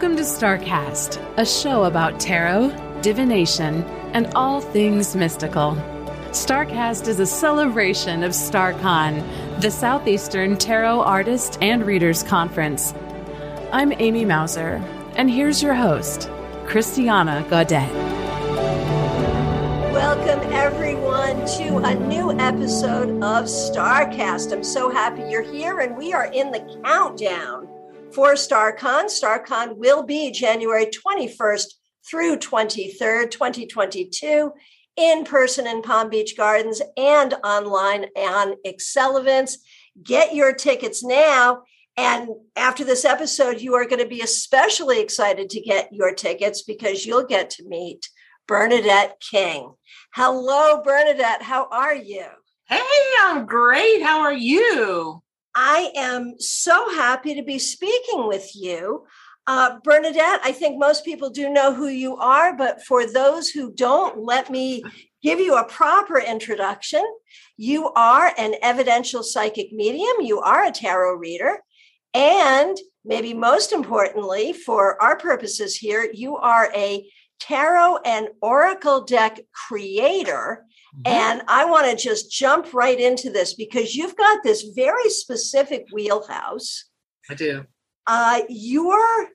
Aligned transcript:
Welcome 0.00 0.16
to 0.16 0.22
StarCast, 0.22 1.22
a 1.36 1.44
show 1.44 1.84
about 1.84 2.18
tarot, 2.18 2.70
divination, 3.02 3.82
and 4.14 4.32
all 4.34 4.62
things 4.62 5.14
mystical. 5.14 5.72
StarCast 6.30 7.06
is 7.06 7.20
a 7.20 7.26
celebration 7.26 8.22
of 8.22 8.32
StarCon, 8.32 9.22
the 9.60 9.70
Southeastern 9.70 10.56
Tarot 10.56 11.02
Artist 11.02 11.58
and 11.60 11.84
Readers 11.84 12.22
Conference. 12.22 12.94
I'm 13.72 13.92
Amy 13.92 14.24
Mauser, 14.24 14.82
and 15.16 15.30
here's 15.30 15.62
your 15.62 15.74
host, 15.74 16.30
Christiana 16.64 17.46
Gaudet. 17.50 17.92
Welcome, 19.92 20.50
everyone, 20.50 21.44
to 21.58 21.76
a 21.76 21.94
new 21.94 22.32
episode 22.40 23.10
of 23.22 23.44
StarCast. 23.44 24.50
I'm 24.50 24.64
so 24.64 24.88
happy 24.88 25.24
you're 25.28 25.42
here, 25.42 25.80
and 25.80 25.94
we 25.94 26.14
are 26.14 26.32
in 26.32 26.52
the 26.52 26.80
countdown 26.82 27.59
for 28.12 28.34
StarCon. 28.34 29.06
StarCon 29.06 29.76
will 29.76 30.02
be 30.02 30.30
January 30.30 30.86
21st 30.86 31.66
through 32.08 32.36
23rd, 32.38 33.30
2022, 33.30 34.52
in 34.96 35.24
person 35.24 35.66
in 35.66 35.82
Palm 35.82 36.08
Beach 36.10 36.36
Gardens 36.36 36.82
and 36.96 37.34
online 37.44 38.06
on 38.16 38.54
Excel 38.64 39.16
events. 39.16 39.58
Get 40.02 40.34
your 40.34 40.52
tickets 40.52 41.04
now. 41.04 41.62
And 41.96 42.28
after 42.56 42.84
this 42.84 43.04
episode, 43.04 43.60
you 43.60 43.74
are 43.74 43.84
going 43.84 44.02
to 44.02 44.08
be 44.08 44.22
especially 44.22 45.00
excited 45.00 45.50
to 45.50 45.60
get 45.60 45.92
your 45.92 46.14
tickets 46.14 46.62
because 46.62 47.04
you'll 47.04 47.26
get 47.26 47.50
to 47.50 47.68
meet 47.68 48.08
Bernadette 48.48 49.20
King. 49.20 49.74
Hello, 50.14 50.82
Bernadette. 50.82 51.42
How 51.42 51.68
are 51.70 51.94
you? 51.94 52.26
Hey, 52.66 52.80
I'm 53.20 53.46
great. 53.46 54.02
How 54.02 54.20
are 54.20 54.32
you? 54.32 55.22
I 55.54 55.92
am 55.96 56.34
so 56.38 56.90
happy 56.94 57.34
to 57.34 57.42
be 57.42 57.58
speaking 57.58 58.26
with 58.26 58.50
you. 58.54 59.06
Uh, 59.46 59.78
Bernadette, 59.82 60.40
I 60.44 60.52
think 60.52 60.78
most 60.78 61.04
people 61.04 61.30
do 61.30 61.48
know 61.50 61.74
who 61.74 61.88
you 61.88 62.16
are, 62.16 62.56
but 62.56 62.82
for 62.84 63.06
those 63.06 63.48
who 63.48 63.72
don't, 63.72 64.18
let 64.24 64.50
me 64.50 64.82
give 65.22 65.40
you 65.40 65.56
a 65.56 65.64
proper 65.64 66.18
introduction. 66.18 67.02
You 67.56 67.90
are 67.94 68.32
an 68.38 68.54
evidential 68.62 69.22
psychic 69.22 69.72
medium, 69.72 70.20
you 70.20 70.40
are 70.40 70.64
a 70.64 70.70
tarot 70.70 71.16
reader, 71.16 71.58
and 72.14 72.76
maybe 73.04 73.34
most 73.34 73.72
importantly, 73.72 74.52
for 74.52 75.02
our 75.02 75.18
purposes 75.18 75.76
here, 75.76 76.08
you 76.12 76.36
are 76.36 76.70
a 76.74 77.10
tarot 77.40 77.98
and 78.04 78.28
oracle 78.40 79.02
deck 79.02 79.40
creator 79.52 80.64
Mm-hmm. 80.94 81.02
And 81.06 81.42
I 81.46 81.64
want 81.66 81.90
to 81.90 81.96
just 82.02 82.30
jump 82.30 82.72
right 82.74 82.98
into 82.98 83.30
this 83.30 83.54
because 83.54 83.94
you've 83.94 84.16
got 84.16 84.42
this 84.42 84.62
very 84.62 85.08
specific 85.08 85.86
wheelhouse. 85.92 86.86
I 87.28 87.34
do. 87.34 87.64
Uh, 88.06 88.42
your 88.48 89.28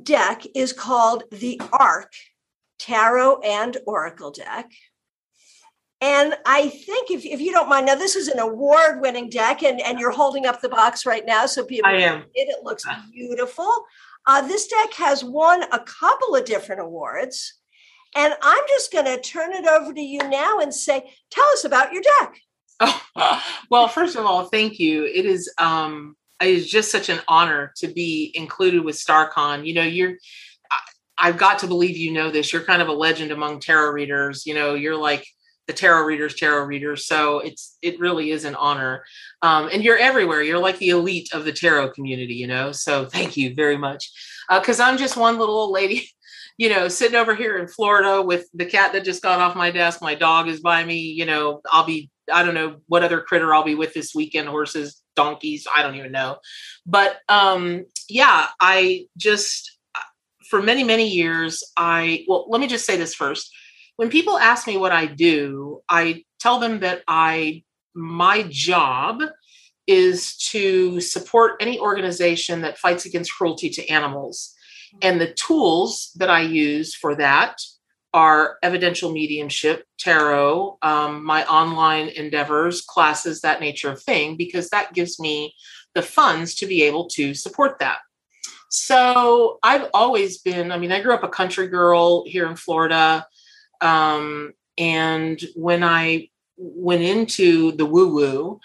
deck 0.00 0.44
is 0.54 0.72
called 0.72 1.24
the 1.32 1.60
Ark 1.72 2.12
Tarot 2.78 3.40
and 3.40 3.76
Oracle 3.86 4.30
deck. 4.30 4.70
And 6.00 6.34
I 6.44 6.68
think 6.68 7.10
if, 7.10 7.24
if 7.24 7.40
you 7.40 7.50
don't 7.50 7.68
mind, 7.68 7.86
now 7.86 7.94
this 7.94 8.14
is 8.14 8.28
an 8.28 8.38
award 8.38 9.00
winning 9.00 9.30
deck, 9.30 9.62
and, 9.62 9.80
and 9.80 9.98
you're 9.98 10.10
holding 10.10 10.44
up 10.44 10.60
the 10.60 10.68
box 10.68 11.06
right 11.06 11.24
now 11.24 11.46
so 11.46 11.64
people 11.64 11.88
I 11.88 11.94
am. 11.94 12.20
it. 12.34 12.48
It 12.48 12.62
looks 12.62 12.84
ah. 12.86 13.02
beautiful. 13.10 13.86
Uh, 14.26 14.46
this 14.46 14.66
deck 14.66 14.94
has 14.94 15.22
won 15.22 15.64
a 15.64 15.80
couple 15.80 16.34
of 16.34 16.44
different 16.44 16.80
awards. 16.80 17.54
And 18.16 18.34
I'm 18.42 18.62
just 18.68 18.92
going 18.92 19.06
to 19.06 19.20
turn 19.20 19.52
it 19.52 19.66
over 19.66 19.92
to 19.92 20.00
you 20.00 20.18
now 20.18 20.58
and 20.60 20.72
say, 20.72 21.12
tell 21.30 21.46
us 21.52 21.64
about 21.64 21.92
your 21.92 22.02
deck. 22.20 22.36
Oh, 22.80 23.42
well, 23.70 23.88
first 23.88 24.16
of 24.16 24.24
all, 24.24 24.44
thank 24.44 24.78
you. 24.78 25.04
It 25.04 25.26
is 25.26 25.52
um 25.58 26.16
it 26.40 26.48
is 26.48 26.68
just 26.68 26.90
such 26.90 27.08
an 27.08 27.20
honor 27.28 27.72
to 27.76 27.88
be 27.88 28.32
included 28.34 28.84
with 28.84 28.96
StarCon. 28.96 29.66
You 29.66 29.74
know, 29.74 29.82
you're 29.82 30.14
I've 31.16 31.38
got 31.38 31.60
to 31.60 31.66
believe 31.66 31.96
you 31.96 32.12
know 32.12 32.30
this. 32.30 32.52
You're 32.52 32.64
kind 32.64 32.82
of 32.82 32.88
a 32.88 32.92
legend 32.92 33.30
among 33.30 33.60
tarot 33.60 33.92
readers. 33.92 34.46
You 34.46 34.54
know, 34.54 34.74
you're 34.74 34.96
like 34.96 35.26
the 35.66 35.72
tarot 35.72 36.04
readers, 36.04 36.34
tarot 36.34 36.64
readers. 36.64 37.06
So 37.06 37.40
it's 37.40 37.78
it 37.82 37.98
really 37.98 38.30
is 38.30 38.44
an 38.44 38.54
honor. 38.54 39.04
Um, 39.42 39.68
and 39.72 39.82
you're 39.82 39.98
everywhere. 39.98 40.42
You're 40.42 40.58
like 40.58 40.78
the 40.78 40.90
elite 40.90 41.30
of 41.32 41.44
the 41.44 41.52
tarot 41.52 41.90
community. 41.90 42.34
You 42.34 42.46
know, 42.46 42.72
so 42.72 43.06
thank 43.06 43.36
you 43.36 43.54
very 43.54 43.76
much. 43.76 44.10
Because 44.48 44.80
uh, 44.80 44.84
I'm 44.84 44.98
just 44.98 45.16
one 45.16 45.38
little 45.38 45.56
old 45.56 45.72
lady 45.72 46.08
you 46.56 46.68
know, 46.68 46.88
sitting 46.88 47.16
over 47.16 47.34
here 47.34 47.58
in 47.58 47.66
Florida 47.66 48.22
with 48.22 48.46
the 48.54 48.66
cat 48.66 48.92
that 48.92 49.04
just 49.04 49.22
got 49.22 49.40
off 49.40 49.56
my 49.56 49.70
desk, 49.70 50.00
my 50.00 50.14
dog 50.14 50.48
is 50.48 50.60
by 50.60 50.84
me, 50.84 50.98
you 50.98 51.26
know, 51.26 51.60
I'll 51.70 51.84
be, 51.84 52.10
I 52.32 52.44
don't 52.44 52.54
know 52.54 52.76
what 52.86 53.02
other 53.02 53.20
critter 53.20 53.52
I'll 53.52 53.64
be 53.64 53.74
with 53.74 53.92
this 53.92 54.14
weekend, 54.14 54.48
horses, 54.48 55.02
donkeys, 55.16 55.66
I 55.74 55.82
don't 55.82 55.96
even 55.96 56.12
know. 56.12 56.38
But 56.86 57.18
um, 57.28 57.86
yeah, 58.08 58.46
I 58.60 59.06
just, 59.16 59.78
for 60.48 60.62
many, 60.62 60.84
many 60.84 61.08
years, 61.08 61.64
I, 61.76 62.24
well, 62.28 62.46
let 62.48 62.60
me 62.60 62.68
just 62.68 62.86
say 62.86 62.96
this 62.96 63.14
first. 63.14 63.50
When 63.96 64.10
people 64.10 64.38
ask 64.38 64.66
me 64.66 64.76
what 64.76 64.92
I 64.92 65.06
do, 65.06 65.82
I 65.88 66.24
tell 66.40 66.58
them 66.58 66.80
that 66.80 67.02
I, 67.06 67.62
my 67.94 68.44
job 68.48 69.22
is 69.86 70.36
to 70.50 71.00
support 71.00 71.56
any 71.60 71.78
organization 71.78 72.62
that 72.62 72.78
fights 72.78 73.06
against 73.06 73.34
cruelty 73.34 73.70
to 73.70 73.86
animals 73.88 74.54
and 75.02 75.20
the 75.20 75.32
tools 75.32 76.12
that 76.16 76.30
I 76.30 76.42
use 76.42 76.94
for 76.94 77.14
that 77.16 77.60
are 78.12 78.58
evidential 78.62 79.12
mediumship, 79.12 79.84
tarot, 79.98 80.78
um, 80.82 81.24
my 81.24 81.44
online 81.46 82.08
endeavors, 82.08 82.80
classes, 82.80 83.40
that 83.40 83.60
nature 83.60 83.90
of 83.90 84.00
thing, 84.00 84.36
because 84.36 84.70
that 84.70 84.92
gives 84.92 85.18
me 85.18 85.52
the 85.94 86.02
funds 86.02 86.54
to 86.56 86.66
be 86.66 86.82
able 86.82 87.08
to 87.08 87.34
support 87.34 87.78
that. 87.80 87.98
So 88.68 89.58
I've 89.62 89.88
always 89.92 90.38
been, 90.38 90.70
I 90.70 90.78
mean, 90.78 90.92
I 90.92 91.02
grew 91.02 91.14
up 91.14 91.24
a 91.24 91.28
country 91.28 91.66
girl 91.66 92.24
here 92.26 92.46
in 92.46 92.56
Florida. 92.56 93.26
Um, 93.80 94.52
and 94.78 95.40
when 95.54 95.82
I 95.82 96.28
went 96.56 97.02
into 97.02 97.72
the 97.72 97.86
woo 97.86 98.14
woo, 98.14 98.60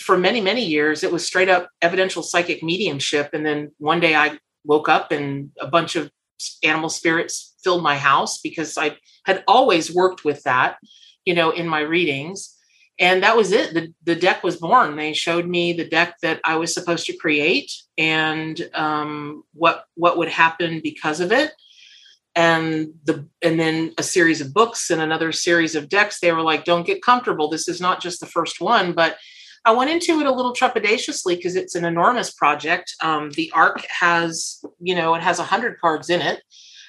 for 0.00 0.18
many, 0.18 0.40
many 0.40 0.64
years, 0.64 1.04
it 1.04 1.12
was 1.12 1.24
straight 1.24 1.48
up 1.48 1.70
evidential 1.82 2.22
psychic 2.22 2.62
mediumship. 2.62 3.30
And 3.32 3.44
then 3.46 3.72
one 3.78 4.00
day 4.00 4.14
I 4.14 4.38
woke 4.64 4.88
up 4.88 5.12
and 5.12 5.50
a 5.60 5.66
bunch 5.66 5.96
of 5.96 6.10
animal 6.62 6.88
spirits 6.88 7.54
filled 7.62 7.82
my 7.82 7.96
house 7.96 8.40
because 8.40 8.76
I 8.78 8.96
had 9.24 9.44
always 9.46 9.92
worked 9.94 10.24
with 10.24 10.42
that, 10.44 10.76
you 11.24 11.34
know, 11.34 11.50
in 11.50 11.68
my 11.68 11.80
readings. 11.80 12.54
And 13.00 13.22
that 13.22 13.36
was 13.36 13.52
it. 13.52 13.74
The, 13.74 13.94
the 14.04 14.16
deck 14.16 14.42
was 14.42 14.56
born. 14.56 14.96
They 14.96 15.12
showed 15.12 15.46
me 15.46 15.72
the 15.72 15.88
deck 15.88 16.16
that 16.22 16.40
I 16.44 16.56
was 16.56 16.74
supposed 16.74 17.06
to 17.06 17.16
create 17.16 17.72
and 17.96 18.68
um, 18.74 19.44
what 19.54 19.84
what 19.94 20.18
would 20.18 20.28
happen 20.28 20.80
because 20.82 21.20
of 21.20 21.30
it. 21.30 21.52
And 22.38 22.94
the 23.04 23.26
and 23.42 23.58
then 23.58 23.94
a 23.98 24.04
series 24.04 24.40
of 24.40 24.54
books 24.54 24.90
and 24.90 25.02
another 25.02 25.32
series 25.32 25.74
of 25.74 25.88
decks. 25.88 26.20
They 26.20 26.30
were 26.30 26.42
like, 26.42 26.64
"Don't 26.64 26.86
get 26.86 27.02
comfortable. 27.02 27.48
This 27.48 27.66
is 27.66 27.80
not 27.80 28.00
just 28.00 28.20
the 28.20 28.26
first 28.26 28.60
one, 28.60 28.92
but 28.92 29.18
I 29.64 29.72
went 29.72 29.90
into 29.90 30.20
it 30.20 30.26
a 30.26 30.32
little 30.32 30.54
trepidatiously 30.54 31.36
because 31.36 31.56
it's 31.56 31.74
an 31.74 31.84
enormous 31.84 32.30
project. 32.30 32.94
Um, 33.02 33.30
the 33.32 33.50
Ark 33.54 33.84
has, 34.00 34.64
you 34.80 34.94
know, 34.94 35.14
it 35.14 35.22
has 35.22 35.38
100 35.38 35.80
cards 35.80 36.10
in 36.10 36.20
it. 36.20 36.42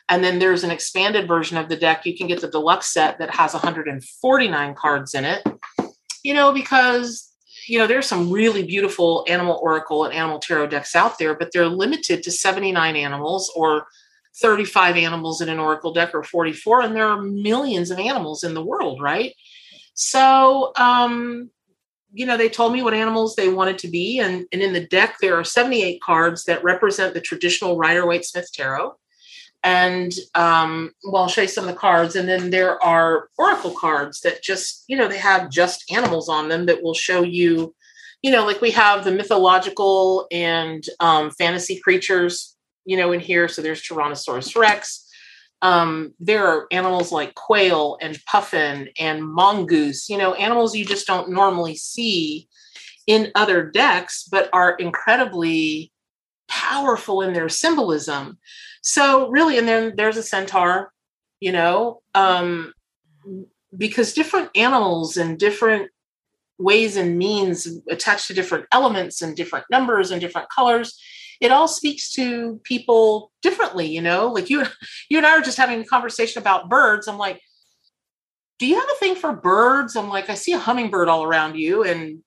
And 0.07 0.23
then 0.23 0.39
there's 0.39 0.63
an 0.63 0.71
expanded 0.71 1.27
version 1.27 1.57
of 1.57 1.69
the 1.69 1.75
deck. 1.75 2.05
You 2.05 2.17
can 2.17 2.27
get 2.27 2.41
the 2.41 2.49
deluxe 2.49 2.93
set 2.93 3.19
that 3.19 3.35
has 3.35 3.53
149 3.53 4.75
cards 4.75 5.13
in 5.13 5.25
it, 5.25 5.45
you 6.23 6.33
know, 6.33 6.51
because, 6.51 7.31
you 7.67 7.77
know, 7.77 7.85
there's 7.85 8.07
some 8.07 8.31
really 8.31 8.63
beautiful 8.63 9.25
animal 9.27 9.59
oracle 9.61 10.05
and 10.05 10.13
animal 10.13 10.39
tarot 10.39 10.67
decks 10.67 10.95
out 10.95 11.19
there, 11.19 11.35
but 11.35 11.51
they're 11.51 11.67
limited 11.67 12.23
to 12.23 12.31
79 12.31 12.95
animals 12.95 13.51
or 13.55 13.87
35 14.39 14.97
animals 14.97 15.41
in 15.41 15.49
an 15.49 15.59
oracle 15.59 15.93
deck 15.93 16.13
or 16.13 16.23
44. 16.23 16.81
And 16.81 16.95
there 16.95 17.07
are 17.07 17.21
millions 17.21 17.91
of 17.91 17.99
animals 17.99 18.43
in 18.43 18.53
the 18.53 18.63
world, 18.63 19.01
right? 19.01 19.33
So, 19.93 20.71
um, 20.77 21.49
you 22.11 22.25
know, 22.25 22.37
they 22.37 22.49
told 22.49 22.73
me 22.73 22.81
what 22.81 22.93
animals 22.93 23.35
they 23.35 23.49
wanted 23.49 23.77
to 23.79 23.87
be. 23.87 24.19
And, 24.19 24.45
and 24.51 24.61
in 24.61 24.73
the 24.73 24.87
deck, 24.87 25.17
there 25.21 25.35
are 25.35 25.43
78 25.43 26.01
cards 26.01 26.45
that 26.45 26.63
represent 26.63 27.13
the 27.13 27.21
traditional 27.21 27.77
Rider 27.77 28.05
Waite 28.05 28.25
Smith 28.25 28.51
Tarot. 28.53 28.95
And 29.63 30.13
um, 30.35 30.91
well, 31.03 31.23
I'll 31.23 31.29
show 31.29 31.41
you 31.41 31.47
some 31.47 31.67
of 31.67 31.73
the 31.73 31.79
cards. 31.79 32.15
And 32.15 32.27
then 32.27 32.49
there 32.49 32.81
are 32.83 33.27
oracle 33.37 33.71
cards 33.71 34.21
that 34.21 34.41
just, 34.41 34.85
you 34.87 34.95
know, 34.95 35.07
they 35.07 35.17
have 35.17 35.49
just 35.49 35.91
animals 35.91 36.29
on 36.29 36.49
them 36.49 36.65
that 36.67 36.81
will 36.81 36.93
show 36.93 37.21
you, 37.23 37.75
you 38.21 38.31
know, 38.31 38.45
like 38.45 38.61
we 38.61 38.71
have 38.71 39.03
the 39.03 39.11
mythological 39.11 40.27
and 40.31 40.83
um, 40.99 41.31
fantasy 41.31 41.79
creatures, 41.79 42.55
you 42.89 42.97
know, 42.97 43.11
in 43.11 43.19
here. 43.19 43.47
So 43.47 43.61
there's 43.61 43.83
Tyrannosaurus 43.83 44.55
Rex, 44.59 45.07
um, 45.61 46.15
there 46.19 46.47
are 46.47 46.67
animals 46.71 47.11
like 47.11 47.35
quail 47.35 47.99
and 48.01 48.17
puffin 48.25 48.89
and 48.97 49.23
mongoose, 49.23 50.09
you 50.09 50.17
know, 50.17 50.33
animals 50.33 50.75
you 50.75 50.85
just 50.85 51.05
don't 51.05 51.29
normally 51.29 51.75
see 51.75 52.47
in 53.05 53.31
other 53.35 53.63
decks, 53.63 54.23
but 54.23 54.49
are 54.53 54.71
incredibly 54.71 55.91
powerful 56.47 57.21
in 57.21 57.33
their 57.33 57.49
symbolism. 57.49 58.39
So, 58.81 59.29
really, 59.29 59.59
and 59.59 59.67
then 59.67 59.93
there's 59.95 60.17
a 60.17 60.23
centaur, 60.23 60.91
you 61.39 61.51
know, 61.51 62.01
um, 62.15 62.73
because 63.77 64.13
different 64.13 64.49
animals 64.55 65.15
and 65.15 65.37
different 65.37 65.91
ways 66.57 66.97
and 66.97 67.19
means 67.19 67.67
attached 67.87 68.27
to 68.27 68.33
different 68.33 68.65
elements 68.71 69.21
and 69.21 69.35
different 69.35 69.65
numbers 69.69 70.09
and 70.09 70.19
different 70.19 70.49
colors 70.49 70.99
it 71.39 71.51
all 71.51 71.67
speaks 71.67 72.11
to 72.13 72.59
people 72.63 73.31
differently 73.41 73.87
you 73.87 74.01
know? 74.01 74.27
Like 74.27 74.49
you 74.49 74.65
you 75.09 75.17
and 75.17 75.27
i 75.27 75.31
are 75.31 75.41
just 75.41 75.57
having 75.57 75.81
a 75.81 75.85
conversation 75.85 76.41
about 76.41 76.69
birds. 76.69 77.07
I'm 77.07 77.17
like 77.17 77.41
do 78.59 78.67
you 78.67 78.75
have 78.75 78.89
a 78.89 78.99
thing 78.99 79.15
for 79.15 79.33
birds? 79.33 79.95
I'm 79.95 80.09
like 80.09 80.29
i 80.29 80.35
see 80.35 80.53
a 80.53 80.59
hummingbird 80.59 81.07
all 81.07 81.23
around 81.23 81.55
you. 81.55 81.83
And 81.83 82.19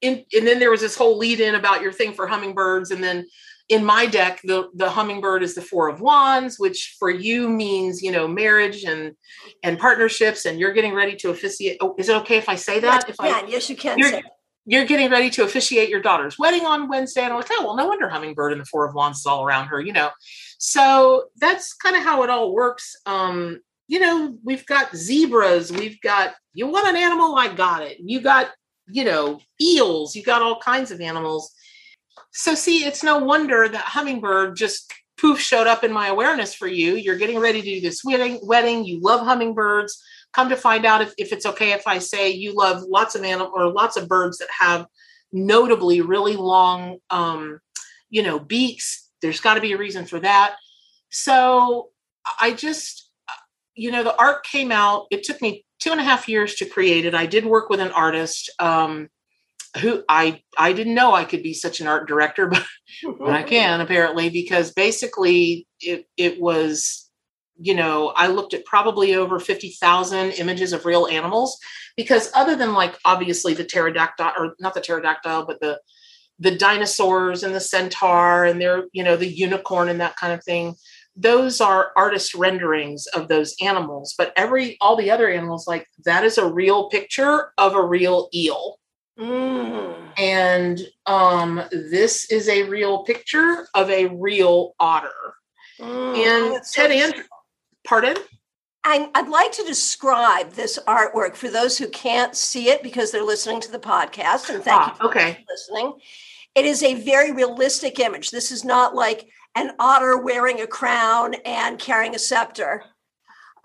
in, 0.00 0.24
and 0.34 0.46
then 0.46 0.58
there 0.58 0.70
was 0.70 0.80
this 0.80 0.96
whole 0.96 1.16
lead 1.16 1.40
in 1.40 1.54
about 1.54 1.80
your 1.80 1.92
thing 1.92 2.12
for 2.12 2.26
hummingbirds. 2.26 2.90
And 2.90 3.02
then 3.02 3.26
in 3.68 3.84
my 3.84 4.04
deck 4.04 4.40
the 4.44 4.68
the 4.74 4.90
hummingbird 4.90 5.42
is 5.42 5.54
the 5.54 5.62
four 5.62 5.88
of 5.88 6.00
wands 6.00 6.58
which 6.58 6.96
for 6.98 7.08
you 7.08 7.48
means 7.48 8.02
you 8.02 8.12
know 8.12 8.28
marriage 8.28 8.84
and 8.84 9.12
and 9.62 9.78
partnerships 9.78 10.44
and 10.44 10.60
you're 10.60 10.72
getting 10.72 10.92
ready 10.92 11.16
to 11.16 11.30
officiate 11.30 11.78
oh, 11.80 11.94
is 11.96 12.10
it 12.10 12.16
okay 12.16 12.36
if 12.36 12.48
i 12.48 12.54
say 12.54 12.78
that? 12.80 13.04
Yes, 13.06 13.08
if 13.08 13.16
you 13.18 13.24
can. 13.24 13.44
I, 13.44 13.48
yes 13.48 13.70
you 13.70 13.76
can 13.76 13.98
you're, 13.98 14.20
you're 14.66 14.86
getting 14.86 15.10
ready 15.10 15.30
to 15.30 15.44
officiate 15.44 15.88
your 15.88 16.00
daughter's 16.00 16.38
wedding 16.38 16.64
on 16.64 16.88
wednesday. 16.88 17.22
And 17.22 17.32
i'm 17.32 17.38
like 17.38 17.48
oh 17.52 17.64
well 17.64 17.76
no 17.76 17.86
wonder 17.86 18.08
hummingbird 18.08 18.52
and 18.52 18.60
the 18.60 18.66
four 18.66 18.86
of 18.86 18.94
wands 18.94 19.20
is 19.20 19.26
all 19.26 19.44
around 19.44 19.68
her 19.68 19.80
you 19.80 19.92
know? 19.92 20.10
So 20.58 21.24
that's 21.36 21.74
kind 21.74 21.96
of 21.96 22.02
how 22.02 22.22
it 22.22 22.30
all 22.30 22.52
works. 22.54 22.96
Um 23.06 23.60
you 23.86 24.00
know 24.00 24.38
we've 24.42 24.66
got 24.66 24.96
zebras 24.96 25.70
we've 25.70 26.00
got 26.00 26.34
you 26.54 26.66
want 26.66 26.88
an 26.88 26.96
animal 26.96 27.36
i 27.36 27.52
got 27.52 27.82
it. 27.82 27.98
You 28.00 28.20
got 28.20 28.50
you 28.86 29.04
know 29.04 29.40
eels 29.60 30.14
you 30.14 30.22
got 30.22 30.42
all 30.42 30.60
kinds 30.60 30.90
of 30.90 31.00
animals. 31.00 31.54
So 32.32 32.56
see, 32.56 32.84
it's 32.84 33.04
no 33.04 33.18
wonder 33.18 33.68
that 33.68 33.84
hummingbird 33.84 34.56
just 34.56 34.92
poof 35.24 35.40
showed 35.40 35.66
up 35.66 35.82
in 35.82 35.90
my 35.90 36.08
awareness 36.08 36.52
for 36.52 36.66
you. 36.66 36.96
You're 36.96 37.16
getting 37.16 37.38
ready 37.38 37.62
to 37.62 37.74
do 37.76 37.80
this 37.80 38.04
wedding, 38.04 38.40
wedding. 38.42 38.84
You 38.84 39.00
love 39.00 39.24
hummingbirds. 39.24 40.02
Come 40.34 40.50
to 40.50 40.56
find 40.56 40.84
out 40.84 41.00
if, 41.00 41.14
if 41.16 41.32
it's 41.32 41.46
okay 41.46 41.72
if 41.72 41.86
I 41.86 41.98
say 41.98 42.30
you 42.30 42.54
love 42.54 42.82
lots 42.82 43.14
of 43.14 43.24
animal 43.24 43.50
or 43.54 43.72
lots 43.72 43.96
of 43.96 44.06
birds 44.06 44.36
that 44.38 44.48
have 44.60 44.84
notably 45.32 46.02
really 46.02 46.36
long 46.36 46.98
um, 47.08 47.58
you 48.10 48.22
know, 48.22 48.38
beaks. 48.38 49.08
There's 49.22 49.40
got 49.40 49.54
to 49.54 49.62
be 49.62 49.72
a 49.72 49.78
reason 49.78 50.04
for 50.04 50.20
that. 50.20 50.56
So 51.08 51.88
I 52.38 52.52
just, 52.52 53.10
you 53.74 53.90
know, 53.90 54.04
the 54.04 54.16
art 54.16 54.44
came 54.44 54.70
out. 54.70 55.06
It 55.10 55.22
took 55.22 55.40
me 55.40 55.64
two 55.80 55.90
and 55.90 56.00
a 56.02 56.04
half 56.04 56.28
years 56.28 56.56
to 56.56 56.66
create 56.66 57.06
it. 57.06 57.14
I 57.14 57.24
did 57.24 57.46
work 57.46 57.70
with 57.70 57.80
an 57.80 57.92
artist. 57.92 58.50
Um, 58.58 59.08
who 59.80 60.04
I 60.08 60.42
I 60.58 60.72
didn't 60.72 60.94
know 60.94 61.14
I 61.14 61.24
could 61.24 61.42
be 61.42 61.54
such 61.54 61.80
an 61.80 61.86
art 61.86 62.06
director, 62.08 62.46
but, 62.46 62.64
but 63.18 63.30
I 63.30 63.42
can 63.42 63.80
apparently 63.80 64.30
because 64.30 64.72
basically 64.72 65.66
it 65.80 66.06
it 66.16 66.40
was 66.40 67.10
you 67.56 67.74
know 67.74 68.08
I 68.08 68.28
looked 68.28 68.54
at 68.54 68.64
probably 68.64 69.14
over 69.14 69.38
fifty 69.40 69.70
thousand 69.70 70.32
images 70.32 70.72
of 70.72 70.86
real 70.86 71.06
animals 71.06 71.58
because 71.96 72.30
other 72.34 72.56
than 72.56 72.74
like 72.74 72.98
obviously 73.04 73.54
the 73.54 73.64
pterodactyl 73.64 74.32
or 74.38 74.54
not 74.60 74.74
the 74.74 74.80
pterodactyl 74.80 75.46
but 75.46 75.60
the 75.60 75.80
the 76.38 76.56
dinosaurs 76.56 77.42
and 77.42 77.54
the 77.54 77.60
centaur 77.60 78.44
and 78.44 78.60
their 78.60 78.84
you 78.92 79.02
know 79.02 79.16
the 79.16 79.28
unicorn 79.28 79.88
and 79.88 80.00
that 80.00 80.16
kind 80.16 80.32
of 80.32 80.42
thing 80.44 80.74
those 81.16 81.60
are 81.60 81.92
artist 81.96 82.34
renderings 82.34 83.06
of 83.14 83.28
those 83.28 83.54
animals. 83.62 84.14
But 84.18 84.32
every 84.36 84.76
all 84.80 84.96
the 84.96 85.12
other 85.12 85.28
animals 85.28 85.66
like 85.66 85.86
that 86.04 86.24
is 86.24 86.38
a 86.38 86.52
real 86.52 86.88
picture 86.88 87.52
of 87.56 87.74
a 87.74 87.82
real 87.82 88.28
eel 88.34 88.78
Mm. 89.18 89.94
And 90.18 90.80
um, 91.06 91.62
this 91.70 92.30
is 92.30 92.48
a 92.48 92.64
real 92.64 93.04
picture 93.04 93.66
of 93.74 93.90
a 93.90 94.06
real 94.06 94.74
otter. 94.80 95.10
Mm. 95.80 96.16
And 96.16 96.52
Ted 96.54 96.64
so 96.64 96.82
Andrews, 96.82 97.26
pardon? 97.86 98.16
I, 98.84 99.08
would 99.16 99.30
like 99.30 99.52
to 99.52 99.64
describe 99.64 100.52
this 100.52 100.78
artwork 100.86 101.36
for 101.36 101.48
those 101.48 101.78
who 101.78 101.88
can't 101.88 102.36
see 102.36 102.68
it 102.68 102.82
because 102.82 103.10
they're 103.10 103.24
listening 103.24 103.60
to 103.62 103.72
the 103.72 103.78
podcast. 103.78 104.50
And 104.54 104.62
thank 104.62 104.80
ah, 104.80 104.90
you 104.90 104.96
for 104.96 105.06
okay. 105.06 105.44
listening. 105.48 105.94
It 106.54 106.66
is 106.66 106.82
a 106.82 107.02
very 107.02 107.32
realistic 107.32 107.98
image. 107.98 108.30
This 108.30 108.52
is 108.52 108.64
not 108.64 108.94
like 108.94 109.28
an 109.54 109.72
otter 109.78 110.18
wearing 110.18 110.60
a 110.60 110.66
crown 110.66 111.34
and 111.46 111.78
carrying 111.78 112.14
a 112.14 112.18
scepter. 112.18 112.84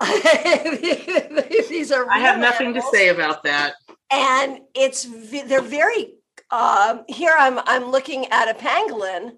These 0.00 1.92
are. 1.92 2.10
I 2.10 2.20
have 2.20 2.38
nothing 2.38 2.68
animals. 2.68 2.90
to 2.90 2.96
say 2.96 3.08
about 3.08 3.42
that 3.44 3.74
and 4.10 4.60
it's 4.74 5.06
they're 5.46 5.60
very 5.60 6.14
um, 6.50 7.04
here 7.08 7.34
i'm 7.38 7.58
i'm 7.66 7.90
looking 7.90 8.26
at 8.26 8.48
a 8.48 8.54
pangolin 8.54 9.32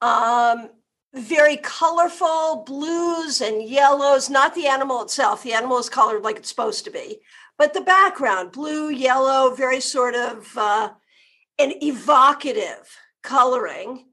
um, 0.00 0.68
very 1.14 1.56
colorful 1.58 2.64
blues 2.66 3.40
and 3.40 3.62
yellows 3.62 4.28
not 4.28 4.54
the 4.54 4.66
animal 4.66 5.02
itself. 5.02 5.42
The 5.42 5.52
animal 5.52 5.78
is 5.78 5.88
colored 5.88 6.22
like 6.22 6.36
it's 6.36 6.48
supposed 6.48 6.84
to 6.84 6.90
be. 6.90 7.20
But 7.56 7.72
the 7.72 7.80
background 7.80 8.50
blue 8.50 8.90
yellow 8.90 9.54
very 9.54 9.80
sort 9.80 10.16
of 10.16 10.52
uh, 10.56 10.90
an 11.58 11.72
evocative 11.82 12.96
coloring. 13.22 14.06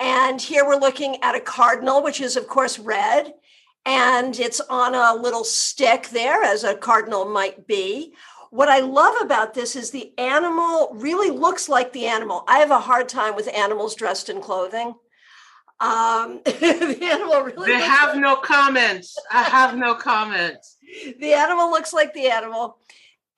And 0.00 0.42
here 0.42 0.66
we're 0.66 0.80
looking 0.80 1.22
at 1.22 1.36
a 1.36 1.40
cardinal 1.40 2.02
which 2.02 2.20
is 2.20 2.36
of 2.36 2.48
course 2.48 2.78
red. 2.78 3.32
And 3.86 4.38
it's 4.38 4.60
on 4.60 4.94
a 4.94 5.14
little 5.14 5.44
stick 5.44 6.08
there 6.08 6.42
as 6.42 6.64
a 6.64 6.74
cardinal 6.74 7.24
might 7.24 7.66
be 7.68 8.14
what 8.50 8.68
I 8.68 8.80
love 8.80 9.14
about 9.20 9.54
this 9.54 9.76
is 9.76 9.90
the 9.90 10.12
animal 10.18 10.90
really 10.94 11.30
looks 11.30 11.68
like 11.68 11.92
the 11.92 12.06
animal. 12.06 12.44
I 12.48 12.58
have 12.58 12.70
a 12.70 12.80
hard 12.80 13.08
time 13.08 13.36
with 13.36 13.48
animals 13.54 13.94
dressed 13.94 14.28
in 14.28 14.40
clothing. 14.40 14.94
Um, 15.80 16.40
the 16.44 16.98
animal 17.02 17.42
really. 17.42 17.72
They 17.72 17.80
have 17.80 18.10
like, 18.10 18.20
no 18.20 18.36
comments. 18.36 19.16
I 19.30 19.42
have 19.42 19.76
no 19.76 19.94
comments. 19.94 20.76
The 21.20 21.34
animal 21.34 21.70
looks 21.70 21.92
like 21.92 22.14
the 22.14 22.30
animal, 22.30 22.78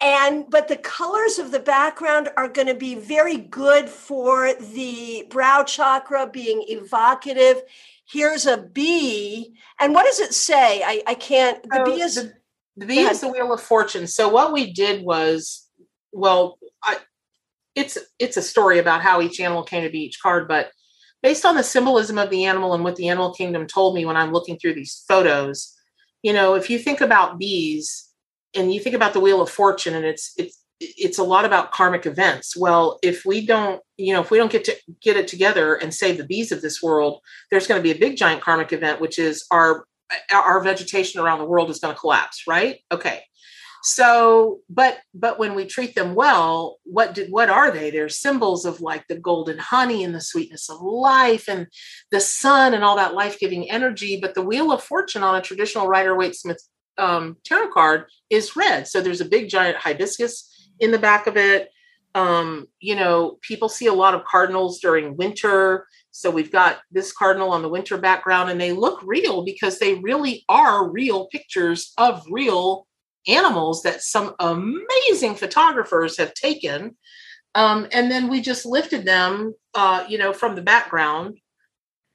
and 0.00 0.44
but 0.48 0.68
the 0.68 0.76
colors 0.76 1.40
of 1.40 1.50
the 1.50 1.58
background 1.58 2.28
are 2.36 2.46
going 2.46 2.68
to 2.68 2.74
be 2.74 2.94
very 2.94 3.38
good 3.38 3.88
for 3.88 4.54
the 4.54 5.26
brow 5.30 5.64
chakra 5.64 6.28
being 6.28 6.64
evocative. 6.68 7.60
Here's 8.08 8.46
a 8.46 8.56
bee, 8.56 9.56
and 9.80 9.94
what 9.94 10.06
does 10.06 10.20
it 10.20 10.32
say? 10.32 10.80
I 10.84 11.02
I 11.08 11.14
can't. 11.14 11.60
The 11.64 11.82
bee 11.84 12.00
is. 12.02 12.14
The, 12.14 12.39
the 12.76 12.86
V 12.86 13.00
is 13.00 13.20
the 13.20 13.28
wheel 13.28 13.52
of 13.52 13.60
fortune. 13.60 14.06
So 14.06 14.28
what 14.28 14.52
we 14.52 14.72
did 14.72 15.04
was, 15.04 15.66
well, 16.12 16.58
I, 16.82 16.98
it's 17.74 17.98
it's 18.18 18.36
a 18.36 18.42
story 18.42 18.78
about 18.78 19.02
how 19.02 19.20
each 19.20 19.40
animal 19.40 19.62
came 19.62 19.84
to 19.84 19.90
be 19.90 20.00
each 20.00 20.20
card, 20.22 20.48
but 20.48 20.70
based 21.22 21.44
on 21.44 21.56
the 21.56 21.62
symbolism 21.62 22.18
of 22.18 22.30
the 22.30 22.44
animal 22.44 22.74
and 22.74 22.84
what 22.84 22.96
the 22.96 23.08
animal 23.08 23.32
kingdom 23.32 23.66
told 23.66 23.94
me 23.94 24.04
when 24.04 24.16
I'm 24.16 24.32
looking 24.32 24.58
through 24.58 24.74
these 24.74 25.04
photos, 25.06 25.74
you 26.22 26.32
know, 26.32 26.54
if 26.54 26.70
you 26.70 26.78
think 26.78 27.00
about 27.00 27.38
bees 27.38 28.08
and 28.54 28.72
you 28.72 28.80
think 28.80 28.96
about 28.96 29.12
the 29.12 29.20
wheel 29.20 29.40
of 29.40 29.50
fortune 29.50 29.94
and 29.94 30.04
it's 30.04 30.32
it's 30.36 30.56
it's 30.80 31.18
a 31.18 31.24
lot 31.24 31.44
about 31.44 31.72
karmic 31.72 32.06
events. 32.06 32.56
Well, 32.56 32.98
if 33.02 33.26
we 33.26 33.44
don't, 33.44 33.82
you 33.98 34.14
know, 34.14 34.22
if 34.22 34.30
we 34.30 34.38
don't 34.38 34.50
get 34.50 34.64
to 34.64 34.76
get 35.02 35.16
it 35.16 35.28
together 35.28 35.74
and 35.74 35.92
save 35.92 36.16
the 36.16 36.24
bees 36.24 36.52
of 36.52 36.62
this 36.62 36.82
world, 36.82 37.20
there's 37.50 37.66
going 37.66 37.78
to 37.78 37.82
be 37.82 37.90
a 37.90 38.00
big 38.00 38.16
giant 38.16 38.40
karmic 38.40 38.72
event, 38.72 39.00
which 39.00 39.18
is 39.18 39.44
our 39.50 39.84
our 40.32 40.60
vegetation 40.62 41.20
around 41.20 41.38
the 41.38 41.44
world 41.44 41.70
is 41.70 41.78
going 41.78 41.94
to 41.94 42.00
collapse 42.00 42.44
right? 42.46 42.78
Okay. 42.90 43.22
So 43.82 44.60
but 44.68 44.98
but 45.14 45.38
when 45.38 45.54
we 45.54 45.64
treat 45.64 45.94
them 45.94 46.14
well 46.14 46.78
what 46.84 47.14
did 47.14 47.30
what 47.30 47.48
are 47.48 47.70
they? 47.70 47.90
They're 47.90 48.10
symbols 48.10 48.64
of 48.64 48.80
like 48.80 49.06
the 49.08 49.18
golden 49.18 49.58
honey 49.58 50.04
and 50.04 50.14
the 50.14 50.20
sweetness 50.20 50.68
of 50.68 50.82
life 50.82 51.48
and 51.48 51.66
the 52.10 52.20
sun 52.20 52.74
and 52.74 52.84
all 52.84 52.96
that 52.96 53.14
life-giving 53.14 53.70
energy 53.70 54.18
but 54.20 54.34
the 54.34 54.42
wheel 54.42 54.70
of 54.70 54.82
fortune 54.82 55.22
on 55.22 55.34
a 55.34 55.40
traditional 55.40 55.88
rider 55.88 56.14
waite 56.14 56.34
smith 56.34 56.62
um, 56.98 57.36
tarot 57.44 57.70
card 57.72 58.04
is 58.28 58.54
red. 58.56 58.86
So 58.86 59.00
there's 59.00 59.22
a 59.22 59.24
big 59.24 59.48
giant 59.48 59.78
hibiscus 59.78 60.68
in 60.78 60.90
the 60.90 60.98
back 60.98 61.26
of 61.26 61.36
it. 61.36 61.70
Um, 62.14 62.66
you 62.80 62.96
know 62.96 63.38
people 63.40 63.68
see 63.68 63.86
a 63.86 63.94
lot 63.94 64.14
of 64.14 64.24
cardinals 64.24 64.80
during 64.80 65.16
winter 65.16 65.86
so 66.10 66.30
we've 66.30 66.52
got 66.52 66.78
this 66.90 67.12
cardinal 67.12 67.52
on 67.52 67.62
the 67.62 67.68
winter 67.68 67.96
background, 67.96 68.50
and 68.50 68.60
they 68.60 68.72
look 68.72 69.00
real 69.04 69.44
because 69.44 69.78
they 69.78 69.94
really 69.96 70.44
are 70.48 70.90
real 70.90 71.28
pictures 71.28 71.92
of 71.98 72.22
real 72.30 72.86
animals 73.28 73.82
that 73.82 74.02
some 74.02 74.34
amazing 74.40 75.34
photographers 75.34 76.16
have 76.18 76.34
taken. 76.34 76.96
Um, 77.54 77.86
and 77.92 78.10
then 78.10 78.28
we 78.28 78.40
just 78.40 78.64
lifted 78.64 79.04
them, 79.04 79.54
uh, 79.74 80.04
you 80.08 80.18
know, 80.18 80.32
from 80.32 80.54
the 80.54 80.62
background, 80.62 81.38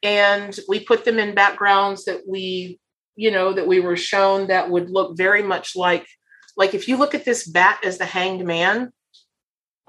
and 0.03 0.57
we 0.67 0.79
put 0.79 1.05
them 1.05 1.19
in 1.19 1.35
backgrounds 1.35 2.05
that 2.05 2.21
we, 2.27 2.79
you 3.15 3.31
know, 3.31 3.53
that 3.53 3.67
we 3.67 3.79
were 3.79 3.97
shown 3.97 4.47
that 4.47 4.69
would 4.69 4.89
look 4.89 5.17
very 5.17 5.41
much 5.41 5.75
like, 5.75 6.05
like 6.57 6.73
if 6.73 6.87
you 6.87 6.97
look 6.97 7.15
at 7.15 7.25
this 7.25 7.47
bat 7.47 7.79
as 7.83 7.97
the 7.97 8.05
hanged 8.05 8.45
man, 8.45 8.91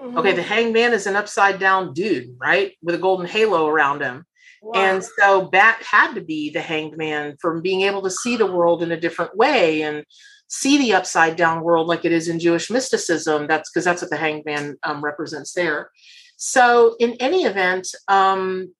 Mm-hmm. 0.01 0.17
Okay, 0.17 0.33
the 0.33 0.43
hangman 0.43 0.93
is 0.93 1.07
an 1.07 1.15
upside 1.15 1.59
down 1.59 1.93
dude, 1.93 2.35
right? 2.39 2.73
With 2.81 2.95
a 2.95 2.99
golden 2.99 3.25
halo 3.25 3.67
around 3.67 4.01
him. 4.01 4.25
Wow. 4.61 4.73
And 4.75 5.03
so 5.03 5.49
Bat 5.49 5.83
had 5.83 6.13
to 6.13 6.21
be 6.21 6.49
the 6.49 6.61
hanged 6.61 6.97
man 6.97 7.35
from 7.39 7.61
being 7.61 7.81
able 7.81 8.01
to 8.03 8.11
see 8.11 8.35
the 8.35 8.51
world 8.51 8.83
in 8.83 8.91
a 8.91 8.99
different 8.99 9.35
way 9.35 9.83
and 9.83 10.03
see 10.49 10.77
the 10.77 10.93
upside 10.93 11.35
down 11.35 11.63
world 11.63 11.87
like 11.87 12.05
it 12.05 12.11
is 12.11 12.27
in 12.27 12.39
Jewish 12.39 12.69
mysticism. 12.69 13.47
That's 13.47 13.69
because 13.69 13.85
that's 13.85 14.01
what 14.01 14.11
the 14.11 14.17
hanged 14.17 14.45
man 14.45 14.77
um, 14.83 15.03
represents 15.03 15.53
there. 15.53 15.91
So, 16.37 16.95
in 16.99 17.13
any 17.19 17.45
event, 17.45 17.87
um, 18.07 18.73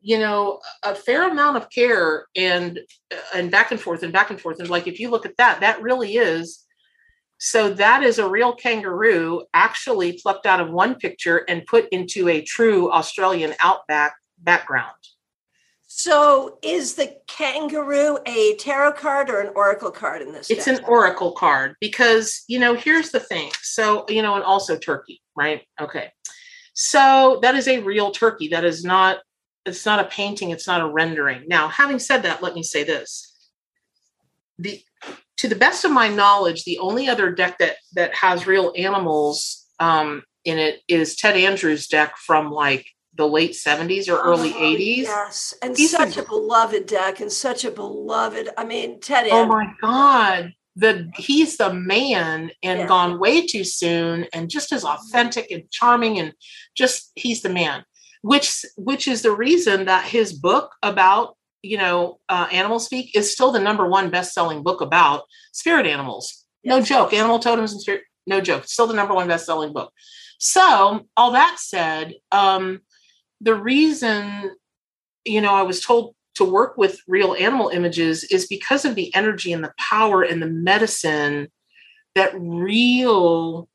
you 0.00 0.18
know, 0.18 0.60
a 0.82 0.94
fair 0.94 1.30
amount 1.30 1.56
of 1.56 1.70
care 1.70 2.26
and 2.34 2.80
uh, 3.12 3.16
and 3.34 3.50
back 3.50 3.70
and 3.70 3.80
forth 3.80 4.02
and 4.02 4.12
back 4.12 4.30
and 4.30 4.40
forth. 4.40 4.58
And 4.58 4.68
like 4.68 4.86
if 4.86 4.98
you 4.98 5.10
look 5.10 5.26
at 5.26 5.36
that, 5.36 5.60
that 5.60 5.82
really 5.82 6.16
is 6.16 6.61
so 7.44 7.74
that 7.74 8.04
is 8.04 8.20
a 8.20 8.28
real 8.28 8.54
kangaroo 8.54 9.42
actually 9.52 10.12
plucked 10.12 10.46
out 10.46 10.60
of 10.60 10.70
one 10.70 10.94
picture 10.94 11.38
and 11.48 11.66
put 11.66 11.88
into 11.88 12.28
a 12.28 12.40
true 12.40 12.88
Australian 12.92 13.52
outback 13.58 14.14
background. 14.38 14.94
So, 15.88 16.60
is 16.62 16.94
the 16.94 17.16
kangaroo 17.26 18.18
a 18.26 18.54
tarot 18.58 18.92
card 18.92 19.28
or 19.28 19.40
an 19.40 19.50
oracle 19.56 19.90
card 19.90 20.22
in 20.22 20.32
this? 20.32 20.50
It's 20.50 20.66
deck? 20.66 20.78
an 20.78 20.84
oracle 20.84 21.32
card 21.32 21.74
because, 21.80 22.44
you 22.46 22.60
know, 22.60 22.76
here's 22.76 23.10
the 23.10 23.18
thing. 23.18 23.50
So, 23.60 24.04
you 24.08 24.22
know, 24.22 24.36
and 24.36 24.44
also 24.44 24.78
turkey, 24.78 25.20
right? 25.36 25.62
Okay. 25.80 26.12
So, 26.74 27.40
that 27.42 27.56
is 27.56 27.66
a 27.66 27.80
real 27.80 28.12
turkey. 28.12 28.48
That 28.48 28.64
is 28.64 28.84
not 28.84 29.18
it's 29.66 29.84
not 29.84 29.98
a 29.98 30.04
painting, 30.04 30.50
it's 30.50 30.68
not 30.68 30.80
a 30.80 30.88
rendering. 30.88 31.42
Now, 31.48 31.66
having 31.66 31.98
said 31.98 32.22
that, 32.22 32.40
let 32.40 32.54
me 32.54 32.62
say 32.62 32.84
this. 32.84 33.50
The 34.60 34.80
to 35.42 35.48
the 35.48 35.56
best 35.56 35.84
of 35.84 35.90
my 35.90 36.06
knowledge, 36.06 36.62
the 36.62 36.78
only 36.78 37.08
other 37.08 37.32
deck 37.32 37.58
that 37.58 37.74
that 37.94 38.14
has 38.14 38.46
real 38.46 38.72
animals 38.76 39.66
um, 39.80 40.22
in 40.44 40.56
it 40.58 40.80
is 40.86 41.16
Ted 41.16 41.36
Andrews' 41.36 41.88
deck 41.88 42.16
from 42.16 42.52
like 42.52 42.86
the 43.16 43.26
late 43.26 43.50
70s 43.50 44.08
or 44.08 44.22
early 44.22 44.52
Oh, 44.54 44.60
80s. 44.60 44.96
Yes, 44.98 45.52
and 45.60 45.76
He's 45.76 45.90
such 45.90 46.16
a- 46.16 46.22
a 46.22 46.26
beloved 46.28 46.86
deck, 46.86 47.18
and 47.18 47.30
such 47.32 47.64
a 47.64 47.72
beloved. 47.72 48.50
I 48.56 48.64
mean, 48.64 49.00
Ted. 49.00 49.26
Oh 49.32 49.42
Andrews- 49.42 49.66
my 49.82 49.88
God. 49.88 50.52
The 50.76 51.10
he's 51.16 51.56
the 51.56 51.74
man 51.74 52.52
and 52.62 52.78
Yeah. 52.78 52.86
gone 52.86 53.18
way 53.18 53.44
too 53.44 53.64
soon 53.64 54.26
and 54.32 54.48
just 54.48 54.70
as 54.72 54.84
authentic 54.84 55.50
and 55.50 55.68
charming 55.72 56.20
and 56.20 56.32
just 56.76 57.10
he's 57.16 57.42
the 57.42 57.48
man. 57.50 57.84
Which 58.22 58.64
which 58.76 59.08
is 59.08 59.22
the 59.22 59.32
reason 59.32 59.86
that 59.86 60.04
his 60.04 60.32
book 60.32 60.70
about 60.84 61.36
you 61.62 61.78
know 61.78 62.18
uh, 62.28 62.48
animal 62.52 62.78
speak 62.78 63.16
is 63.16 63.32
still 63.32 63.52
the 63.52 63.60
number 63.60 63.86
one 63.88 64.10
best-selling 64.10 64.62
book 64.62 64.80
about 64.80 65.24
spirit 65.52 65.86
animals. 65.86 66.44
No 66.64 66.80
joke. 66.80 67.12
Animal 67.12 67.38
totems 67.38 67.72
and 67.72 67.80
spirit. 67.80 68.02
No 68.26 68.40
joke. 68.40 68.66
Still 68.66 68.86
the 68.86 68.94
number 68.94 69.14
one 69.14 69.28
best-selling 69.28 69.72
book. 69.72 69.92
So 70.38 71.06
all 71.16 71.32
that 71.32 71.56
said, 71.58 72.14
um, 72.30 72.80
the 73.40 73.54
reason 73.54 74.50
you 75.24 75.40
know 75.40 75.54
I 75.54 75.62
was 75.62 75.80
told 75.80 76.14
to 76.34 76.44
work 76.44 76.76
with 76.76 77.00
real 77.06 77.34
animal 77.34 77.68
images 77.68 78.24
is 78.24 78.46
because 78.46 78.84
of 78.84 78.94
the 78.94 79.14
energy 79.14 79.52
and 79.52 79.62
the 79.62 79.74
power 79.78 80.22
and 80.22 80.40
the 80.40 80.46
medicine 80.46 81.48
that 82.14 82.32
real 82.34 83.68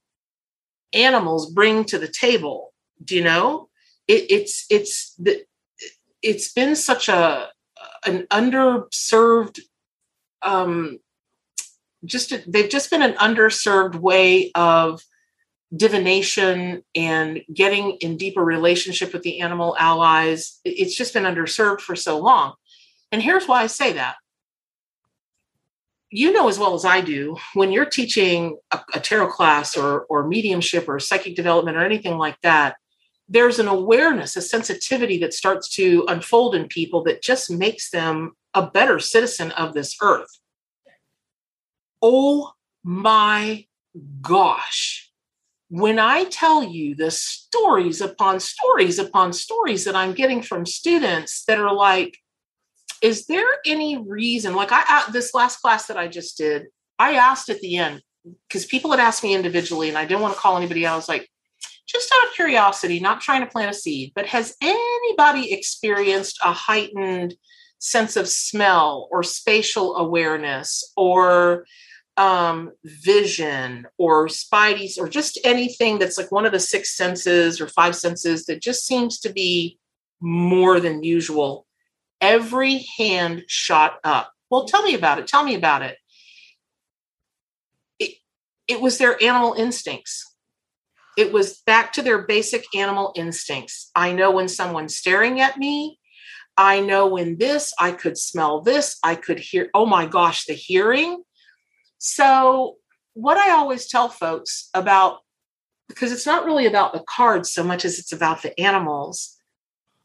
animals 0.94 1.52
bring 1.52 1.84
to 1.86 2.00
the 2.00 2.08
table. 2.08 2.74
Do 3.04 3.16
you 3.16 3.24
know? 3.24 3.70
It, 4.08 4.32
it's 4.32 4.66
it's 4.70 5.14
the 5.16 5.44
it's 6.22 6.52
been 6.52 6.76
such 6.76 7.10
a 7.10 7.50
an 8.06 8.28
underserved 8.32 9.60
um 10.42 11.00
just 12.06 12.34
they've 12.52 12.70
just 12.70 12.90
been 12.90 13.02
an 13.02 13.14
underserved 13.14 13.96
way 13.96 14.52
of 14.54 15.02
divination 15.76 16.84
and 16.96 17.42
getting 17.54 17.98
in 18.00 18.18
deeper 18.18 18.44
relationship 18.44 19.12
with 19.12 19.24
the 19.24 19.42
animal 19.42 19.76
allies. 19.78 20.60
It's 20.64 20.96
just 20.96 21.14
been 21.14 21.24
underserved 21.24 21.82
for 21.82 21.96
so 21.96 22.20
long. 22.20 22.54
And 23.12 23.22
here's 23.22 23.48
why 23.48 23.64
i 23.64 23.68
say 23.68 23.94
that. 23.94 24.16
You 26.10 26.32
know 26.32 26.48
as 26.48 26.58
well 26.58 26.74
as 26.74 26.86
i 26.86 27.02
do 27.02 27.36
when 27.54 27.72
you're 27.72 27.86
teaching 27.86 28.58
a, 28.72 28.80
a 28.94 29.00
tarot 29.00 29.32
class 29.32 29.76
or 29.76 30.06
or 30.06 30.26
mediumship 30.26 30.88
or 30.88 31.00
psychic 31.00 31.36
development 31.36 31.76
or 31.76 31.84
anything 31.84 32.18
like 32.18 32.40
that 32.42 32.78
there's 33.30 33.60
an 33.60 33.68
awareness 33.68 34.36
a 34.36 34.42
sensitivity 34.42 35.18
that 35.20 35.34
starts 35.34 35.70
to 35.70 36.06
unfold 36.08 36.56
in 36.56 36.68
people 36.68 37.04
that 37.04 37.22
just 37.22 37.52
makes 37.52 37.90
them 37.90 38.32
a 38.54 38.66
better 38.66 39.00
citizen 39.00 39.52
of 39.52 39.74
this 39.74 39.96
earth 40.02 40.40
oh 42.02 42.52
my 42.84 43.66
gosh 44.22 45.08
when 45.70 46.00
I 46.00 46.24
tell 46.26 46.64
you 46.64 46.96
the 46.96 47.12
stories 47.12 48.00
upon 48.02 48.40
stories 48.40 49.00
upon 49.00 49.34
stories 49.34 49.84
that 49.86 49.96
I'm 49.96 50.14
getting 50.14 50.42
from 50.42 50.66
students 50.66 51.44
that 51.46 51.60
are 51.60 51.74
like, 51.74 52.18
is 53.02 53.26
there 53.26 53.48
any 53.66 53.98
reason? 53.98 54.56
Like 54.56 54.70
I 54.72 55.04
this 55.12 55.34
last 55.34 55.58
class 55.58 55.88
that 55.88 55.98
I 55.98 56.08
just 56.08 56.38
did, 56.38 56.68
I 56.98 57.16
asked 57.16 57.50
at 57.50 57.60
the 57.60 57.78
end 57.78 58.02
because 58.48 58.66
people 58.66 58.92
had 58.92 59.00
asked 59.00 59.24
me 59.24 59.36
individually, 59.36 59.90
and 59.90 59.98
I 59.98 60.06
didn't 60.06 60.22
want 60.22 60.34
to 60.34 60.40
call 60.40 60.58
anybody 60.58 60.86
out. 60.86 60.94
I 60.94 60.96
was 60.96 61.10
like, 61.10 61.30
just 61.88 62.12
out 62.14 62.28
of 62.28 62.34
curiosity, 62.34 63.00
not 63.00 63.22
trying 63.22 63.42
to 63.42 63.48
plant 63.48 63.72
a 63.72 63.74
seed, 63.74 64.12
but 64.14 64.26
has 64.28 64.56
anybody 64.62 65.54
experienced 65.54 66.38
a 66.44 66.52
heightened 66.52 67.36
sense 67.80 68.16
of 68.16 68.28
smell 68.28 69.08
or 69.12 69.24
spatial 69.24 69.96
awareness 69.96 70.92
or 70.98 71.66
um, 72.18 72.72
vision 72.84 73.86
or 73.98 74.28
spideys 74.28 74.98
or 74.98 75.08
just 75.08 75.40
anything 75.44 76.00
that's 76.00 76.18
like 76.18 76.32
one 76.32 76.46
of 76.46 76.52
the 76.52 76.60
six 76.60 76.96
senses 76.96 77.62
or 77.62 77.68
five 77.68 77.96
senses 77.96 78.46
that 78.46 78.62
just 78.62 78.86
seems 78.86 79.20
to 79.20 79.32
be 79.32 79.78
more 80.20 80.80
than 80.80 81.04
usual. 81.04 81.68
Every 82.20 82.86
hand 82.98 83.44
shot 83.48 84.00
up. 84.04 84.34
Well, 84.50 84.66
tell 84.66 84.82
me 84.82 84.96
about 84.96 85.20
it. 85.20 85.28
Tell 85.28 85.44
me 85.44 85.54
about 85.54 85.84
it. 85.84 85.98
It, 88.00 88.16
it 88.68 88.82
was 88.82 88.98
their 88.98 89.22
animal 89.22 89.54
instincts. 89.54 90.27
It 91.18 91.34
was 91.34 91.62
back 91.66 91.94
to 91.94 92.02
their 92.02 92.20
basic 92.22 92.64
animal 92.76 93.12
instincts. 93.16 93.90
I 93.96 94.14
know 94.14 94.32
when 94.32 94.48
someone's 94.48 94.96
staring 94.96 95.42
at 95.42 95.58
me. 95.58 96.00
I 96.56 96.80
know 96.80 97.08
when 97.08 97.38
this, 97.38 97.74
I 97.80 97.92
could 97.92 98.18
smell 98.18 98.62
this, 98.62 98.98
I 99.04 99.16
could 99.16 99.40
hear. 99.40 99.70
Oh 99.74 99.86
my 99.86 100.06
gosh, 100.06 100.46
the 100.46 100.54
hearing 100.54 101.24
so, 101.98 102.76
what 103.14 103.38
I 103.38 103.52
always 103.52 103.88
tell 103.88 104.10
folks 104.10 104.70
about, 104.74 105.20
because 105.88 106.12
it's 106.12 106.26
not 106.26 106.46
really 106.46 106.68
about 106.68 106.94
the 106.94 107.04
cards 107.08 107.52
so 107.52 107.64
much 107.64 107.86
as 107.86 107.98
it's 107.98 108.14
about 108.14 108.42
the 108.42 108.58
animals, 108.60 109.38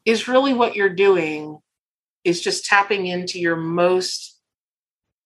is 0.05 0.27
really 0.27 0.53
what 0.53 0.75
you're 0.75 0.89
doing 0.89 1.59
is 2.23 2.41
just 2.41 2.65
tapping 2.65 3.05
into 3.05 3.39
your 3.39 3.55
most, 3.55 4.39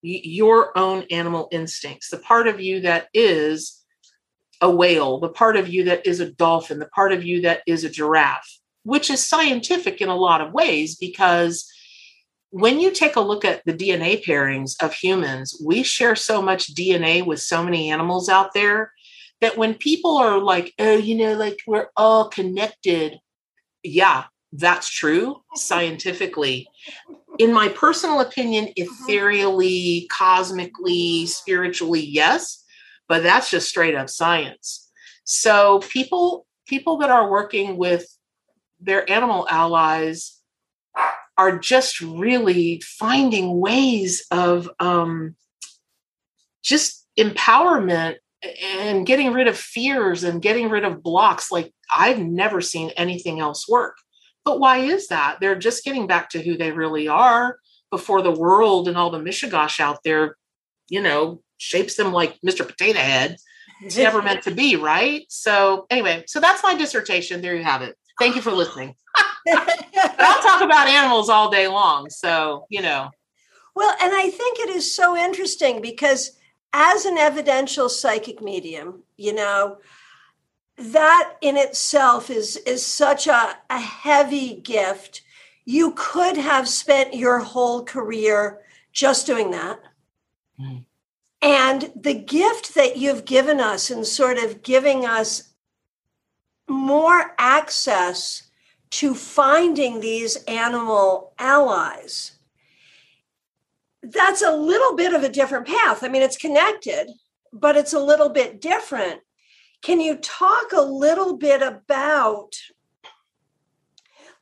your 0.02 0.76
own 0.76 1.04
animal 1.10 1.48
instincts, 1.50 2.10
the 2.10 2.18
part 2.18 2.48
of 2.48 2.60
you 2.60 2.80
that 2.80 3.08
is 3.14 3.77
a 4.60 4.70
whale, 4.70 5.20
the 5.20 5.28
part 5.28 5.56
of 5.56 5.68
you 5.68 5.84
that 5.84 6.06
is 6.06 6.20
a 6.20 6.30
dolphin, 6.32 6.78
the 6.78 6.86
part 6.86 7.12
of 7.12 7.24
you 7.24 7.42
that 7.42 7.62
is 7.66 7.84
a 7.84 7.90
giraffe, 7.90 8.58
which 8.82 9.10
is 9.10 9.24
scientific 9.24 10.00
in 10.00 10.08
a 10.08 10.16
lot 10.16 10.40
of 10.40 10.52
ways 10.52 10.96
because 10.96 11.70
when 12.50 12.80
you 12.80 12.90
take 12.90 13.16
a 13.16 13.20
look 13.20 13.44
at 13.44 13.64
the 13.66 13.74
DNA 13.74 14.24
pairings 14.24 14.74
of 14.82 14.94
humans, 14.94 15.60
we 15.64 15.82
share 15.82 16.16
so 16.16 16.40
much 16.40 16.74
DNA 16.74 17.24
with 17.24 17.40
so 17.40 17.62
many 17.62 17.90
animals 17.90 18.28
out 18.28 18.54
there 18.54 18.92
that 19.40 19.56
when 19.56 19.74
people 19.74 20.16
are 20.16 20.38
like, 20.38 20.72
oh, 20.78 20.96
you 20.96 21.14
know, 21.14 21.34
like 21.34 21.58
we're 21.66 21.88
all 21.96 22.28
connected, 22.28 23.18
yeah, 23.82 24.24
that's 24.52 24.88
true 24.88 25.42
scientifically. 25.54 26.68
In 27.38 27.52
my 27.52 27.68
personal 27.68 28.20
opinion, 28.20 28.66
mm-hmm. 28.66 28.82
ethereally, 29.04 30.08
cosmically, 30.10 31.26
spiritually, 31.26 32.00
yes, 32.00 32.64
but 33.08 33.22
that's 33.22 33.50
just 33.50 33.68
straight 33.68 33.94
up 33.94 34.08
science. 34.08 34.90
So 35.24 35.80
people 35.80 36.46
people 36.66 36.98
that 36.98 37.10
are 37.10 37.30
working 37.30 37.76
with 37.76 38.06
their 38.80 39.10
animal 39.10 39.46
allies 39.50 40.38
are 41.36 41.58
just 41.58 42.00
really 42.00 42.82
finding 42.84 43.60
ways 43.60 44.26
of 44.30 44.68
um, 44.80 45.36
just 46.62 47.06
empowerment 47.18 48.16
and 48.62 49.06
getting 49.06 49.32
rid 49.32 49.48
of 49.48 49.56
fears 49.56 50.24
and 50.24 50.42
getting 50.42 50.68
rid 50.68 50.84
of 50.84 51.02
blocks 51.02 51.50
like 51.50 51.72
I've 51.94 52.18
never 52.18 52.60
seen 52.60 52.90
anything 52.96 53.40
else 53.40 53.68
work. 53.68 53.96
But 54.44 54.60
why 54.60 54.78
is 54.78 55.08
that? 55.08 55.38
They're 55.40 55.58
just 55.58 55.84
getting 55.84 56.06
back 56.06 56.30
to 56.30 56.42
who 56.42 56.56
they 56.56 56.72
really 56.72 57.08
are 57.08 57.58
before 57.90 58.22
the 58.22 58.32
world 58.32 58.86
and 58.86 58.96
all 58.96 59.10
the 59.10 59.18
mishigosh 59.18 59.80
out 59.80 60.00
there, 60.04 60.36
you 60.88 61.02
know, 61.02 61.42
shapes 61.58 61.96
them 61.96 62.12
like 62.12 62.38
Mr. 62.40 62.66
Potato 62.66 62.98
Head. 62.98 63.36
It's 63.82 63.96
never 63.96 64.22
meant 64.22 64.42
to 64.44 64.50
be, 64.50 64.76
right? 64.92 65.24
So, 65.28 65.86
anyway, 65.90 66.24
so 66.26 66.40
that's 66.40 66.62
my 66.62 66.74
dissertation. 66.74 67.42
There 67.42 67.54
you 67.54 67.62
have 67.62 67.82
it. 67.82 67.96
Thank 68.18 68.34
you 68.34 68.42
for 68.42 68.50
listening. 68.50 68.94
I'll 69.46 70.42
talk 70.42 70.62
about 70.62 70.88
animals 70.88 71.28
all 71.28 71.50
day 71.50 71.68
long. 71.68 72.10
So, 72.10 72.66
you 72.68 72.82
know, 72.82 73.10
Well, 73.74 73.94
and 74.02 74.12
I 74.14 74.30
think 74.30 74.58
it 74.58 74.70
is 74.70 74.92
so 74.92 75.16
interesting 75.16 75.80
because 75.80 76.32
as 76.72 77.04
an 77.04 77.16
evidential 77.16 77.88
psychic 77.88 78.42
medium, 78.42 79.02
you 79.16 79.32
know, 79.32 79.78
that 80.76 81.36
in 81.40 81.56
itself 81.56 82.30
is 82.30 82.56
is 82.56 82.84
such 82.84 83.26
a, 83.26 83.56
a 83.70 83.80
heavy 83.80 84.54
gift. 84.54 85.22
You 85.64 85.92
could 85.96 86.36
have 86.36 86.68
spent 86.68 87.14
your 87.14 87.40
whole 87.40 87.84
career 87.84 88.60
just 88.92 89.26
doing 89.26 89.50
that. 89.50 89.80
Mm. 90.60 90.84
And 91.40 91.92
the 91.94 92.14
gift 92.14 92.74
that 92.74 92.96
you've 92.96 93.24
given 93.24 93.60
us 93.60 93.90
in 93.90 94.04
sort 94.04 94.38
of 94.38 94.62
giving 94.62 95.06
us 95.06 95.52
more 96.68 97.34
access 97.38 98.42
to 98.90 99.14
finding 99.14 100.00
these 100.00 100.36
animal 100.44 101.32
allies 101.38 102.38
that's 104.02 104.42
a 104.42 104.52
little 104.52 104.96
bit 104.96 105.12
of 105.12 105.22
a 105.22 105.28
different 105.28 105.66
path. 105.66 106.02
I 106.02 106.08
mean, 106.08 106.22
it's 106.22 106.36
connected, 106.36 107.10
but 107.52 107.76
it's 107.76 107.92
a 107.92 108.00
little 108.00 108.28
bit 108.28 108.60
different. 108.60 109.20
Can 109.82 110.00
you 110.00 110.16
talk 110.16 110.72
a 110.72 110.82
little 110.82 111.36
bit 111.36 111.62
about 111.62 112.52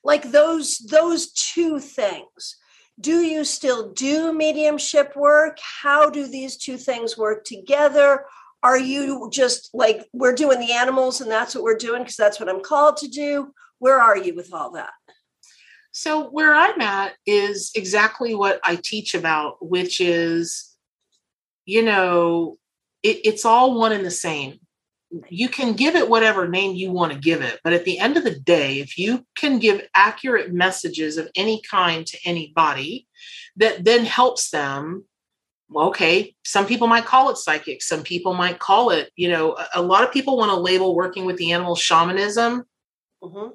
like 0.03 0.31
those 0.31 0.79
those 0.79 1.33
two 1.33 1.81
things 1.81 2.57
do 3.01 3.21
you 3.21 3.45
still 3.45 3.93
do 3.93 4.33
mediumship 4.33 5.15
work? 5.17 5.59
How 5.83 6.09
do 6.09 6.27
these 6.27 6.57
two 6.57 6.77
things 6.77 7.17
work 7.17 7.45
together? 7.45 8.25
Are 8.63 8.79
you 8.79 9.29
just 9.33 9.71
like 9.75 10.07
we're 10.13 10.35
doing 10.35 10.61
the 10.61 10.73
animals 10.73 11.21
and 11.21 11.31
that's 11.31 11.55
what 11.55 11.63
we're 11.63 11.77
doing 11.77 12.03
because 12.03 12.17
that's 12.17 12.41
what 12.41 12.49
i'm 12.49 12.63
called 12.63 12.97
to 12.99 13.09
do? 13.09 13.53
Where 13.79 14.01
are 14.01 14.17
you 14.17 14.35
with 14.35 14.53
all 14.53 14.73
that? 14.73 14.91
So 15.93 16.29
where 16.29 16.55
i'm 16.55 16.81
at 16.81 17.13
is 17.27 17.71
exactly 17.75 18.35
what 18.35 18.61
i 18.65 18.79
teach 18.83 19.15
about 19.15 19.57
which 19.61 20.01
is 20.01 20.75
you 21.65 21.83
know 21.83 22.59
it, 23.03 23.21
it's 23.25 23.45
all 23.45 23.79
one 23.79 23.93
and 23.93 24.05
the 24.05 24.11
same 24.11 24.59
you 25.29 25.49
can 25.49 25.75
give 25.75 25.95
it 25.95 26.09
whatever 26.09 26.49
name 26.49 26.75
you 26.75 26.91
want 26.91 27.13
to 27.13 27.19
give 27.19 27.43
it 27.43 27.61
but 27.63 27.73
at 27.73 27.85
the 27.85 27.99
end 27.99 28.17
of 28.17 28.25
the 28.25 28.39
day 28.39 28.81
if 28.81 28.99
you 28.99 29.25
can 29.37 29.59
give 29.59 29.87
accurate 29.95 30.53
messages 30.53 31.17
of 31.17 31.29
any 31.37 31.61
kind 31.63 32.07
to 32.07 32.19
anybody 32.25 33.07
that 33.57 33.85
then 33.85 34.05
helps 34.05 34.51
them 34.51 35.05
well, 35.69 35.89
okay 35.89 36.35
some 36.45 36.67
people 36.67 36.87
might 36.87 37.05
call 37.05 37.31
it 37.31 37.37
psychic 37.37 37.83
some 37.83 38.03
people 38.03 38.35
might 38.35 38.59
call 38.59 38.91
it 38.91 39.11
you 39.17 39.29
know 39.29 39.55
a, 39.55 39.67
a 39.77 39.83
lot 39.83 40.05
of 40.05 40.13
people 40.13 40.37
want 40.37 40.51
to 40.51 40.57
label 40.57 40.95
working 40.95 41.25
with 41.25 41.37
the 41.37 41.53
animal 41.53 41.77
shamanism 41.77 42.65
mm-hmm. 43.23 43.49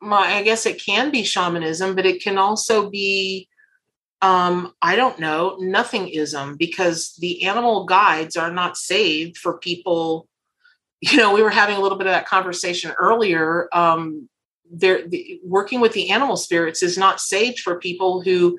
My, 0.00 0.34
i 0.34 0.42
guess 0.42 0.66
it 0.66 0.82
can 0.82 1.10
be 1.10 1.22
shamanism 1.22 1.94
but 1.94 2.06
it 2.06 2.22
can 2.22 2.38
also 2.38 2.90
be 2.90 3.48
um 4.22 4.72
i 4.80 4.96
don't 4.96 5.18
know 5.18 5.58
nothingism 5.60 6.56
because 6.56 7.14
the 7.18 7.44
animal 7.44 7.84
guides 7.84 8.36
are 8.36 8.52
not 8.52 8.76
saved 8.76 9.36
for 9.36 9.58
people 9.58 10.28
you 11.00 11.16
know, 11.16 11.34
we 11.34 11.42
were 11.42 11.50
having 11.50 11.76
a 11.76 11.80
little 11.80 11.98
bit 11.98 12.06
of 12.06 12.12
that 12.12 12.26
conversation 12.26 12.92
earlier. 12.98 13.68
Um, 13.72 14.28
there, 14.70 15.06
the, 15.06 15.40
working 15.44 15.80
with 15.80 15.92
the 15.92 16.10
animal 16.10 16.36
spirits 16.36 16.82
is 16.82 16.98
not 16.98 17.20
safe 17.20 17.58
for 17.60 17.78
people 17.78 18.20
who, 18.20 18.58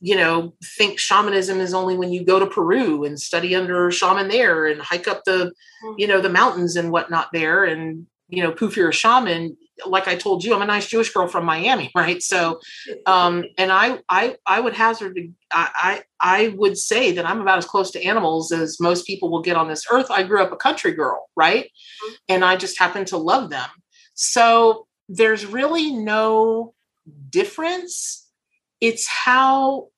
you 0.00 0.16
know, 0.16 0.54
think 0.78 0.98
shamanism 0.98 1.60
is 1.60 1.74
only 1.74 1.96
when 1.96 2.12
you 2.12 2.24
go 2.24 2.38
to 2.38 2.46
Peru 2.46 3.04
and 3.04 3.20
study 3.20 3.54
under 3.54 3.88
a 3.88 3.92
shaman 3.92 4.28
there 4.28 4.66
and 4.66 4.80
hike 4.80 5.06
up 5.06 5.22
the, 5.24 5.52
hmm. 5.82 5.94
you 5.98 6.06
know, 6.06 6.20
the 6.20 6.30
mountains 6.30 6.76
and 6.76 6.90
whatnot 6.90 7.28
there 7.32 7.64
and 7.64 8.06
you 8.32 8.42
know, 8.42 8.50
poof, 8.50 8.76
you're 8.76 8.88
a 8.88 8.94
shaman 8.94 9.56
like 9.86 10.08
I 10.08 10.16
told 10.16 10.44
you, 10.44 10.54
I'm 10.54 10.62
a 10.62 10.66
nice 10.66 10.86
Jewish 10.86 11.12
girl 11.12 11.26
from 11.26 11.44
Miami, 11.44 11.90
right? 11.96 12.22
So, 12.22 12.60
um, 13.06 13.44
and 13.58 13.72
I, 13.72 13.98
I, 14.08 14.36
I 14.46 14.60
would 14.60 14.74
hazard, 14.74 15.18
I, 15.52 16.02
I, 16.20 16.44
I 16.44 16.48
would 16.56 16.76
say 16.78 17.12
that 17.12 17.26
I'm 17.26 17.40
about 17.40 17.58
as 17.58 17.66
close 17.66 17.90
to 17.92 18.02
animals 18.02 18.52
as 18.52 18.80
most 18.80 19.06
people 19.06 19.30
will 19.30 19.42
get 19.42 19.56
on 19.56 19.68
this 19.68 19.84
earth. 19.90 20.10
I 20.10 20.22
grew 20.22 20.42
up 20.42 20.52
a 20.52 20.56
country 20.56 20.92
girl, 20.92 21.28
right? 21.36 21.64
Mm-hmm. 21.64 22.14
And 22.28 22.44
I 22.44 22.56
just 22.56 22.78
happen 22.78 23.04
to 23.06 23.16
love 23.16 23.50
them. 23.50 23.68
So 24.14 24.86
there's 25.08 25.46
really 25.46 25.92
no 25.92 26.74
difference. 27.30 28.28
It's 28.80 29.06
how, 29.08 29.88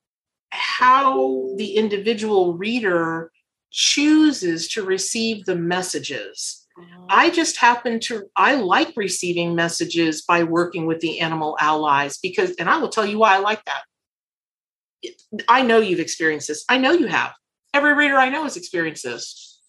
how 0.51 1.55
the 1.57 1.77
individual 1.77 2.55
reader 2.55 3.31
chooses 3.71 4.69
to 4.69 4.85
receive 4.85 5.45
the 5.47 5.57
messages 5.57 6.64
I 7.09 7.29
oh. 7.29 7.31
just 7.31 7.59
happen 7.59 8.01
to, 8.01 8.25
I 8.37 8.57
like 8.57 8.93
receiving 8.97 9.55
messages 9.55 10.23
by 10.23 10.43
working 10.43 10.87
with 10.87 11.01
the 11.01 11.21
animal 11.21 11.57
allies 11.61 12.19
because, 12.19 12.53
and 12.57 12.69
I 12.69 12.79
will 12.79 12.89
tell 12.89 13.07
you 13.07 13.19
why 13.19 13.37
I 13.37 13.39
like 13.39 13.65
that. 13.65 13.83
I 15.49 15.63
know 15.63 15.79
you've 15.79 16.01
experienced 16.01 16.49
this. 16.49 16.65
I 16.69 16.79
know 16.79 16.93
you 16.93 17.07
have. 17.07 17.35
Every 17.73 17.95
reader 17.95 18.17
I 18.17 18.31
know 18.31 18.45
has 18.45 18.57
experienced 18.57 19.05
this. 19.05 19.61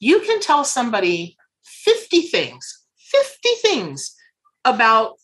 You 0.00 0.20
can 0.20 0.40
tell 0.40 0.64
somebody 0.64 1.36
50 1.64 2.22
things, 2.22 2.84
50 2.98 3.48
things 3.60 4.16
about, 4.64 5.16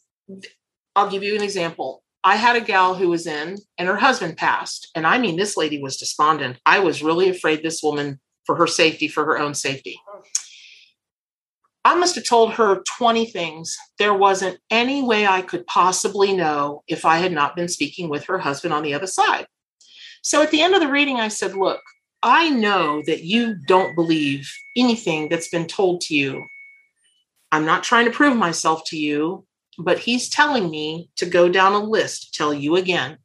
I'll 0.95 1.11
give 1.11 1.23
you 1.23 1.35
an 1.35 1.43
example. 1.43 2.03
I 2.23 2.37
had 2.37 2.57
a 2.57 2.61
gal 2.61 2.95
who 2.95 3.09
was 3.09 3.27
in, 3.27 3.57
and 3.79 3.89
her 3.89 3.97
husband 3.97 4.37
passed. 4.37 4.91
And 4.95 5.07
I 5.07 5.19
mean, 5.19 5.37
this 5.37 5.57
lady 5.57 5.81
was 5.81 5.97
despondent. 5.97 6.59
I 6.67 6.81
was 6.81 7.03
really 7.03 7.29
afraid 7.29 7.63
this 7.63 7.83
woman 7.83 8.21
for 8.45 8.57
her 8.57 8.67
safety, 8.67 9.09
for 9.09 9.25
her 9.25 9.39
own 9.39 9.55
safety. 9.55 10.01
Oh. 10.13 10.23
I 11.85 11.95
must 11.95 12.15
have 12.17 12.25
told 12.25 12.53
her 12.55 12.83
20 12.99 13.27
things. 13.27 13.77
There 13.99 14.15
wasn't 14.15 14.59
any 14.71 15.03
way 15.03 15.27
I 15.27 15.43
could 15.43 15.67
possibly 15.67 16.35
know 16.35 16.83
if 16.87 17.05
I 17.05 17.19
had 17.19 17.33
not 17.33 17.57
been 17.57 17.69
speaking 17.69 18.09
with 18.09 18.25
her 18.25 18.39
husband 18.39 18.75
on 18.75 18.83
the 18.83 18.95
other 18.95 19.07
side. 19.07 19.47
So 20.23 20.43
at 20.43 20.51
the 20.51 20.61
end 20.61 20.75
of 20.75 20.81
the 20.81 20.91
reading, 20.91 21.21
I 21.21 21.29
said, 21.29 21.55
Look, 21.55 21.81
I 22.23 22.51
know 22.51 23.03
that 23.07 23.23
you 23.23 23.57
don't 23.67 23.95
believe 23.95 24.53
anything 24.77 25.29
that's 25.29 25.49
been 25.49 25.67
told 25.67 26.01
to 26.03 26.15
you. 26.15 26.45
I'm 27.53 27.65
not 27.65 27.85
trying 27.85 28.05
to 28.07 28.11
prove 28.11 28.37
myself 28.37 28.83
to 28.87 28.99
you, 28.99 29.47
but 29.79 30.01
he's 30.01 30.29
telling 30.29 30.71
me 30.71 31.11
to 31.17 31.27
go 31.27 31.49
down 31.49 31.73
a 31.73 31.79
list, 31.79 32.35
tell 32.35 32.53
you 32.53 32.77
again. 32.77 33.19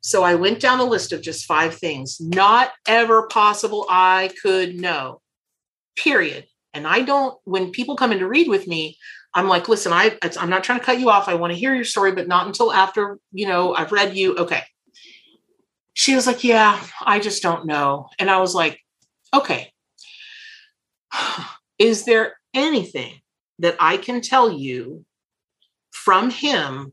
So 0.00 0.24
I 0.24 0.34
went 0.34 0.58
down 0.58 0.80
a 0.80 0.84
list 0.84 1.12
of 1.12 1.22
just 1.22 1.44
five 1.44 1.76
things, 1.76 2.20
not 2.20 2.72
ever 2.88 3.28
possible 3.28 3.86
I 3.88 4.32
could 4.42 4.74
know, 4.74 5.20
period. 5.94 6.46
And 6.74 6.86
I 6.86 7.02
don't, 7.02 7.38
when 7.44 7.70
people 7.70 7.96
come 7.96 8.12
in 8.12 8.18
to 8.20 8.28
read 8.28 8.48
with 8.48 8.66
me, 8.66 8.96
I'm 9.34 9.48
like, 9.48 9.68
listen, 9.68 9.92
I, 9.92 10.16
I'm 10.38 10.50
not 10.50 10.64
trying 10.64 10.78
to 10.78 10.84
cut 10.84 11.00
you 11.00 11.10
off. 11.10 11.28
I 11.28 11.34
want 11.34 11.52
to 11.52 11.58
hear 11.58 11.74
your 11.74 11.84
story, 11.84 12.12
but 12.12 12.28
not 12.28 12.46
until 12.46 12.72
after, 12.72 13.18
you 13.32 13.46
know, 13.46 13.74
I've 13.74 13.92
read 13.92 14.16
you. 14.16 14.36
Okay. 14.36 14.62
She 15.94 16.14
was 16.14 16.26
like, 16.26 16.44
yeah, 16.44 16.82
I 17.00 17.18
just 17.18 17.42
don't 17.42 17.66
know. 17.66 18.08
And 18.18 18.30
I 18.30 18.40
was 18.40 18.54
like, 18.54 18.78
okay. 19.34 19.72
Is 21.78 22.04
there 22.04 22.36
anything 22.54 23.14
that 23.58 23.76
I 23.80 23.96
can 23.96 24.20
tell 24.20 24.50
you 24.50 25.04
from 25.90 26.30
him 26.30 26.92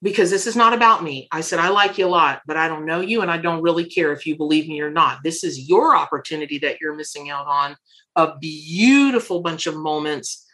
because 0.00 0.30
this 0.30 0.46
is 0.46 0.54
not 0.54 0.72
about 0.72 1.02
me. 1.02 1.28
I 1.32 1.40
said, 1.40 1.58
I 1.58 1.70
like 1.70 1.98
you 1.98 2.06
a 2.06 2.08
lot, 2.08 2.42
but 2.46 2.56
I 2.56 2.68
don't 2.68 2.86
know 2.86 3.00
you 3.00 3.20
and 3.20 3.30
I 3.30 3.38
don't 3.38 3.62
really 3.62 3.84
care 3.84 4.12
if 4.12 4.26
you 4.26 4.36
believe 4.36 4.68
me 4.68 4.80
or 4.80 4.90
not. 4.90 5.24
This 5.24 5.42
is 5.42 5.68
your 5.68 5.96
opportunity 5.96 6.58
that 6.58 6.80
you're 6.80 6.94
missing 6.94 7.30
out 7.30 7.46
on 7.46 7.76
a 8.18 8.36
beautiful 8.36 9.40
bunch 9.40 9.68
of 9.68 9.76
moments 9.76 10.44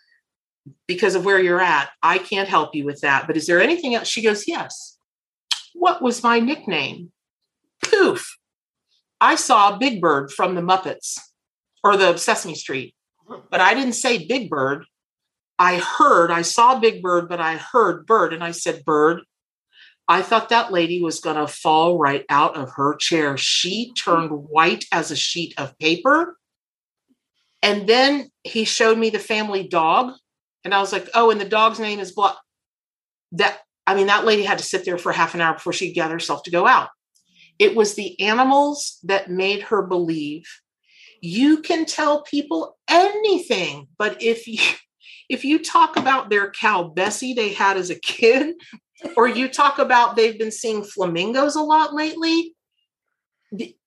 because 0.86 1.14
of 1.14 1.24
where 1.24 1.40
you're 1.40 1.60
at. 1.60 1.88
I 2.02 2.18
can't 2.18 2.48
help 2.48 2.74
you 2.74 2.84
with 2.84 3.00
that. 3.00 3.26
But 3.26 3.38
is 3.38 3.46
there 3.46 3.60
anything 3.60 3.94
else? 3.94 4.06
She 4.06 4.22
goes, 4.22 4.46
Yes. 4.46 4.98
What 5.72 6.02
was 6.02 6.22
my 6.22 6.38
nickname? 6.38 7.10
Poof. 7.82 8.36
I 9.20 9.34
saw 9.34 9.78
Big 9.78 10.00
Bird 10.00 10.30
from 10.30 10.54
the 10.54 10.60
Muppets 10.60 11.18
or 11.82 11.96
the 11.96 12.16
Sesame 12.16 12.54
Street, 12.54 12.94
but 13.50 13.60
I 13.60 13.74
didn't 13.74 13.94
say 13.94 14.26
Big 14.26 14.50
Bird. 14.50 14.84
I 15.58 15.78
heard, 15.78 16.30
I 16.30 16.42
saw 16.42 16.78
Big 16.78 17.02
Bird, 17.02 17.28
but 17.28 17.40
I 17.40 17.56
heard 17.56 18.06
Bird. 18.06 18.32
And 18.32 18.44
I 18.44 18.50
said, 18.50 18.84
Bird, 18.84 19.22
I 20.06 20.20
thought 20.20 20.50
that 20.50 20.72
lady 20.72 21.02
was 21.02 21.20
going 21.20 21.36
to 21.36 21.46
fall 21.46 21.98
right 21.98 22.24
out 22.28 22.56
of 22.56 22.72
her 22.76 22.96
chair. 22.96 23.36
She 23.36 23.92
turned 23.94 24.30
white 24.30 24.84
as 24.92 25.10
a 25.10 25.16
sheet 25.16 25.54
of 25.56 25.78
paper. 25.78 26.36
And 27.64 27.88
then 27.88 28.30
he 28.42 28.66
showed 28.66 28.98
me 28.98 29.08
the 29.08 29.18
family 29.18 29.66
dog. 29.66 30.12
And 30.64 30.74
I 30.74 30.80
was 30.80 30.92
like, 30.92 31.08
oh, 31.14 31.30
and 31.30 31.40
the 31.40 31.46
dog's 31.46 31.80
name 31.80 31.98
is 31.98 32.12
blah. 32.12 32.36
That, 33.32 33.58
I 33.86 33.94
mean, 33.94 34.06
that 34.08 34.26
lady 34.26 34.42
had 34.42 34.58
to 34.58 34.64
sit 34.64 34.84
there 34.84 34.98
for 34.98 35.12
half 35.12 35.34
an 35.34 35.40
hour 35.40 35.54
before 35.54 35.72
she 35.72 35.94
got 35.94 36.10
herself 36.10 36.42
to 36.42 36.50
go 36.50 36.66
out. 36.66 36.90
It 37.58 37.74
was 37.74 37.94
the 37.94 38.20
animals 38.20 38.98
that 39.04 39.30
made 39.30 39.62
her 39.62 39.80
believe. 39.80 40.44
You 41.22 41.62
can 41.62 41.86
tell 41.86 42.22
people 42.22 42.76
anything, 42.86 43.88
but 43.96 44.22
if 44.22 44.46
you 44.46 44.58
if 45.30 45.42
you 45.42 45.58
talk 45.58 45.96
about 45.96 46.28
their 46.28 46.50
cow 46.50 46.82
Bessie 46.82 47.32
they 47.32 47.54
had 47.54 47.78
as 47.78 47.88
a 47.88 47.98
kid, 47.98 48.56
or 49.16 49.26
you 49.26 49.48
talk 49.48 49.78
about 49.78 50.16
they've 50.16 50.38
been 50.38 50.52
seeing 50.52 50.84
flamingos 50.84 51.56
a 51.56 51.62
lot 51.62 51.94
lately, 51.94 52.54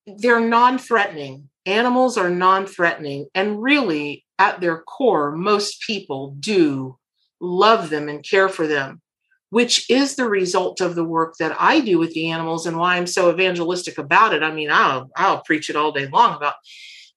they're 0.08 0.40
non 0.40 0.80
threatening. 0.80 1.50
Animals 1.68 2.18
are 2.18 2.30
non 2.30 2.66
threatening. 2.66 3.28
And 3.36 3.62
really, 3.62 4.26
at 4.40 4.62
their 4.62 4.82
core, 4.82 5.34
most 5.34 5.82
people 5.82 6.36
do 6.40 6.98
love 7.42 7.90
them 7.90 8.08
and 8.08 8.24
care 8.24 8.48
for 8.48 8.68
them, 8.68 9.02
which 9.50 9.90
is 9.90 10.16
the 10.16 10.30
result 10.30 10.80
of 10.80 10.96
the 10.96 11.04
work 11.04 11.36
that 11.40 11.56
I 11.60 11.82
do 11.82 12.00
with 12.00 12.14
the 12.14 12.32
animals 12.32 12.66
and 12.66 12.78
why 12.78 12.96
I'm 12.96 13.06
so 13.06 13.30
evangelistic 13.30 13.98
about 13.98 14.34
it. 14.34 14.44
I 14.44 14.52
mean, 14.52 14.70
I'll, 14.72 15.10
I'll 15.16 15.42
preach 15.42 15.70
it 15.70 15.76
all 15.76 15.92
day 15.92 16.08
long 16.08 16.36
about 16.36 16.56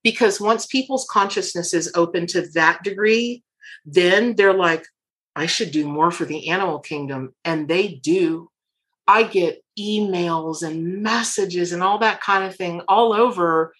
because 0.02 0.40
once 0.40 0.66
people's 0.66 1.06
consciousness 1.10 1.72
is 1.72 1.92
open 1.94 2.26
to 2.28 2.42
that 2.54 2.82
degree, 2.82 3.44
then 3.86 4.34
they're 4.34 4.52
like, 4.52 4.84
I 5.36 5.46
should 5.46 5.70
do 5.70 5.86
more 5.86 6.10
for 6.10 6.24
the 6.24 6.48
animal 6.48 6.80
kingdom. 6.80 7.34
And 7.44 7.68
they 7.68 7.88
do. 7.88 8.50
I 9.06 9.22
get 9.22 9.62
emails 9.78 10.62
and 10.62 11.02
messages 11.02 11.72
and 11.72 11.82
all 11.82 11.98
that 11.98 12.20
kind 12.20 12.44
of 12.44 12.56
thing 12.56 12.82
all 12.88 13.12
over 13.12 13.72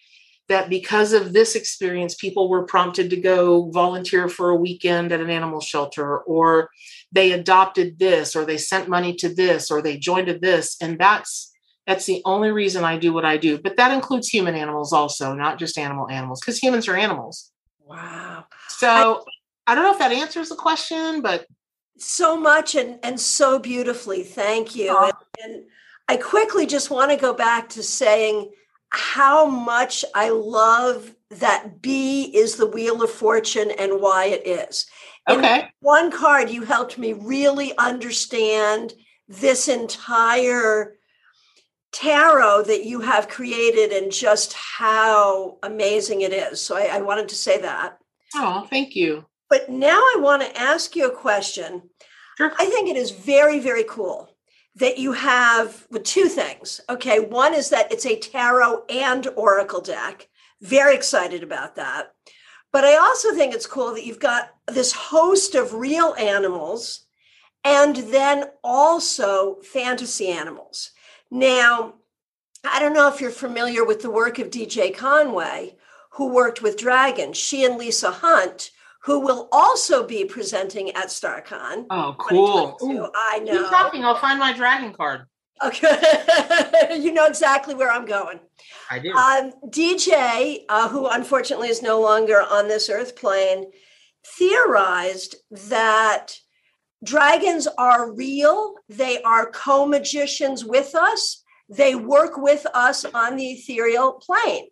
that 0.51 0.69
because 0.69 1.13
of 1.13 1.33
this 1.33 1.55
experience, 1.55 2.15
people 2.15 2.49
were 2.49 2.65
prompted 2.65 3.09
to 3.09 3.15
go 3.15 3.69
volunteer 3.71 4.29
for 4.29 4.49
a 4.49 4.55
weekend 4.55 5.11
at 5.11 5.21
an 5.21 5.29
animal 5.29 5.61
shelter, 5.61 6.19
or 6.19 6.69
they 7.11 7.31
adopted 7.31 7.97
this, 7.97 8.35
or 8.35 8.45
they 8.45 8.57
sent 8.57 8.87
money 8.87 9.15
to 9.15 9.33
this, 9.33 9.71
or 9.71 9.81
they 9.81 9.97
joined 9.97 10.27
to 10.27 10.37
this. 10.37 10.77
And 10.81 10.99
that's 10.99 11.51
that's 11.87 12.05
the 12.05 12.21
only 12.25 12.51
reason 12.51 12.83
I 12.83 12.97
do 12.97 13.11
what 13.11 13.25
I 13.25 13.37
do. 13.37 13.57
But 13.57 13.77
that 13.77 13.91
includes 13.91 14.27
human 14.27 14.55
animals 14.55 14.93
also, 14.93 15.33
not 15.33 15.57
just 15.57 15.77
animal 15.77 16.09
animals, 16.09 16.39
because 16.39 16.59
humans 16.59 16.87
are 16.87 16.95
animals. 16.95 17.51
Wow. 17.83 18.45
So 18.69 19.25
I 19.65 19.75
don't 19.75 19.83
know 19.83 19.93
if 19.93 19.99
that 19.99 20.11
answers 20.11 20.49
the 20.49 20.55
question, 20.55 21.21
but 21.21 21.47
so 21.97 22.37
much 22.37 22.75
and, 22.75 22.99
and 23.03 23.19
so 23.19 23.59
beautifully. 23.59 24.23
Thank 24.23 24.75
you. 24.75 24.97
And, 24.97 25.13
and 25.43 25.63
I 26.07 26.17
quickly 26.17 26.65
just 26.65 26.89
want 26.89 27.11
to 27.11 27.17
go 27.17 27.33
back 27.33 27.69
to 27.69 27.83
saying 27.83 28.51
how 28.91 29.45
much 29.45 30.03
I 30.13 30.29
love 30.29 31.15
that 31.29 31.81
B 31.81 32.23
is 32.35 32.57
the 32.57 32.67
Wheel 32.67 33.01
of 33.01 33.09
Fortune 33.09 33.71
and 33.71 34.01
why 34.01 34.25
it 34.25 34.45
is. 34.45 34.85
Okay. 35.29 35.61
In 35.61 35.67
one 35.79 36.11
card, 36.11 36.49
you 36.49 36.63
helped 36.63 36.97
me 36.97 37.13
really 37.13 37.75
understand 37.77 38.93
this 39.27 39.67
entire 39.67 40.97
tarot 41.93 42.63
that 42.63 42.85
you 42.85 43.01
have 43.01 43.29
created 43.29 43.91
and 43.91 44.11
just 44.11 44.53
how 44.53 45.57
amazing 45.63 46.21
it 46.21 46.33
is. 46.33 46.59
So 46.59 46.75
I, 46.75 46.97
I 46.97 47.01
wanted 47.01 47.29
to 47.29 47.35
say 47.35 47.61
that. 47.61 47.97
Oh, 48.35 48.67
thank 48.69 48.95
you. 48.95 49.25
But 49.49 49.69
now 49.69 49.99
I 49.99 50.17
want 50.19 50.41
to 50.41 50.61
ask 50.61 50.95
you 50.95 51.07
a 51.07 51.15
question. 51.15 51.83
Sure. 52.37 52.51
I 52.57 52.65
think 52.65 52.89
it 52.89 52.95
is 52.97 53.11
very, 53.11 53.59
very 53.59 53.83
cool 53.83 54.30
that 54.75 54.97
you 54.97 55.11
have 55.11 55.85
with 55.89 56.03
two 56.03 56.27
things. 56.27 56.81
Okay. 56.89 57.19
One 57.19 57.53
is 57.53 57.69
that 57.69 57.91
it's 57.91 58.05
a 58.05 58.19
tarot 58.19 58.83
and 58.89 59.27
oracle 59.35 59.81
deck. 59.81 60.27
Very 60.61 60.95
excited 60.95 61.43
about 61.43 61.75
that. 61.75 62.13
But 62.71 62.85
I 62.85 62.95
also 62.95 63.33
think 63.33 63.53
it's 63.53 63.67
cool 63.67 63.93
that 63.93 64.05
you've 64.05 64.19
got 64.19 64.51
this 64.67 64.93
host 64.93 65.55
of 65.55 65.73
real 65.73 66.15
animals 66.17 67.05
and 67.63 67.95
then 67.95 68.45
also 68.63 69.57
fantasy 69.61 70.29
animals. 70.29 70.91
Now, 71.29 71.95
I 72.63 72.79
don't 72.79 72.93
know 72.93 73.07
if 73.07 73.19
you're 73.19 73.31
familiar 73.31 73.83
with 73.83 74.01
the 74.01 74.09
work 74.09 74.39
of 74.39 74.49
DJ 74.49 74.95
Conway, 74.95 75.75
who 76.11 76.33
worked 76.33 76.61
with 76.61 76.77
dragons. 76.77 77.37
She 77.37 77.65
and 77.65 77.77
Lisa 77.77 78.11
Hunt 78.11 78.71
who 79.03 79.19
will 79.19 79.49
also 79.51 80.05
be 80.05 80.25
presenting 80.25 80.91
at 80.91 81.07
StarCon. 81.07 81.85
Oh, 81.89 82.15
cool. 82.19 82.77
I 83.15 83.39
know. 83.39 83.63
Keep 83.63 83.71
talking. 83.71 84.05
I'll 84.05 84.17
find 84.17 84.39
my 84.39 84.53
dragon 84.53 84.93
card. 84.93 85.25
Okay. 85.63 85.97
you 86.99 87.11
know 87.11 87.25
exactly 87.25 87.73
where 87.73 87.91
I'm 87.91 88.05
going. 88.05 88.39
I 88.89 88.99
do. 88.99 89.11
Um, 89.11 89.53
DJ, 89.67 90.61
uh, 90.69 90.89
who 90.89 91.07
unfortunately 91.07 91.69
is 91.69 91.81
no 91.81 92.01
longer 92.01 92.41
on 92.41 92.67
this 92.67 92.89
earth 92.89 93.15
plane, 93.15 93.65
theorized 94.25 95.35
that 95.69 96.35
dragons 97.03 97.67
are 97.77 98.11
real. 98.11 98.75
They 98.89 99.21
are 99.23 99.49
co 99.49 99.85
magicians 99.85 100.63
with 100.63 100.93
us. 100.95 101.43
They 101.69 101.95
work 101.95 102.37
with 102.37 102.67
us 102.73 103.05
on 103.05 103.35
the 103.35 103.51
ethereal 103.51 104.13
plane. 104.13 104.67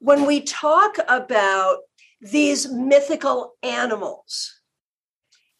When 0.00 0.26
we 0.26 0.42
talk 0.42 0.96
about 1.08 1.78
these 2.24 2.70
mythical 2.70 3.54
animals. 3.62 4.60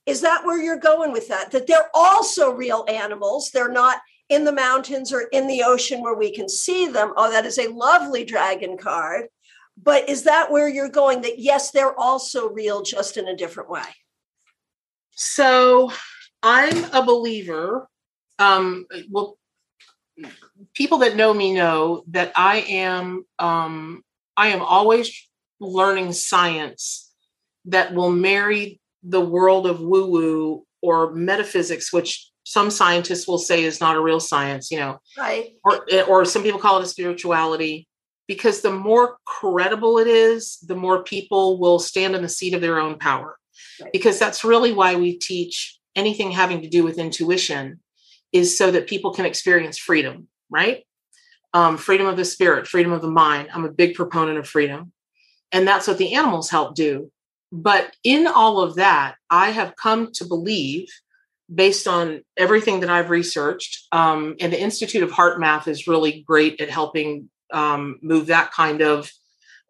Is 0.07 0.22
that 0.22 0.44
where 0.44 0.61
you're 0.61 0.79
going 0.79 1.12
with 1.12 1.29
that? 1.29 1.50
That 1.50 1.66
they're 1.66 1.90
also 1.94 2.50
real 2.50 2.85
animals. 2.88 3.50
They're 3.53 3.70
not 3.70 3.98
in 4.31 4.44
the 4.44 4.53
mountains 4.53 5.12
or 5.12 5.22
in 5.33 5.46
the 5.46 5.62
ocean 5.62 6.00
where 6.00 6.14
we 6.14 6.35
can 6.35 6.48
see 6.48 6.87
them. 6.87 7.12
Oh, 7.16 7.31
that 7.31 7.44
is 7.44 7.59
a 7.59 7.68
lovely 7.68 8.24
dragon 8.24 8.79
card. 8.79 9.27
But 9.83 10.09
is 10.09 10.22
that 10.22 10.50
where 10.50 10.68
you're 10.68 10.88
going? 10.88 11.20
That 11.22 11.38
yes, 11.38 11.70
they're 11.70 11.98
also 11.98 12.48
real, 12.48 12.83
just 12.83 13.16
in 13.16 13.29
a 13.29 13.37
different 13.37 13.68
way? 13.68 13.83
So 15.11 15.92
I'm 16.42 16.85
a 16.92 17.05
believer. 17.05 17.88
Um, 18.38 18.87
well, 19.11 19.37
people 20.74 20.98
that 20.98 21.16
know 21.16 21.35
me 21.35 21.53
know 21.53 22.05
that 22.09 22.33
I 22.37 22.59
am 22.68 23.27
um, 23.38 24.03
I 24.37 24.48
am 24.48 24.62
always 24.62 25.29
learning 25.60 26.12
science 26.12 27.12
that 27.66 27.94
will 27.94 28.10
marry 28.10 28.80
the 29.02 29.20
world 29.20 29.66
of 29.66 29.80
woo 29.80 30.06
woo 30.06 30.66
or 30.82 31.12
metaphysics, 31.14 31.92
which 31.92 32.30
some 32.44 32.70
scientists 32.70 33.26
will 33.26 33.38
say 33.38 33.64
is 33.64 33.80
not 33.80 33.96
a 33.96 34.00
real 34.00 34.20
science, 34.20 34.70
you 34.70 34.78
know, 34.78 34.98
right? 35.16 35.54
Or, 35.64 35.86
or 36.08 36.24
some 36.24 36.42
people 36.42 36.60
call 36.60 36.78
it 36.78 36.84
a 36.84 36.86
spirituality, 36.86 37.88
because 38.26 38.60
the 38.60 38.72
more 38.72 39.16
credible 39.24 39.98
it 39.98 40.06
is, 40.06 40.58
the 40.58 40.76
more 40.76 41.02
people 41.02 41.58
will 41.58 41.78
stand 41.78 42.14
in 42.14 42.22
the 42.22 42.28
seat 42.28 42.54
of 42.54 42.60
their 42.60 42.78
own 42.78 42.98
power. 42.98 43.36
Right. 43.80 43.92
Because 43.92 44.18
that's 44.18 44.44
really 44.44 44.72
why 44.72 44.96
we 44.96 45.18
teach 45.18 45.78
anything 45.96 46.32
having 46.32 46.60
to 46.62 46.68
do 46.68 46.84
with 46.84 46.98
intuition, 46.98 47.80
is 48.32 48.58
so 48.58 48.70
that 48.70 48.88
people 48.88 49.12
can 49.12 49.26
experience 49.26 49.78
freedom, 49.78 50.28
right? 50.50 50.84
Um, 51.54 51.76
freedom 51.76 52.06
of 52.06 52.16
the 52.16 52.24
spirit, 52.24 52.66
freedom 52.66 52.92
of 52.92 53.00
the 53.00 53.10
mind. 53.10 53.48
I'm 53.54 53.64
a 53.64 53.72
big 53.72 53.94
proponent 53.94 54.38
of 54.38 54.46
freedom. 54.46 54.92
And 55.54 55.66
that's 55.66 55.86
what 55.86 55.98
the 55.98 56.14
animals 56.14 56.50
help 56.50 56.74
do. 56.74 57.10
But 57.52 57.94
in 58.02 58.26
all 58.26 58.60
of 58.60 58.74
that, 58.74 59.14
I 59.30 59.50
have 59.50 59.76
come 59.76 60.10
to 60.14 60.24
believe, 60.24 60.88
based 61.54 61.86
on 61.86 62.22
everything 62.36 62.80
that 62.80 62.90
I've 62.90 63.10
researched, 63.10 63.86
um, 63.92 64.34
and 64.40 64.52
the 64.52 64.60
Institute 64.60 65.04
of 65.04 65.12
HeartMath 65.12 65.68
is 65.68 65.86
really 65.86 66.24
great 66.26 66.60
at 66.60 66.68
helping 66.68 67.30
um, 67.52 68.00
move 68.02 68.26
that 68.26 68.50
kind 68.50 68.80
of 68.80 69.10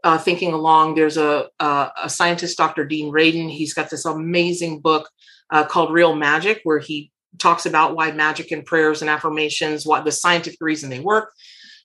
uh, 0.03 0.17
thinking 0.17 0.55
along. 0.55 0.95
There's 0.95 1.19
a, 1.19 1.49
a, 1.61 1.91
a, 2.05 2.11
scientist, 2.11 2.57
Dr. 2.57 2.87
Dean 2.87 3.13
Radin. 3.13 3.51
He's 3.51 3.75
got 3.75 3.91
this 3.91 4.07
amazing 4.07 4.81
book 4.81 5.11
uh, 5.51 5.65
called 5.65 5.93
Real 5.93 6.15
Magic, 6.15 6.61
where 6.65 6.79
he 6.79 7.13
talks 7.39 7.67
about 7.67 7.95
why 7.95 8.13
magic 8.13 8.51
and 8.53 8.65
prayers 8.65 9.03
and 9.03 9.11
affirmations, 9.11 9.85
what 9.85 10.07
the 10.07 10.13
scientific 10.13 10.61
reason 10.63 10.89
they 10.89 11.01
work. 11.01 11.33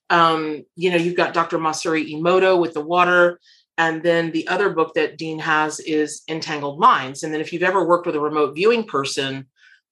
Um, 0.09 0.63
you 0.75 0.89
know, 0.89 0.97
you've 0.97 1.17
got 1.17 1.33
Dr. 1.33 1.57
Masaru 1.57 2.09
Emoto 2.09 2.59
with 2.59 2.73
the 2.73 2.81
water. 2.81 3.39
And 3.79 4.03
then 4.03 4.31
the 4.31 4.45
other 4.49 4.69
book 4.69 4.93
that 4.95 5.17
Dean 5.17 5.39
has 5.39 5.79
is 5.79 6.21
Entangled 6.27 6.81
Minds. 6.81 7.23
And 7.23 7.33
then 7.33 7.39
if 7.39 7.53
you've 7.53 7.63
ever 7.63 7.87
worked 7.87 8.05
with 8.05 8.15
a 8.15 8.19
remote 8.19 8.53
viewing 8.53 8.83
person, 8.83 9.47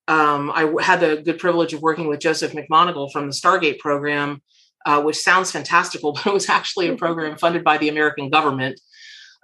um, 0.10 0.52
I 0.54 0.70
had 0.84 1.00
the 1.00 1.22
good 1.24 1.40
privilege 1.40 1.74
of 1.74 1.82
working 1.82 2.08
with 2.08 2.20
Joseph 2.20 2.52
McMoneagle 2.52 3.14
from 3.14 3.28
the 3.28 3.34
Stargate 3.34 3.80
program, 3.80 4.42
uh, 4.86 5.02
which 5.02 5.16
sounds 5.16 5.52
fantastical, 5.52 6.12
but 6.14 6.28
it 6.28 6.34
was 6.34 6.50
actually 6.50 6.90
a 6.90 6.98
program 6.98 7.38
funded 7.40 7.64
by 7.64 7.78
the 7.78 7.88
American 7.88 8.30
government 8.30 8.78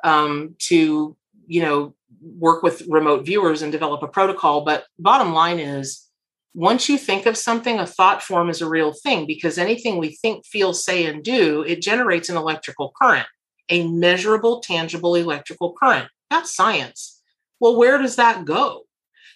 um, 0.03 0.56
to, 0.60 1.15
you 1.47 1.62
know, 1.62 1.95
work 2.21 2.63
with 2.63 2.86
remote 2.89 3.25
viewers 3.25 3.62
and 3.62 3.71
develop 3.71 4.03
a 4.03 4.10
protocol. 4.10 4.65
But 4.65 4.84
bottom 4.99 5.34
line 5.34 5.60
is, 5.60 6.10
once 6.53 6.89
you 6.89 6.97
think 6.97 7.25
of 7.27 7.38
something, 7.38 7.79
a 7.79 7.88
thought 7.88 8.21
form 8.21 8.49
is 8.49 8.62
a 8.62 8.67
real 8.67 8.91
thing 8.91 9.25
because 9.25 9.58
anything 9.58 9.99
we 9.99 10.17
think, 10.17 10.45
feel, 10.45 10.73
say, 10.73 11.06
and 11.06 11.23
do, 11.23 11.63
it 11.65 11.82
generates 11.82 12.27
an 12.27 12.36
electrical 12.36 12.91
current 13.01 13.25
a 13.69 13.88
measurable, 13.88 14.60
tangible 14.60 15.15
electrical 15.15 15.73
current. 15.73 16.10
That's 16.30 16.56
science. 16.56 17.21
Well, 17.60 17.76
where 17.76 17.97
does 17.97 18.17
that 18.17 18.45
go? 18.45 18.84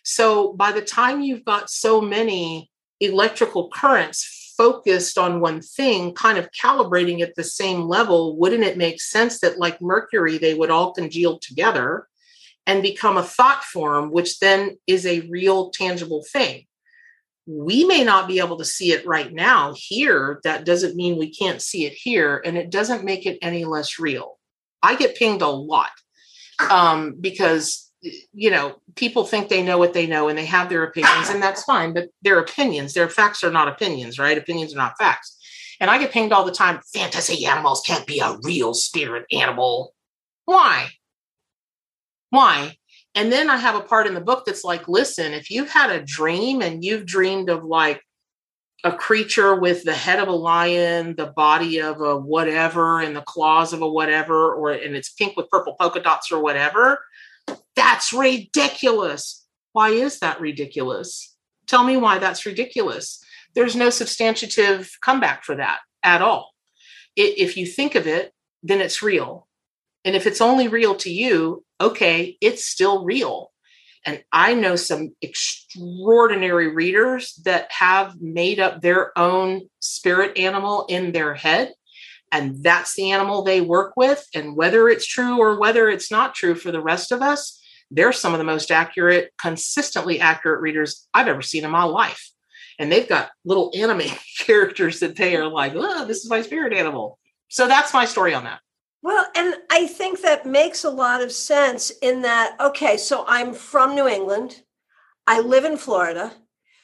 So 0.04 0.54
by 0.54 0.72
the 0.72 0.82
time 0.82 1.22
you've 1.22 1.46
got 1.46 1.70
so 1.70 2.00
many 2.02 2.70
electrical 3.00 3.70
currents 3.70 4.54
focused 4.58 5.18
on 5.18 5.40
one 5.40 5.62
thing, 5.62 6.14
kind 6.14 6.38
of 6.38 6.50
calibrating 6.52 7.22
at 7.22 7.36
the 7.36 7.44
same 7.44 7.82
level, 7.84 8.38
wouldn't 8.38 8.64
it 8.64 8.78
make 8.78 9.02
sense 9.02 9.40
that, 9.40 9.60
like 9.60 9.82
mercury, 9.82 10.38
they 10.38 10.54
would 10.54 10.72
all 10.72 10.94
congeal 10.94 11.40
together 11.40 12.08
and 12.66 12.82
become 12.82 13.18
a 13.18 13.24
thought 13.24 13.64
form, 13.64 14.12
which 14.12 14.40
then 14.40 14.78
is 14.88 15.06
a 15.06 15.28
real, 15.30 15.70
tangible 15.70 16.24
thing? 16.32 16.67
We 17.48 17.86
may 17.86 18.04
not 18.04 18.28
be 18.28 18.40
able 18.40 18.58
to 18.58 18.66
see 18.66 18.92
it 18.92 19.08
right 19.08 19.34
now 19.34 19.74
here. 19.76 20.42
That 20.44 20.66
doesn't 20.66 20.96
mean 20.96 21.18
we 21.18 21.34
can't 21.34 21.62
see 21.62 21.86
it 21.86 21.94
here, 21.94 22.42
and 22.46 22.58
it 22.58 22.70
doesn't 22.70 23.06
make 23.06 23.26
it 23.26 23.40
any 23.42 23.66
less 23.66 23.98
real. 23.98 24.38
I 24.84 24.96
get 24.96 25.16
pinged 25.16 25.42
a 25.42 25.48
lot 25.48 25.92
um, 26.70 27.16
because 27.20 27.92
you 28.34 28.52
know 28.52 28.76
people 28.96 29.24
think 29.24 29.50
they 29.50 29.64
know 29.64 29.78
what 29.78 29.94
they 29.94 30.08
know 30.08 30.28
and 30.28 30.38
they 30.38 30.46
have 30.46 30.70
their 30.70 30.84
opinions, 30.84 31.30
and 31.30 31.42
that's 31.42 31.64
fine. 31.64 31.94
But 31.94 32.10
their 32.22 32.40
opinions, 32.40 32.94
their 32.94 33.10
facts 33.10 33.44
are 33.44 33.52
not 33.52 33.70
opinions, 33.70 34.20
right? 34.20 34.38
Opinions 34.38 34.74
are 34.74 34.78
not 34.78 34.98
facts. 34.98 35.36
And 35.80 35.90
I 35.90 36.00
get 36.00 36.12
pinged 36.12 36.34
all 36.34 36.44
the 36.44 36.52
time. 36.52 36.82
Fantasy 36.94 37.46
animals 37.46 37.84
can't 37.86 38.08
be 38.08 38.20
a 38.20 38.38
real 38.42 38.74
spirit 38.74 39.26
animal. 39.32 39.94
Why? 40.46 40.88
Why? 42.30 42.77
And 43.18 43.32
then 43.32 43.50
I 43.50 43.58
have 43.58 43.74
a 43.74 43.82
part 43.82 44.06
in 44.06 44.14
the 44.14 44.22
book 44.22 44.46
that's 44.46 44.64
like, 44.64 44.88
listen, 44.88 45.34
if 45.34 45.50
you've 45.50 45.72
had 45.72 45.90
a 45.90 46.04
dream 46.04 46.62
and 46.62 46.86
you've 46.86 47.08
dreamed 47.08 47.50
of 47.50 47.64
like 47.64 48.00
a 48.84 48.92
creature 48.92 49.56
with 49.56 49.84
the 49.84 49.96
head 49.96 50.20
of 50.20 50.28
a 50.28 50.34
lion, 50.34 51.16
the 51.18 51.34
body 51.36 51.82
of 51.82 52.00
a 52.00 52.16
whatever, 52.16 53.02
and 53.02 53.16
the 53.16 53.24
claws 53.24 53.74
of 53.74 53.82
a 53.82 53.90
whatever, 53.90 54.54
or 54.54 54.72
and 54.72 54.96
it's 54.96 55.10
pink 55.10 55.36
with 55.36 55.50
purple 55.50 55.76
polka 55.80 56.00
dots 56.00 56.32
or 56.32 56.40
whatever, 56.44 57.00
that's 57.76 58.14
ridiculous. 58.14 59.48
Why 59.74 59.90
is 59.90 60.20
that 60.20 60.40
ridiculous? 60.40 61.36
Tell 61.66 61.84
me 61.84 61.98
why 61.98 62.20
that's 62.20 62.46
ridiculous. 62.46 63.20
There's 63.56 63.76
no 63.76 63.90
substantive 63.90 64.92
comeback 65.02 65.44
for 65.44 65.56
that 65.56 65.80
at 66.04 66.22
all. 66.22 66.52
If 67.16 67.58
you 67.58 67.66
think 67.66 67.96
of 67.96 68.06
it, 68.06 68.32
then 68.62 68.80
it's 68.80 69.02
real. 69.02 69.48
And 70.06 70.16
if 70.16 70.28
it's 70.28 70.40
only 70.40 70.68
real 70.68 70.94
to 70.98 71.12
you, 71.12 71.64
okay, 71.80 72.38
it's 72.42 72.66
still 72.66 73.04
real. 73.04 73.52
And 74.06 74.24
I 74.32 74.54
know 74.54 74.76
some 74.78 75.16
extraordinary 75.22 76.74
readers 76.74 77.36
that 77.44 77.72
have 77.72 78.22
made 78.22 78.60
up 78.60 78.82
their 78.82 79.18
own 79.18 79.68
spirit 79.80 80.38
animal 80.38 80.86
in 80.88 81.12
their 81.12 81.34
head. 81.34 81.74
And 82.32 82.64
that's 82.64 82.96
the 82.96 83.12
animal 83.12 83.44
they 83.44 83.62
work 83.62 83.94
with. 83.98 84.26
And 84.34 84.56
whether 84.56 84.88
it's 84.90 85.06
true 85.06 85.40
or 85.40 85.60
whether 85.60 85.90
it's 85.90 86.12
not 86.12 86.36
true 86.36 86.56
for 86.56 86.72
the 86.72 86.82
rest 86.82 87.12
of 87.12 87.22
us, 87.22 87.62
they're 87.92 88.14
some 88.14 88.34
of 88.34 88.38
the 88.38 88.44
most 88.44 88.72
accurate, 88.72 89.34
consistently 89.40 90.20
accurate 90.20 90.62
readers 90.62 91.08
I've 91.14 91.28
ever 91.28 91.42
seen 91.42 91.64
in 91.64 91.72
my 91.72 91.84
life. 91.84 92.32
And 92.80 92.92
they've 92.92 93.08
got 93.08 93.32
little 93.44 93.72
anime 93.76 94.12
characters 94.40 95.00
that 95.00 95.16
they 95.16 95.36
are 95.36 95.48
like, 95.48 95.74
oh, 95.76 96.06
this 96.06 96.24
is 96.24 96.30
my 96.30 96.42
spirit 96.42 96.74
animal. 96.74 97.18
So 97.50 97.68
that's 97.68 97.94
my 97.94 98.06
story 98.06 98.34
on 98.34 98.44
that. 98.44 98.60
Well, 99.02 99.26
and 99.36 99.56
I 99.72 99.88
think 99.88 100.22
that 100.22 100.46
makes 100.46 100.84
a 100.84 100.90
lot 100.90 101.22
of 101.22 101.32
sense 101.32 101.92
in 102.02 102.22
that, 102.24 102.56
okay, 102.60 102.98
so 102.98 103.26
I'm 103.28 103.54
from 103.54 103.96
New 103.96 104.08
England, 104.08 104.64
I 105.28 105.40
live 105.40 105.66
in 105.66 105.78
Florida. 105.78 106.34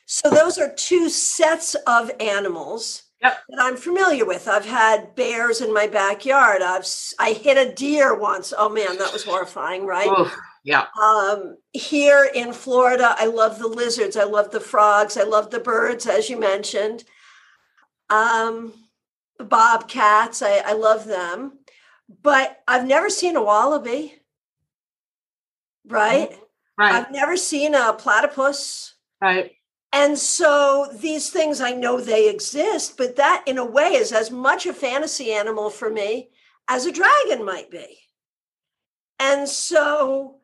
So 0.05 0.29
those 0.29 0.57
are 0.57 0.73
two 0.75 1.09
sets 1.09 1.75
of 1.87 2.11
animals 2.19 3.03
yep. 3.21 3.39
that 3.49 3.61
I'm 3.61 3.77
familiar 3.77 4.25
with. 4.25 4.47
I've 4.47 4.65
had 4.65 5.15
bears 5.15 5.61
in 5.61 5.73
my 5.73 5.87
backyard. 5.87 6.61
I've 6.61 6.85
I 7.19 7.31
hit 7.31 7.57
a 7.57 7.73
deer 7.73 8.13
once. 8.17 8.53
Oh 8.55 8.69
man, 8.69 8.97
that 8.97 9.13
was 9.13 9.23
horrifying, 9.23 9.85
right? 9.85 10.07
Oof, 10.07 10.35
yeah. 10.63 10.85
Um, 11.01 11.57
here 11.71 12.29
in 12.35 12.53
Florida, 12.53 13.15
I 13.17 13.27
love 13.27 13.59
the 13.59 13.67
lizards. 13.67 14.17
I 14.17 14.25
love 14.25 14.51
the 14.51 14.59
frogs. 14.59 15.17
I 15.17 15.23
love 15.23 15.51
the 15.51 15.59
birds, 15.59 16.05
as 16.05 16.29
you 16.29 16.37
mentioned. 16.37 17.05
Um, 18.09 18.73
bobcats. 19.39 20.41
I, 20.41 20.57
I 20.57 20.73
love 20.73 21.05
them, 21.05 21.59
but 22.21 22.61
I've 22.67 22.85
never 22.85 23.09
seen 23.09 23.35
a 23.35 23.43
wallaby. 23.43 24.13
Right. 25.87 26.29
Oh, 26.31 26.47
right. 26.77 26.93
I've 26.93 27.11
never 27.11 27.37
seen 27.37 27.75
a 27.75 27.93
platypus. 27.93 28.95
Right. 29.21 29.51
And 29.91 30.17
so 30.17 30.87
these 30.91 31.29
things, 31.29 31.61
I 31.61 31.71
know 31.71 32.01
they 32.01 32.27
exist, 32.29 32.97
but 32.97 33.15
that 33.17 33.43
in 33.45 33.59
a 33.59 33.65
way 33.65 33.93
is 33.93 34.11
as 34.11 34.31
much 34.31 34.65
a 34.65 34.73
fantasy 34.73 35.31
animal 35.31 35.69
for 35.69 35.89
me 35.89 36.29
as 36.67 36.87
a 36.87 36.91
dragon 36.91 37.45
might 37.45 37.69
be. 37.69 37.99
And 39.19 39.47
so, 39.47 40.37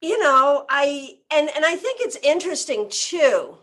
you 0.00 0.18
know, 0.18 0.64
I, 0.70 1.18
and, 1.30 1.50
and 1.54 1.66
I 1.66 1.76
think 1.76 2.00
it's 2.00 2.16
interesting 2.16 2.88
too, 2.88 3.58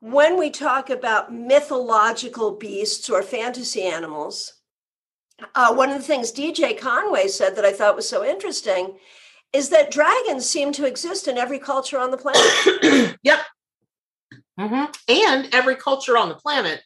when 0.00 0.36
we 0.36 0.50
talk 0.50 0.90
about 0.90 1.32
mythological 1.32 2.56
beasts 2.56 3.08
or 3.08 3.22
fantasy 3.22 3.82
animals, 3.82 4.53
uh, 5.54 5.74
one 5.74 5.90
of 5.90 5.98
the 5.98 6.04
things 6.04 6.32
DJ 6.32 6.78
Conway 6.78 7.28
said 7.28 7.56
that 7.56 7.64
I 7.64 7.72
thought 7.72 7.96
was 7.96 8.08
so 8.08 8.24
interesting 8.24 8.98
is 9.52 9.68
that 9.68 9.90
dragons 9.90 10.48
seem 10.48 10.72
to 10.72 10.86
exist 10.86 11.28
in 11.28 11.38
every 11.38 11.58
culture 11.58 11.98
on 11.98 12.10
the 12.10 12.16
planet. 12.16 13.16
yep. 13.22 13.40
Mm-hmm. 14.58 14.90
And 15.08 15.54
every 15.54 15.76
culture 15.76 16.16
on 16.16 16.28
the 16.28 16.34
planet 16.34 16.82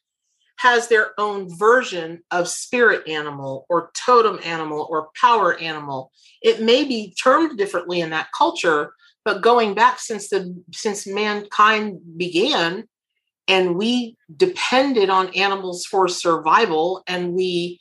has 0.59 0.89
their 0.89 1.13
own 1.19 1.49
version 1.57 2.23
of 2.31 2.49
spirit 2.49 3.07
animal 3.09 3.65
or 3.69 3.91
totem 4.05 4.41
animal 4.45 4.87
or 4.91 5.09
power 5.21 5.57
animal. 5.59 6.11
It 6.43 6.61
may 6.61 6.85
be 6.85 7.15
termed 7.15 7.57
differently 7.57 8.01
in 8.01 8.11
that 8.11 8.29
culture, 8.37 8.93
but 9.25 9.41
going 9.41 9.75
back 9.75 10.01
since 10.01 10.29
the 10.29 10.63
since 10.73 11.07
mankind 11.07 12.01
began 12.17 12.89
and 13.47 13.77
we 13.77 14.17
depended 14.37 15.09
on 15.09 15.35
animals 15.35 15.87
for 15.87 16.07
survival 16.07 17.03
and 17.07 17.33
we 17.33 17.81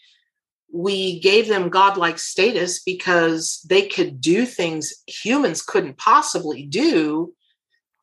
we 0.71 1.19
gave 1.19 1.47
them 1.47 1.69
godlike 1.69 2.19
status 2.19 2.81
because 2.83 3.65
they 3.69 3.87
could 3.87 4.19
do 4.21 4.45
things 4.45 4.93
humans 5.07 5.61
couldn't 5.61 5.97
possibly 5.97 6.65
do. 6.65 7.33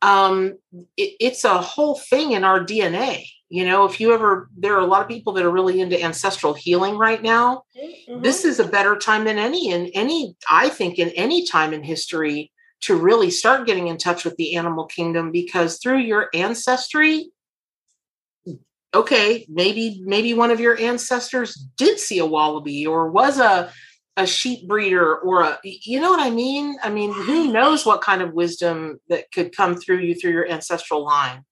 Um, 0.01 0.57
it, 0.97 1.15
it's 1.19 1.43
a 1.43 1.61
whole 1.61 1.95
thing 1.95 2.33
in 2.33 2.43
our 2.43 2.59
dna 2.63 3.25
you 3.49 3.65
know 3.65 3.85
if 3.85 3.99
you 3.99 4.13
ever 4.13 4.49
there 4.57 4.75
are 4.75 4.81
a 4.81 4.85
lot 4.85 5.01
of 5.01 5.07
people 5.07 5.33
that 5.33 5.45
are 5.45 5.51
really 5.51 5.79
into 5.79 6.01
ancestral 6.01 6.53
healing 6.53 6.97
right 6.97 7.21
now. 7.21 7.63
Mm-hmm. 7.77 8.21
this 8.21 8.43
is 8.45 8.59
a 8.59 8.67
better 8.67 8.95
time 8.97 9.23
than 9.23 9.37
any 9.37 9.71
in 9.71 9.87
any 9.93 10.35
i 10.49 10.69
think 10.69 10.99
in 10.99 11.09
any 11.09 11.45
time 11.45 11.73
in 11.73 11.83
history 11.83 12.51
to 12.81 12.95
really 12.95 13.31
start 13.31 13.65
getting 13.65 13.87
in 13.87 13.97
touch 13.97 14.25
with 14.25 14.35
the 14.37 14.55
animal 14.55 14.85
kingdom 14.85 15.31
because 15.31 15.79
through 15.79 15.99
your 15.99 16.29
ancestry 16.33 17.31
okay, 18.95 19.45
maybe 19.49 20.01
maybe 20.03 20.33
one 20.33 20.51
of 20.51 20.59
your 20.59 20.79
ancestors 20.79 21.55
did 21.77 21.99
see 21.99 22.19
a 22.19 22.25
wallaby 22.25 22.87
or 22.87 23.11
was 23.11 23.39
a 23.39 23.71
a 24.17 24.25
sheep 24.25 24.67
breeder 24.67 25.17
or 25.17 25.41
a 25.41 25.59
you 25.63 25.99
know 25.99 26.09
what 26.09 26.25
I 26.25 26.29
mean? 26.29 26.77
I 26.81 26.89
mean, 26.89 27.13
who 27.13 27.51
knows 27.51 27.85
what 27.85 28.01
kind 28.01 28.21
of 28.21 28.33
wisdom 28.33 28.99
that 29.09 29.31
could 29.31 29.55
come 29.55 29.75
through 29.75 29.99
you 29.99 30.15
through 30.15 30.31
your 30.31 30.49
ancestral 30.49 31.03
line. 31.03 31.43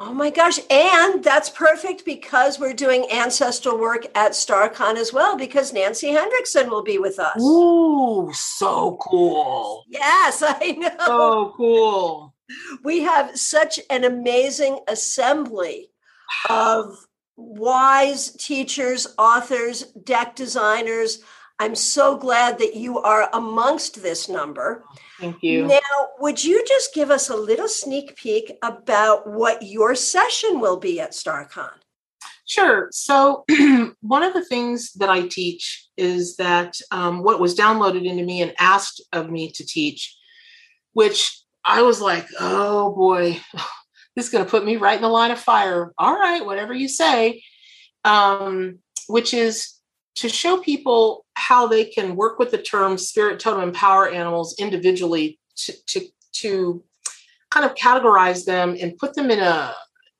Oh 0.00 0.14
my 0.14 0.30
gosh. 0.30 0.60
And 0.70 1.24
that's 1.24 1.50
perfect 1.50 2.04
because 2.04 2.60
we're 2.60 2.72
doing 2.72 3.10
ancestral 3.10 3.78
work 3.78 4.06
at 4.14 4.30
StarCon 4.32 4.94
as 4.94 5.12
well, 5.12 5.36
because 5.36 5.72
Nancy 5.72 6.12
Hendrickson 6.12 6.68
will 6.68 6.84
be 6.84 6.98
with 6.98 7.18
us. 7.18 7.40
Ooh, 7.42 8.30
so 8.32 8.96
cool. 9.00 9.84
Yes, 9.88 10.42
I 10.46 10.70
know. 10.78 11.04
So 11.04 11.52
cool. 11.56 12.34
We 12.84 13.00
have 13.00 13.36
such 13.36 13.80
an 13.90 14.04
amazing 14.04 14.78
assembly 14.86 15.90
of 16.48 16.96
wise 17.36 18.32
teachers, 18.32 19.06
authors, 19.16 19.84
deck 20.04 20.34
designers. 20.34 21.20
I'm 21.60 21.74
so 21.74 22.16
glad 22.16 22.58
that 22.58 22.76
you 22.76 22.98
are 22.98 23.28
amongst 23.32 24.02
this 24.02 24.28
number. 24.28 24.84
Thank 25.20 25.42
you. 25.42 25.66
Now, 25.66 26.08
would 26.20 26.42
you 26.42 26.64
just 26.66 26.94
give 26.94 27.10
us 27.10 27.30
a 27.30 27.36
little 27.36 27.68
sneak 27.68 28.16
peek 28.16 28.52
about 28.62 29.28
what 29.28 29.62
your 29.62 29.94
session 29.94 30.60
will 30.60 30.76
be 30.76 31.00
at 31.00 31.12
StarCon? 31.12 31.72
Sure. 32.46 32.88
So, 32.92 33.44
one 34.00 34.22
of 34.22 34.34
the 34.34 34.44
things 34.44 34.92
that 34.94 35.10
I 35.10 35.26
teach 35.26 35.86
is 35.96 36.36
that 36.36 36.80
um, 36.90 37.22
what 37.22 37.40
was 37.40 37.56
downloaded 37.56 38.06
into 38.06 38.24
me 38.24 38.40
and 38.40 38.54
asked 38.58 39.02
of 39.12 39.30
me 39.30 39.50
to 39.52 39.66
teach, 39.66 40.16
which 40.92 41.42
I 41.64 41.82
was 41.82 42.00
like, 42.00 42.26
oh 42.40 42.94
boy, 42.94 43.40
this 44.18 44.26
is 44.26 44.32
going 44.32 44.44
to 44.44 44.50
put 44.50 44.64
me 44.64 44.76
right 44.76 44.96
in 44.96 45.02
the 45.02 45.08
line 45.08 45.30
of 45.30 45.38
fire. 45.38 45.92
All 45.96 46.18
right, 46.18 46.44
whatever 46.44 46.74
you 46.74 46.88
say. 46.88 47.40
Um, 48.04 48.80
which 49.06 49.32
is 49.32 49.74
to 50.16 50.28
show 50.28 50.58
people 50.58 51.24
how 51.34 51.68
they 51.68 51.84
can 51.84 52.16
work 52.16 52.40
with 52.40 52.50
the 52.50 52.58
term 52.58 52.98
spirit, 52.98 53.38
totem, 53.38 53.62
and 53.62 53.74
power 53.74 54.08
animals 54.08 54.56
individually 54.58 55.38
to, 55.54 55.72
to, 55.86 56.00
to 56.32 56.82
kind 57.52 57.64
of 57.64 57.76
categorize 57.76 58.44
them 58.44 58.76
and 58.80 58.98
put 58.98 59.14
them 59.14 59.30
in 59.30 59.38
a 59.38 59.72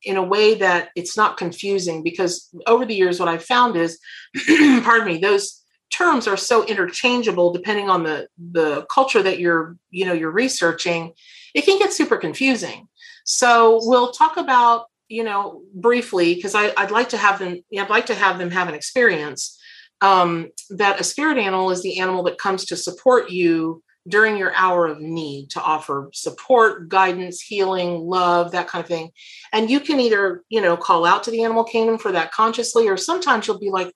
in 0.04 0.16
a 0.16 0.22
way 0.22 0.54
that 0.54 0.90
it's 0.94 1.16
not 1.16 1.36
confusing 1.36 2.04
because 2.04 2.54
over 2.68 2.84
the 2.86 2.94
years 2.94 3.18
what 3.18 3.28
i've 3.28 3.44
found 3.44 3.74
is 3.76 3.98
pardon 4.84 5.08
me 5.08 5.18
those 5.18 5.64
terms 5.90 6.28
are 6.28 6.36
so 6.36 6.64
interchangeable 6.66 7.52
depending 7.52 7.90
on 7.90 8.04
the 8.04 8.28
the 8.52 8.82
culture 8.82 9.24
that 9.24 9.40
you're 9.40 9.76
you 9.90 10.06
know 10.06 10.12
you're 10.12 10.30
researching 10.30 11.12
it 11.52 11.64
can 11.64 11.80
get 11.80 11.92
super 11.92 12.16
confusing 12.16 12.87
so 13.30 13.78
we'll 13.82 14.10
talk 14.10 14.38
about, 14.38 14.86
you 15.10 15.22
know, 15.22 15.60
briefly 15.74 16.34
because 16.34 16.54
I'd 16.54 16.90
like 16.90 17.10
to 17.10 17.18
have 17.18 17.38
them. 17.38 17.62
I'd 17.78 17.90
like 17.90 18.06
to 18.06 18.14
have 18.14 18.38
them 18.38 18.50
have 18.50 18.68
an 18.68 18.74
experience 18.74 19.60
um, 20.00 20.48
that 20.70 20.98
a 20.98 21.04
spirit 21.04 21.36
animal 21.36 21.70
is 21.70 21.82
the 21.82 21.98
animal 21.98 22.22
that 22.22 22.38
comes 22.38 22.64
to 22.66 22.76
support 22.76 23.28
you 23.28 23.82
during 24.08 24.38
your 24.38 24.54
hour 24.54 24.86
of 24.86 25.02
need 25.02 25.50
to 25.50 25.60
offer 25.60 26.08
support, 26.14 26.88
guidance, 26.88 27.42
healing, 27.42 28.00
love, 28.00 28.52
that 28.52 28.66
kind 28.66 28.82
of 28.82 28.88
thing. 28.88 29.10
And 29.52 29.70
you 29.70 29.80
can 29.80 30.00
either, 30.00 30.42
you 30.48 30.62
know, 30.62 30.78
call 30.78 31.04
out 31.04 31.24
to 31.24 31.30
the 31.30 31.44
animal 31.44 31.64
kingdom 31.64 31.98
for 31.98 32.12
that 32.12 32.32
consciously, 32.32 32.88
or 32.88 32.96
sometimes 32.96 33.46
you'll 33.46 33.58
be 33.58 33.68
like, 33.68 33.92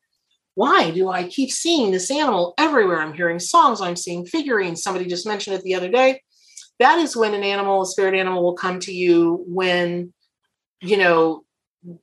why 0.56 0.90
do 0.90 1.08
I 1.08 1.26
keep 1.26 1.50
seeing 1.50 1.90
this 1.90 2.10
animal 2.10 2.52
everywhere? 2.58 3.00
I'm 3.00 3.14
hearing 3.14 3.38
songs, 3.38 3.80
I'm 3.80 3.96
seeing 3.96 4.26
figurines. 4.26 4.82
Somebody 4.82 5.06
just 5.06 5.26
mentioned 5.26 5.56
it 5.56 5.62
the 5.62 5.74
other 5.74 5.90
day 5.90 6.20
that 6.82 6.98
is 6.98 7.16
when 7.16 7.34
an 7.34 7.44
animal, 7.44 7.82
a 7.82 7.86
spirit 7.86 8.14
animal, 8.14 8.42
will 8.42 8.54
come 8.54 8.80
to 8.80 8.92
you 8.92 9.44
when, 9.46 10.12
you 10.80 10.96
know, 10.96 11.44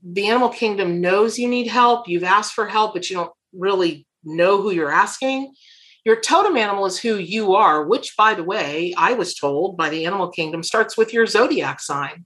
the 0.03 0.27
animal 0.27 0.49
kingdom 0.49 1.01
knows 1.01 1.37
you 1.37 1.47
need 1.47 1.67
help. 1.67 2.07
You've 2.07 2.23
asked 2.23 2.53
for 2.53 2.67
help, 2.67 2.93
but 2.93 3.09
you 3.09 3.17
don't 3.17 3.31
really 3.53 4.07
know 4.23 4.61
who 4.61 4.71
you're 4.71 4.91
asking. 4.91 5.53
Your 6.05 6.19
totem 6.19 6.57
animal 6.57 6.85
is 6.85 6.97
who 6.97 7.17
you 7.17 7.55
are, 7.55 7.85
which, 7.85 8.15
by 8.17 8.33
the 8.33 8.43
way, 8.43 8.93
I 8.97 9.13
was 9.13 9.35
told 9.35 9.77
by 9.77 9.89
the 9.89 10.05
animal 10.05 10.29
kingdom 10.29 10.63
starts 10.63 10.97
with 10.97 11.13
your 11.13 11.25
zodiac 11.25 11.81
sign. 11.81 12.25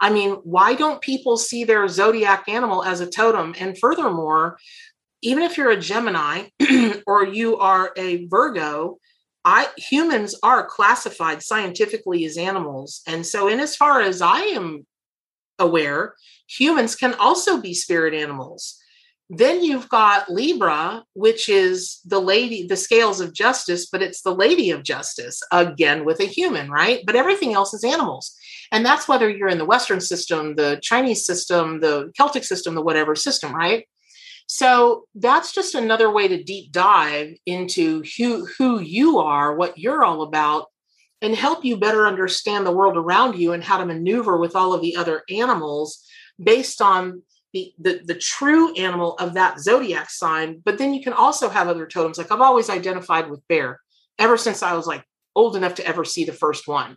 I 0.00 0.10
mean, 0.10 0.32
why 0.44 0.74
don't 0.74 1.00
people 1.00 1.36
see 1.36 1.64
their 1.64 1.88
zodiac 1.88 2.48
animal 2.48 2.84
as 2.84 3.00
a 3.00 3.10
totem? 3.10 3.54
And 3.58 3.76
furthermore, 3.76 4.58
even 5.22 5.42
if 5.42 5.56
you're 5.56 5.70
a 5.70 5.80
Gemini 5.80 6.44
or 7.06 7.26
you 7.26 7.58
are 7.58 7.92
a 7.96 8.26
Virgo, 8.26 8.98
I 9.48 9.68
humans 9.78 10.34
are 10.42 10.66
classified 10.66 11.42
scientifically 11.42 12.26
as 12.26 12.36
animals. 12.36 13.00
And 13.06 13.24
so 13.24 13.48
in 13.48 13.60
as 13.60 13.74
far 13.74 14.02
as 14.02 14.20
I 14.20 14.40
am 14.40 14.86
aware, 15.58 16.14
humans 16.46 16.94
can 16.94 17.14
also 17.14 17.58
be 17.58 17.72
spirit 17.72 18.12
animals. 18.12 18.78
Then 19.30 19.64
you've 19.64 19.88
got 19.88 20.30
Libra, 20.30 21.02
which 21.14 21.48
is 21.48 22.00
the 22.04 22.20
lady, 22.20 22.66
the 22.66 22.76
scales 22.76 23.20
of 23.22 23.32
justice, 23.32 23.86
but 23.86 24.02
it's 24.02 24.20
the 24.20 24.34
lady 24.34 24.70
of 24.70 24.82
justice, 24.82 25.42
again 25.50 26.04
with 26.04 26.20
a 26.20 26.24
human, 26.24 26.70
right? 26.70 27.00
But 27.06 27.16
everything 27.16 27.54
else 27.54 27.72
is 27.72 27.84
animals. 27.84 28.36
And 28.70 28.84
that's 28.84 29.08
whether 29.08 29.30
you're 29.30 29.48
in 29.48 29.58
the 29.58 29.72
Western 29.74 30.00
system, 30.02 30.56
the 30.56 30.78
Chinese 30.82 31.24
system, 31.24 31.80
the 31.80 32.10
Celtic 32.14 32.44
system, 32.44 32.74
the 32.74 32.82
whatever 32.82 33.14
system, 33.14 33.54
right? 33.54 33.86
So 34.48 35.04
that's 35.14 35.52
just 35.52 35.74
another 35.74 36.10
way 36.10 36.26
to 36.26 36.42
deep 36.42 36.72
dive 36.72 37.36
into 37.44 38.02
who, 38.16 38.46
who 38.56 38.80
you 38.80 39.18
are, 39.18 39.54
what 39.54 39.76
you're 39.76 40.02
all 40.02 40.22
about, 40.22 40.68
and 41.20 41.34
help 41.34 41.66
you 41.66 41.76
better 41.76 42.06
understand 42.06 42.64
the 42.66 42.72
world 42.72 42.96
around 42.96 43.38
you 43.38 43.52
and 43.52 43.62
how 43.62 43.76
to 43.76 43.84
maneuver 43.84 44.38
with 44.38 44.56
all 44.56 44.72
of 44.72 44.80
the 44.80 44.96
other 44.96 45.22
animals 45.28 46.02
based 46.42 46.80
on 46.80 47.22
the, 47.52 47.72
the 47.78 48.00
the 48.04 48.14
true 48.14 48.74
animal 48.74 49.14
of 49.16 49.34
that 49.34 49.58
zodiac 49.58 50.10
sign. 50.10 50.62
But 50.64 50.78
then 50.78 50.94
you 50.94 51.02
can 51.02 51.12
also 51.12 51.48
have 51.48 51.68
other 51.68 51.86
totems. 51.86 52.18
Like 52.18 52.30
i've 52.30 52.40
always 52.40 52.70
identified 52.70 53.30
with 53.30 53.46
bear 53.48 53.80
ever 54.18 54.36
since 54.36 54.62
i 54.62 54.74
was 54.74 54.86
like 54.86 55.04
old 55.34 55.56
enough 55.56 55.74
to 55.76 55.86
ever 55.86 56.04
see 56.04 56.24
the 56.24 56.32
first 56.32 56.68
one. 56.68 56.96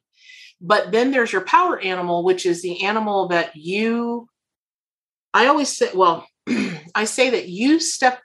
But 0.59 0.91
then 0.91 1.11
there's 1.11 1.31
your 1.31 1.45
power 1.45 1.79
animal 1.79 2.23
which 2.23 2.45
is 2.45 2.61
the 2.61 2.83
animal 2.83 3.29
that 3.29 3.55
you 3.55 4.27
i 5.33 5.47
always 5.47 5.75
say 5.75 5.89
well 5.93 6.27
i 6.95 7.06
say 7.06 7.30
that 7.32 7.47
you 7.47 7.80
step 7.80 8.19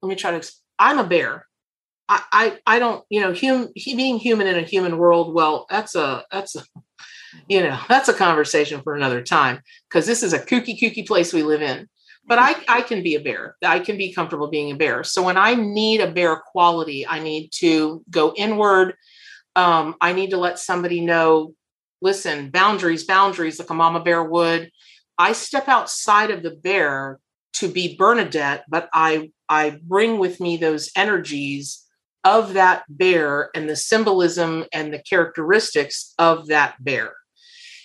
let 0.00 0.08
me 0.08 0.14
try 0.16 0.38
to 0.38 0.52
i'm 0.78 0.98
a 0.98 1.04
bear 1.04 1.46
I, 2.08 2.22
I, 2.32 2.58
I 2.66 2.78
don't, 2.78 3.04
you 3.08 3.20
know, 3.20 3.32
hum, 3.32 3.68
being 3.74 4.18
human 4.18 4.46
in 4.46 4.56
a 4.56 4.62
human 4.62 4.98
world. 4.98 5.34
Well, 5.34 5.66
that's 5.70 5.94
a, 5.94 6.24
that's 6.30 6.56
a, 6.56 6.62
you 7.48 7.62
know, 7.62 7.78
that's 7.88 8.08
a 8.08 8.14
conversation 8.14 8.82
for 8.82 8.94
another 8.94 9.22
time 9.22 9.60
because 9.88 10.06
this 10.06 10.22
is 10.22 10.34
a 10.34 10.38
kooky, 10.38 10.78
kooky 10.78 11.06
place 11.06 11.32
we 11.32 11.42
live 11.42 11.62
in. 11.62 11.88
But 12.26 12.38
I, 12.38 12.54
I 12.68 12.82
can 12.82 13.02
be 13.02 13.14
a 13.14 13.20
bear. 13.20 13.56
I 13.64 13.80
can 13.80 13.96
be 13.96 14.12
comfortable 14.12 14.48
being 14.48 14.70
a 14.70 14.76
bear. 14.76 15.02
So 15.02 15.22
when 15.22 15.36
I 15.36 15.54
need 15.54 16.00
a 16.00 16.10
bear 16.10 16.36
quality, 16.36 17.06
I 17.06 17.18
need 17.18 17.50
to 17.54 18.04
go 18.10 18.32
inward. 18.36 18.94
Um, 19.56 19.96
I 20.00 20.12
need 20.12 20.30
to 20.30 20.36
let 20.36 20.58
somebody 20.58 21.00
know, 21.00 21.54
listen, 22.00 22.50
boundaries, 22.50 23.04
boundaries, 23.04 23.58
like 23.58 23.70
a 23.70 23.74
mama 23.74 24.04
bear 24.04 24.22
would. 24.22 24.70
I 25.18 25.32
step 25.32 25.68
outside 25.68 26.30
of 26.30 26.42
the 26.42 26.50
bear 26.50 27.18
to 27.54 27.68
be 27.68 27.96
Bernadette, 27.96 28.64
but 28.68 28.88
I 28.92 29.30
I 29.48 29.78
bring 29.82 30.18
with 30.18 30.40
me 30.40 30.56
those 30.56 30.90
energies 30.96 31.84
of 32.24 32.54
that 32.54 32.84
bear 32.88 33.50
and 33.54 33.68
the 33.68 33.76
symbolism 33.76 34.64
and 34.72 34.92
the 34.92 35.02
characteristics 35.02 36.14
of 36.18 36.46
that 36.48 36.82
bear. 36.82 37.14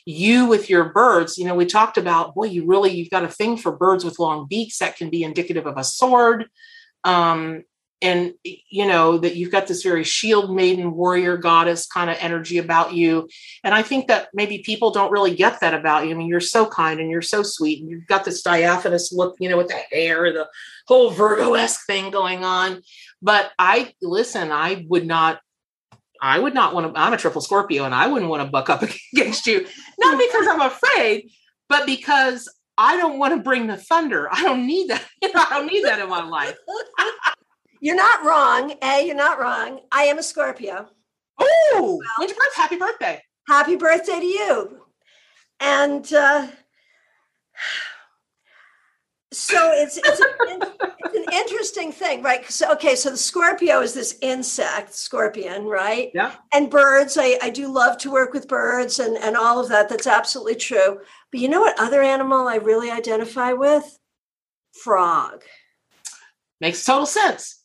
You 0.06 0.46
with 0.46 0.70
your 0.70 0.86
birds, 0.94 1.38
you 1.38 1.46
know, 1.46 1.56
we 1.56 1.66
talked 1.66 1.98
about, 1.98 2.34
boy, 2.36 2.46
you 2.46 2.66
really, 2.66 2.92
you've 2.92 3.10
got 3.10 3.26
a 3.26 3.30
thing 3.30 3.58
for 3.58 3.72
birds 3.72 4.06
with 4.06 4.20
long 4.20 4.48
beaks 4.48 4.78
that 4.78 4.96
can 4.96 5.10
be 5.10 5.24
indicative 5.24 5.66
of 5.66 5.78
a 5.78 5.84
sword. 5.84 6.46
Um, 7.04 7.64
and 8.02 8.34
you 8.44 8.86
know 8.86 9.18
that 9.18 9.36
you've 9.36 9.52
got 9.52 9.66
this 9.66 9.82
very 9.82 10.04
shield 10.04 10.54
maiden 10.54 10.94
warrior 10.94 11.36
goddess 11.36 11.88
kind 11.88 12.10
of 12.10 12.18
energy 12.20 12.60
about 12.60 12.94
you 12.94 13.28
and 13.64 13.74
i 13.74 13.82
think 13.82 14.08
that 14.08 14.28
maybe 14.36 14.60
people 14.60 14.92
don't 14.92 15.12
really 15.12 15.34
get 15.34 15.60
that 15.62 15.74
about 15.74 16.06
you 16.06 16.12
i 16.12 16.14
mean 16.14 16.28
you're 16.28 16.40
so 16.40 16.66
kind 16.68 17.00
and 17.00 17.10
you're 17.10 17.24
so 17.24 17.42
sweet 17.42 17.82
and 17.82 17.90
you've 17.90 18.06
got 18.06 18.24
this 18.24 18.44
diaphanous 18.44 19.12
look 19.12 19.36
you 19.40 19.50
know 19.50 19.58
with 19.58 19.68
the 19.68 19.82
hair 19.92 20.32
the 20.32 20.48
whole 20.88 21.10
virgo-esque 21.10 21.86
thing 21.88 22.12
going 22.12 22.44
on 22.44 22.82
but 23.22 23.52
I 23.58 23.94
listen, 24.02 24.52
I 24.52 24.86
would 24.88 25.06
not 25.06 25.40
I 26.20 26.40
would 26.40 26.56
not 26.56 26.74
want 26.74 26.94
to, 26.94 27.00
I'm 27.00 27.14
a 27.14 27.18
triple 27.18 27.42
Scorpio 27.42 27.84
and 27.84 27.94
I 27.94 28.08
wouldn't 28.08 28.30
want 28.30 28.44
to 28.44 28.50
buck 28.50 28.72
up 28.72 28.84
against 29.14 29.46
you. 29.46 29.68
Not 30.00 30.18
because 30.18 30.48
I'm 30.48 30.62
afraid, 30.62 31.30
but 31.70 31.86
because 31.86 32.50
I 32.76 32.98
don't 32.98 33.20
want 33.20 33.36
to 33.36 33.42
bring 33.42 33.68
the 33.68 33.78
thunder. 33.78 34.28
I 34.32 34.42
don't 34.42 34.66
need 34.66 34.90
that. 34.90 35.04
I 35.24 35.48
don't 35.52 35.68
need 35.68 35.86
that 35.86 36.00
in 36.00 36.10
my 36.10 36.24
life. 36.24 36.58
you're 37.80 37.96
not 37.96 38.26
wrong. 38.26 38.74
A, 38.82 39.06
you're 39.06 39.16
not 39.16 39.40
wrong. 39.40 39.82
I 39.92 40.04
am 40.04 40.20
a 40.20 40.24
Scorpio. 40.24 40.88
Oh, 41.40 42.02
well? 42.20 42.28
Happy 42.56 42.78
birthday. 42.78 43.22
Happy 43.48 43.76
birthday 43.76 44.20
to 44.20 44.26
you. 44.26 44.82
And 45.60 46.12
uh 46.14 46.48
so 49.32 49.72
it's 49.74 49.98
it's 49.98 50.20
an, 50.20 50.62
it's 51.04 51.16
an 51.16 51.34
interesting 51.34 51.92
thing, 51.92 52.24
right? 52.24 52.50
So 52.50 52.72
okay, 52.74 52.96
so 52.96 53.10
the 53.10 53.18
Scorpio 53.18 53.82
is 53.82 53.94
this 53.94 54.18
insect, 54.22 54.94
scorpion, 54.94 55.66
right? 55.66 56.12
Yeah. 56.14 56.34
And 56.54 56.70
birds, 56.70 57.18
I, 57.20 57.38
I 57.42 57.50
do 57.50 57.72
love 57.72 57.98
to 58.00 58.12
work 58.12 58.34
with 58.34 58.48
birds 58.48 59.00
and, 59.00 59.18
and 59.18 59.36
all 59.36 59.60
of 59.60 59.70
that. 59.70 59.90
That's 59.90 60.08
absolutely 60.08 60.56
true. 60.56 61.00
But 61.32 61.42
you 61.42 61.50
know 61.50 61.62
what 61.62 61.80
other 61.80 62.02
animal 62.02 62.48
I 62.48 62.56
really 62.56 62.90
identify 62.90 63.54
with? 63.54 64.00
Frog. 64.72 65.44
Makes 66.62 66.86
total 66.86 67.06
sense. 67.06 67.57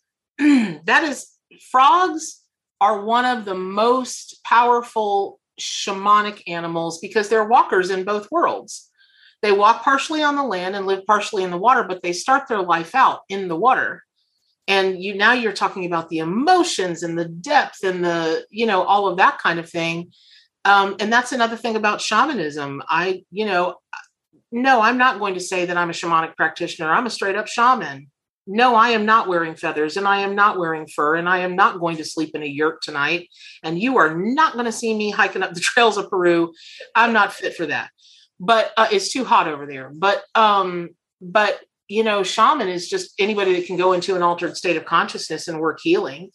that 0.84 1.04
is 1.04 1.28
frogs 1.70 2.40
are 2.80 3.04
one 3.04 3.24
of 3.24 3.44
the 3.44 3.54
most 3.54 4.40
powerful 4.44 5.38
shamanic 5.60 6.42
animals 6.48 6.98
because 7.00 7.28
they're 7.28 7.44
walkers 7.44 7.90
in 7.90 8.04
both 8.04 8.30
worlds. 8.30 8.90
They 9.42 9.52
walk 9.52 9.82
partially 9.82 10.22
on 10.22 10.36
the 10.36 10.42
land 10.42 10.74
and 10.74 10.86
live 10.86 11.04
partially 11.06 11.42
in 11.42 11.50
the 11.50 11.58
water 11.58 11.84
but 11.84 12.02
they 12.02 12.12
start 12.12 12.48
their 12.48 12.62
life 12.62 12.94
out 12.94 13.20
in 13.28 13.48
the 13.48 13.56
water. 13.56 14.02
And 14.68 15.02
you 15.02 15.14
now 15.14 15.32
you're 15.32 15.52
talking 15.52 15.86
about 15.86 16.08
the 16.08 16.18
emotions 16.18 17.02
and 17.02 17.18
the 17.18 17.26
depth 17.26 17.84
and 17.84 18.04
the 18.04 18.44
you 18.50 18.66
know 18.66 18.82
all 18.82 19.08
of 19.08 19.18
that 19.18 19.38
kind 19.38 19.58
of 19.58 19.68
thing. 19.68 20.12
Um, 20.64 20.96
and 21.00 21.12
that's 21.12 21.32
another 21.32 21.56
thing 21.56 21.76
about 21.76 22.00
shamanism. 22.00 22.82
I 22.88 23.24
you 23.30 23.44
know 23.44 23.76
no 24.54 24.82
i'm 24.82 24.98
not 24.98 25.18
going 25.18 25.32
to 25.34 25.40
say 25.40 25.64
that 25.64 25.76
i'm 25.76 25.90
a 25.90 25.92
shamanic 25.92 26.36
practitioner. 26.36 26.92
I'm 26.92 27.06
a 27.06 27.10
straight 27.10 27.36
up 27.36 27.46
shaman 27.46 28.10
no 28.46 28.74
i 28.74 28.90
am 28.90 29.06
not 29.06 29.28
wearing 29.28 29.54
feathers 29.54 29.96
and 29.96 30.06
i 30.06 30.20
am 30.20 30.34
not 30.34 30.58
wearing 30.58 30.86
fur 30.86 31.16
and 31.16 31.28
i 31.28 31.38
am 31.38 31.54
not 31.54 31.78
going 31.78 31.96
to 31.96 32.04
sleep 32.04 32.34
in 32.34 32.42
a 32.42 32.46
yurt 32.46 32.82
tonight 32.82 33.28
and 33.62 33.80
you 33.80 33.98
are 33.98 34.16
not 34.16 34.54
going 34.54 34.64
to 34.64 34.72
see 34.72 34.96
me 34.96 35.10
hiking 35.10 35.42
up 35.42 35.54
the 35.54 35.60
trails 35.72 35.96
of 35.96 36.10
peru 36.10 36.52
i'm 36.94 37.12
not 37.12 37.32
fit 37.32 37.54
for 37.54 37.66
that 37.66 37.90
but 38.42 38.72
uh, 38.76 38.88
it's 38.90 39.12
too 39.12 39.24
hot 39.24 39.46
over 39.46 39.66
there. 39.66 39.90
But 39.94 40.24
um, 40.34 40.90
but 41.20 41.60
you 41.88 42.02
know, 42.02 42.24
shaman 42.24 42.68
is 42.68 42.88
just 42.88 43.14
anybody 43.18 43.54
that 43.54 43.66
can 43.66 43.76
go 43.76 43.92
into 43.92 44.16
an 44.16 44.22
altered 44.22 44.56
state 44.56 44.76
of 44.76 44.84
consciousness 44.84 45.46
and 45.46 45.60
work 45.60 45.78
healing. 45.80 46.30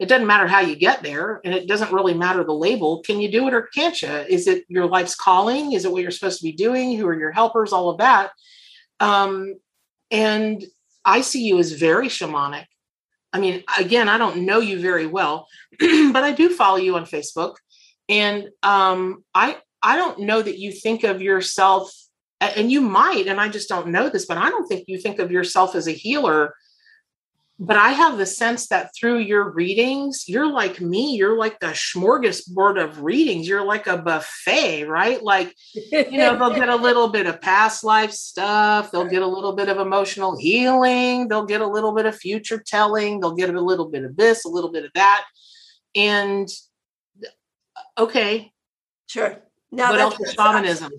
It 0.00 0.08
doesn't 0.08 0.26
matter 0.26 0.48
how 0.48 0.58
you 0.58 0.74
get 0.74 1.04
there, 1.04 1.40
and 1.44 1.54
it 1.54 1.68
doesn't 1.68 1.92
really 1.92 2.14
matter 2.14 2.42
the 2.42 2.52
label. 2.52 3.02
Can 3.02 3.20
you 3.20 3.30
do 3.30 3.46
it 3.46 3.54
or 3.54 3.68
can't 3.74 4.00
you? 4.02 4.08
Is 4.08 4.48
it 4.48 4.64
your 4.68 4.86
life's 4.86 5.14
calling? 5.14 5.72
Is 5.72 5.84
it 5.84 5.92
what 5.92 6.02
you're 6.02 6.10
supposed 6.10 6.40
to 6.40 6.44
be 6.44 6.52
doing? 6.52 6.96
Who 6.96 7.06
are 7.06 7.18
your 7.18 7.30
helpers? 7.30 7.72
All 7.72 7.90
of 7.90 7.98
that. 7.98 8.32
Um, 8.98 9.54
and 10.10 10.64
I 11.04 11.20
see 11.20 11.44
you 11.44 11.58
as 11.58 11.72
very 11.72 12.08
shamanic. 12.08 12.66
I 13.32 13.40
mean, 13.40 13.64
again, 13.78 14.08
I 14.08 14.18
don't 14.18 14.44
know 14.44 14.60
you 14.60 14.78
very 14.78 15.06
well, 15.06 15.46
but 15.80 16.22
I 16.22 16.32
do 16.32 16.50
follow 16.50 16.76
you 16.76 16.96
on 16.96 17.04
Facebook, 17.04 17.54
and 18.08 18.48
um, 18.62 19.24
I 19.34 19.56
I 19.82 19.96
don't 19.96 20.20
know 20.20 20.42
that 20.42 20.58
you 20.58 20.70
think 20.70 21.02
of 21.02 21.22
yourself, 21.22 21.92
and 22.40 22.70
you 22.70 22.80
might, 22.80 23.26
and 23.26 23.40
I 23.40 23.48
just 23.48 23.68
don't 23.68 23.88
know 23.88 24.08
this, 24.08 24.26
but 24.26 24.38
I 24.38 24.50
don't 24.50 24.66
think 24.66 24.84
you 24.86 24.98
think 24.98 25.18
of 25.18 25.32
yourself 25.32 25.74
as 25.74 25.88
a 25.88 25.92
healer. 25.92 26.54
But 27.64 27.76
I 27.76 27.90
have 27.90 28.18
the 28.18 28.26
sense 28.26 28.66
that 28.68 28.90
through 28.94 29.18
your 29.18 29.50
readings, 29.50 30.28
you're 30.28 30.50
like 30.50 30.80
me. 30.80 31.14
You're 31.14 31.38
like 31.38 31.60
the 31.60 31.68
smorgasbord 31.68 32.82
of 32.82 33.02
readings. 33.02 33.46
You're 33.46 33.64
like 33.64 33.86
a 33.86 33.98
buffet, 33.98 34.84
right? 34.84 35.22
Like, 35.22 35.54
you 35.74 36.18
know, 36.18 36.36
they'll 36.36 36.58
get 36.58 36.68
a 36.68 36.76
little 36.88 37.08
bit 37.08 37.26
of 37.26 37.40
past 37.40 37.84
life 37.84 38.10
stuff. 38.10 38.90
They'll 38.90 39.08
get 39.08 39.22
a 39.22 39.26
little 39.26 39.52
bit 39.52 39.68
of 39.68 39.78
emotional 39.78 40.36
healing. 40.36 41.28
They'll 41.28 41.46
get 41.46 41.60
a 41.60 41.66
little 41.66 41.94
bit 41.94 42.06
of 42.06 42.16
future 42.16 42.60
telling. 42.66 43.20
They'll 43.20 43.36
get 43.36 43.54
a 43.54 43.60
little 43.60 43.88
bit 43.88 44.02
of 44.02 44.16
this, 44.16 44.44
a 44.44 44.48
little 44.48 44.72
bit 44.72 44.84
of 44.84 44.90
that. 44.94 45.24
And 45.94 46.48
okay. 47.96 48.52
Sure 49.06 49.42
no, 49.72 49.90
what 49.90 50.00
else 50.00 50.20
is 50.20 50.34
shamanism? 50.34 50.92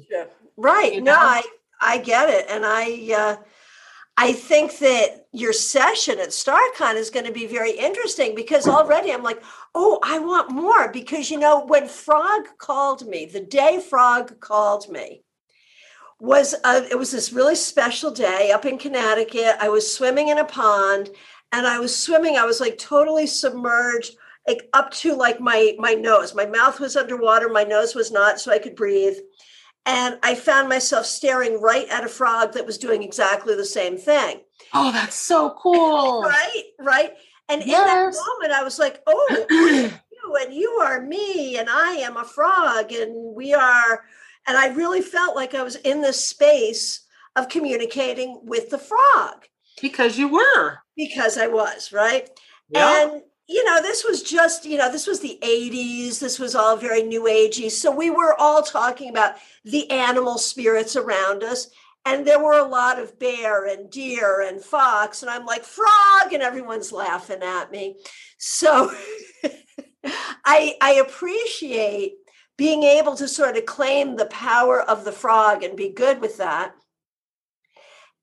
Right. 0.57 0.95
You 0.95 1.01
know? 1.01 1.13
No, 1.13 1.19
I 1.19 1.43
I 1.79 1.97
get 1.99 2.29
it, 2.29 2.45
and 2.49 2.65
I 2.65 3.13
uh, 3.13 3.43
I 4.15 4.33
think 4.33 4.77
that 4.79 5.27
your 5.31 5.53
session 5.53 6.19
at 6.19 6.29
StaarCon 6.29 6.95
is 6.95 7.09
going 7.09 7.25
to 7.25 7.31
be 7.31 7.47
very 7.47 7.71
interesting 7.71 8.35
because 8.35 8.67
already 8.67 9.11
I'm 9.11 9.23
like, 9.23 9.41
oh, 9.73 9.99
I 10.03 10.19
want 10.19 10.51
more 10.51 10.91
because 10.91 11.31
you 11.31 11.39
know 11.39 11.65
when 11.65 11.87
Frog 11.87 12.47
called 12.59 13.07
me, 13.07 13.25
the 13.25 13.41
day 13.41 13.79
Frog 13.79 14.39
called 14.39 14.87
me 14.89 15.23
was 16.19 16.53
a, 16.63 16.87
it 16.89 16.97
was 16.97 17.11
this 17.11 17.33
really 17.33 17.55
special 17.55 18.11
day 18.11 18.51
up 18.51 18.65
in 18.65 18.77
Connecticut. 18.77 19.57
I 19.59 19.69
was 19.69 19.93
swimming 19.93 20.27
in 20.27 20.37
a 20.37 20.45
pond 20.45 21.09
and 21.51 21.65
I 21.65 21.79
was 21.79 21.95
swimming. 21.95 22.37
I 22.37 22.45
was 22.45 22.61
like 22.61 22.77
totally 22.77 23.25
submerged 23.25 24.15
like 24.47 24.69
up 24.73 24.91
to 24.91 25.15
like 25.15 25.39
my 25.39 25.75
my 25.79 25.93
nose. 25.93 26.35
My 26.35 26.45
mouth 26.45 26.79
was 26.79 26.95
underwater, 26.95 27.49
my 27.49 27.63
nose 27.63 27.95
was 27.95 28.11
not, 28.11 28.39
so 28.39 28.51
I 28.51 28.59
could 28.59 28.75
breathe. 28.75 29.17
And 29.85 30.17
I 30.23 30.35
found 30.35 30.69
myself 30.69 31.05
staring 31.05 31.59
right 31.59 31.87
at 31.89 32.05
a 32.05 32.09
frog 32.09 32.53
that 32.53 32.65
was 32.65 32.77
doing 32.77 33.03
exactly 33.03 33.55
the 33.55 33.65
same 33.65 33.97
thing. 33.97 34.41
Oh, 34.73 34.91
that's 34.91 35.15
so 35.15 35.55
cool. 35.59 36.21
right, 36.23 36.63
right. 36.79 37.13
And 37.49 37.63
yes. 37.65 37.79
in 37.79 37.87
that 37.87 38.25
moment, 38.27 38.53
I 38.53 38.63
was 38.63 38.79
like, 38.79 39.01
oh, 39.05 39.45
you 39.49 40.35
and 40.41 40.53
you 40.53 40.69
are 40.81 41.01
me, 41.01 41.57
and 41.57 41.69
I 41.69 41.95
am 41.95 42.15
a 42.15 42.23
frog, 42.23 42.91
and 42.91 43.35
we 43.35 43.53
are. 43.53 44.05
And 44.47 44.57
I 44.57 44.67
really 44.67 45.01
felt 45.01 45.35
like 45.35 45.53
I 45.53 45.63
was 45.63 45.75
in 45.77 46.01
this 46.01 46.23
space 46.25 47.05
of 47.35 47.49
communicating 47.49 48.39
with 48.43 48.69
the 48.69 48.77
frog. 48.77 49.45
Because 49.81 50.17
you 50.17 50.27
were. 50.29 50.79
Because 50.95 51.37
I 51.37 51.47
was, 51.47 51.91
right? 51.91 52.29
Yeah. 52.69 53.03
And 53.03 53.21
you 53.47 53.63
know, 53.65 53.81
this 53.81 54.03
was 54.03 54.23
just, 54.23 54.65
you 54.65 54.77
know, 54.77 54.91
this 54.91 55.05
was 55.05 55.19
the 55.19 55.37
80s. 55.41 56.19
This 56.19 56.39
was 56.39 56.55
all 56.55 56.77
very 56.77 57.03
new 57.03 57.23
agey. 57.23 57.69
So 57.69 57.91
we 57.91 58.09
were 58.09 58.39
all 58.39 58.61
talking 58.61 59.09
about 59.09 59.35
the 59.65 59.89
animal 59.91 60.37
spirits 60.37 60.95
around 60.95 61.43
us. 61.43 61.67
And 62.05 62.25
there 62.25 62.41
were 62.41 62.59
a 62.59 62.67
lot 62.67 62.99
of 62.99 63.17
bear 63.19 63.65
and 63.65 63.89
deer 63.89 64.41
and 64.41 64.61
fox. 64.61 65.21
And 65.21 65.29
I'm 65.29 65.45
like, 65.45 65.63
frog. 65.63 66.33
And 66.33 66.43
everyone's 66.43 66.91
laughing 66.91 67.41
at 67.43 67.71
me. 67.71 67.97
So 68.37 68.91
I 70.45 70.75
I 70.81 70.93
appreciate 71.05 72.15
being 72.57 72.83
able 72.83 73.15
to 73.15 73.27
sort 73.27 73.57
of 73.57 73.65
claim 73.65 74.15
the 74.15 74.25
power 74.25 74.81
of 74.81 75.05
the 75.05 75.11
frog 75.11 75.63
and 75.63 75.75
be 75.75 75.89
good 75.89 76.21
with 76.21 76.37
that. 76.37 76.75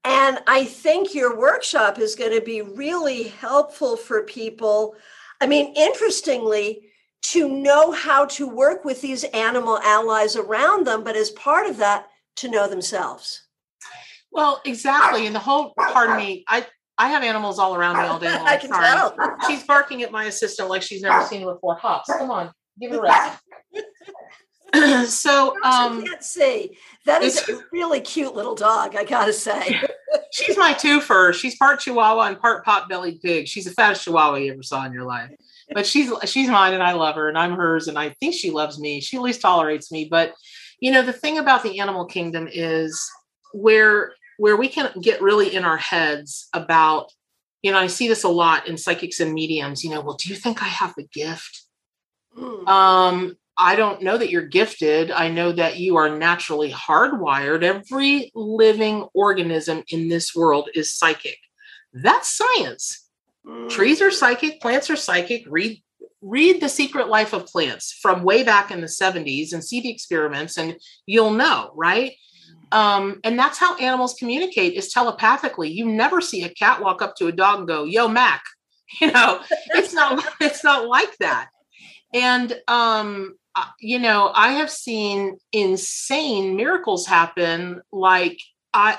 And 0.05 0.39
I 0.47 0.65
think 0.65 1.15
your 1.15 1.39
workshop 1.39 1.99
is 1.99 2.15
going 2.15 2.33
to 2.33 2.41
be 2.41 2.63
really 2.63 3.25
helpful 3.25 3.97
for 3.97 4.23
people. 4.23 4.95
I 5.41 5.47
mean, 5.47 5.75
interestingly, 5.77 6.87
to 7.23 7.49
know 7.49 7.93
how 7.93 8.25
to 8.25 8.49
work 8.49 8.85
with 8.85 9.03
these 9.03 9.25
animal 9.25 9.79
allies 9.79 10.37
around 10.37 10.87
them, 10.87 11.05
but 11.05 11.17
as 11.17 11.31
part 11.31 11.67
of 11.67 11.77
that, 11.79 12.09
to 12.37 12.49
know 12.49 12.69
themselves. 12.69 13.47
Well, 14.33 14.63
exactly. 14.65 15.27
And 15.27 15.35
the 15.35 15.41
whole 15.41 15.75
pardon 15.77 16.17
me, 16.17 16.45
I 16.49 16.67
I 16.97 17.09
have 17.09 17.23
animals 17.23 17.59
all 17.59 17.75
around 17.75 17.97
me 17.97 18.03
all 18.05 18.19
day 18.19 18.33
long. 18.37 18.47
I 18.47 18.57
can 18.57 18.71
Sorry. 18.71 18.87
tell. 18.87 19.17
She's 19.47 19.65
barking 19.65 20.03
at 20.03 20.13
my 20.13 20.25
assistant 20.25 20.69
like 20.69 20.83
she's 20.83 21.03
never 21.03 21.25
seen 21.27 21.45
before. 21.45 21.75
Hops, 21.77 22.09
come 22.09 22.31
on, 22.31 22.51
give 22.81 22.93
it 22.93 22.97
a 22.99 23.03
rest. 23.03 23.43
so 25.07 25.57
um 25.63 26.05
can't 26.05 26.23
see. 26.23 26.77
That 27.07 27.23
is 27.23 27.49
a 27.49 27.61
really 27.73 28.01
cute 28.01 28.35
little 28.35 28.55
dog, 28.55 28.95
I 28.97 29.05
gotta 29.05 29.33
say. 29.33 29.81
she's 30.33 30.57
my 30.57 30.75
twofer. 30.75 31.33
She's 31.35 31.57
part 31.57 31.81
Chihuahua 31.81 32.29
and 32.29 32.41
part 32.41 32.65
pot-bellied 32.65 33.21
pig. 33.23 33.49
She's 33.49 33.65
the 33.65 33.73
fattest 33.73 34.05
Chihuahua 34.05 34.37
you 34.37 34.53
ever 34.53 34.63
saw 34.63 34.85
in 34.85 34.93
your 34.93 35.05
life. 35.05 35.31
But 35.73 35.87
she's 35.87 36.13
she's 36.25 36.49
mine 36.49 36.75
and 36.75 36.83
I 36.83 36.93
love 36.93 37.15
her 37.17 37.29
and 37.29 37.39
I'm 37.39 37.53
hers 37.53 37.89
and 37.89 37.99
I 37.99 38.11
think 38.21 38.35
she 38.35 38.51
loves 38.51 38.79
me. 38.79 39.01
She 39.01 39.17
at 39.17 39.23
least 39.23 39.41
tolerates 39.41 39.91
me. 39.91 40.07
But 40.11 40.35
you 40.81 40.91
know, 40.91 41.03
the 41.03 41.13
thing 41.13 41.39
about 41.39 41.63
the 41.63 41.81
animal 41.81 42.07
kingdom 42.07 42.49
is 42.51 43.11
where 43.53 44.13
where 44.39 44.57
we 44.57 44.69
can 44.69 44.91
get 45.03 45.21
really 45.21 45.55
in 45.55 45.65
our 45.65 45.77
heads 45.77 46.49
about, 46.55 47.13
you 47.63 47.71
know, 47.71 47.79
I 47.79 47.89
see 47.89 48.09
this 48.09 48.25
a 48.25 48.29
lot 48.29 48.67
in 48.67 48.79
psychics 48.79 49.21
and 49.21 49.35
mediums, 49.35 49.85
you 49.85 49.91
know, 49.91 50.01
well, 50.01 50.17
do 50.17 50.31
you 50.31 50.35
think 50.35 50.63
I 50.63 50.67
have 50.67 50.95
the 50.97 51.07
gift? 51.13 51.65
Mm. 52.35 52.67
Um, 52.67 53.37
I 53.61 53.77
don't 53.77 54.03
know 54.03 54.17
that 54.17 54.31
you're 54.31 54.47
gifted. 54.47 55.11
I 55.11 55.29
know 55.29 55.53
that 55.53 55.79
you 55.79 55.97
are 55.97 56.17
naturally 56.17 56.73
hardwired. 56.73 57.63
Every 57.63 58.33
living 58.35 59.07
organism 59.13 59.85
in 59.89 60.09
this 60.09 60.35
world 60.35 60.71
is 60.75 60.93
psychic. 60.93 61.37
That's 61.93 62.35
science. 62.35 63.07
Mm. 63.47 63.69
Trees 63.69 64.01
are 64.01 64.11
psychic, 64.11 64.61
plants 64.61 64.89
are 64.89 64.97
psychic. 64.97 65.45
Read 65.47 65.83
read 66.23 66.61
the 66.61 66.69
secret 66.69 67.09
life 67.09 67.33
of 67.33 67.47
plants 67.47 67.93
from 67.93 68.23
way 68.23 68.43
back 68.43 68.71
in 68.71 68.83
the 68.83 68.87
70s 68.87 69.55
and 69.55 69.65
see 69.65 69.81
the 69.81 69.91
experiments 69.91 70.59
and 70.59 70.77
you'll 71.07 71.31
know, 71.31 71.73
right? 71.75 72.13
Um, 72.73 73.21
and 73.25 73.39
that's 73.39 73.57
how 73.57 73.77
animals 73.77 74.15
communicate 74.19 74.75
is 74.75 74.93
telepathically. 74.93 75.71
You 75.71 75.87
never 75.87 76.21
see 76.21 76.45
a 76.45 76.51
cat 76.51 76.83
walk 76.83 77.01
up 77.01 77.17
to 77.17 77.27
a 77.27 77.33
dog 77.33 77.61
and 77.61 77.69
go, 77.69 77.85
"Yo, 77.85 78.09
Mac," 78.09 78.43
you 79.01 79.11
know. 79.11 79.41
it's 79.75 79.93
not. 79.93 80.25
It's 80.41 80.65
not 80.65 80.87
like 80.87 81.17
that. 81.19 81.49
And 82.13 82.59
um, 82.69 83.37
you 83.81 83.99
know, 83.99 84.33
I 84.35 84.53
have 84.53 84.71
seen 84.71 85.39
insane 85.53 86.57
miracles 86.57 87.07
happen. 87.07 87.83
Like, 87.93 88.39
I 88.73 88.99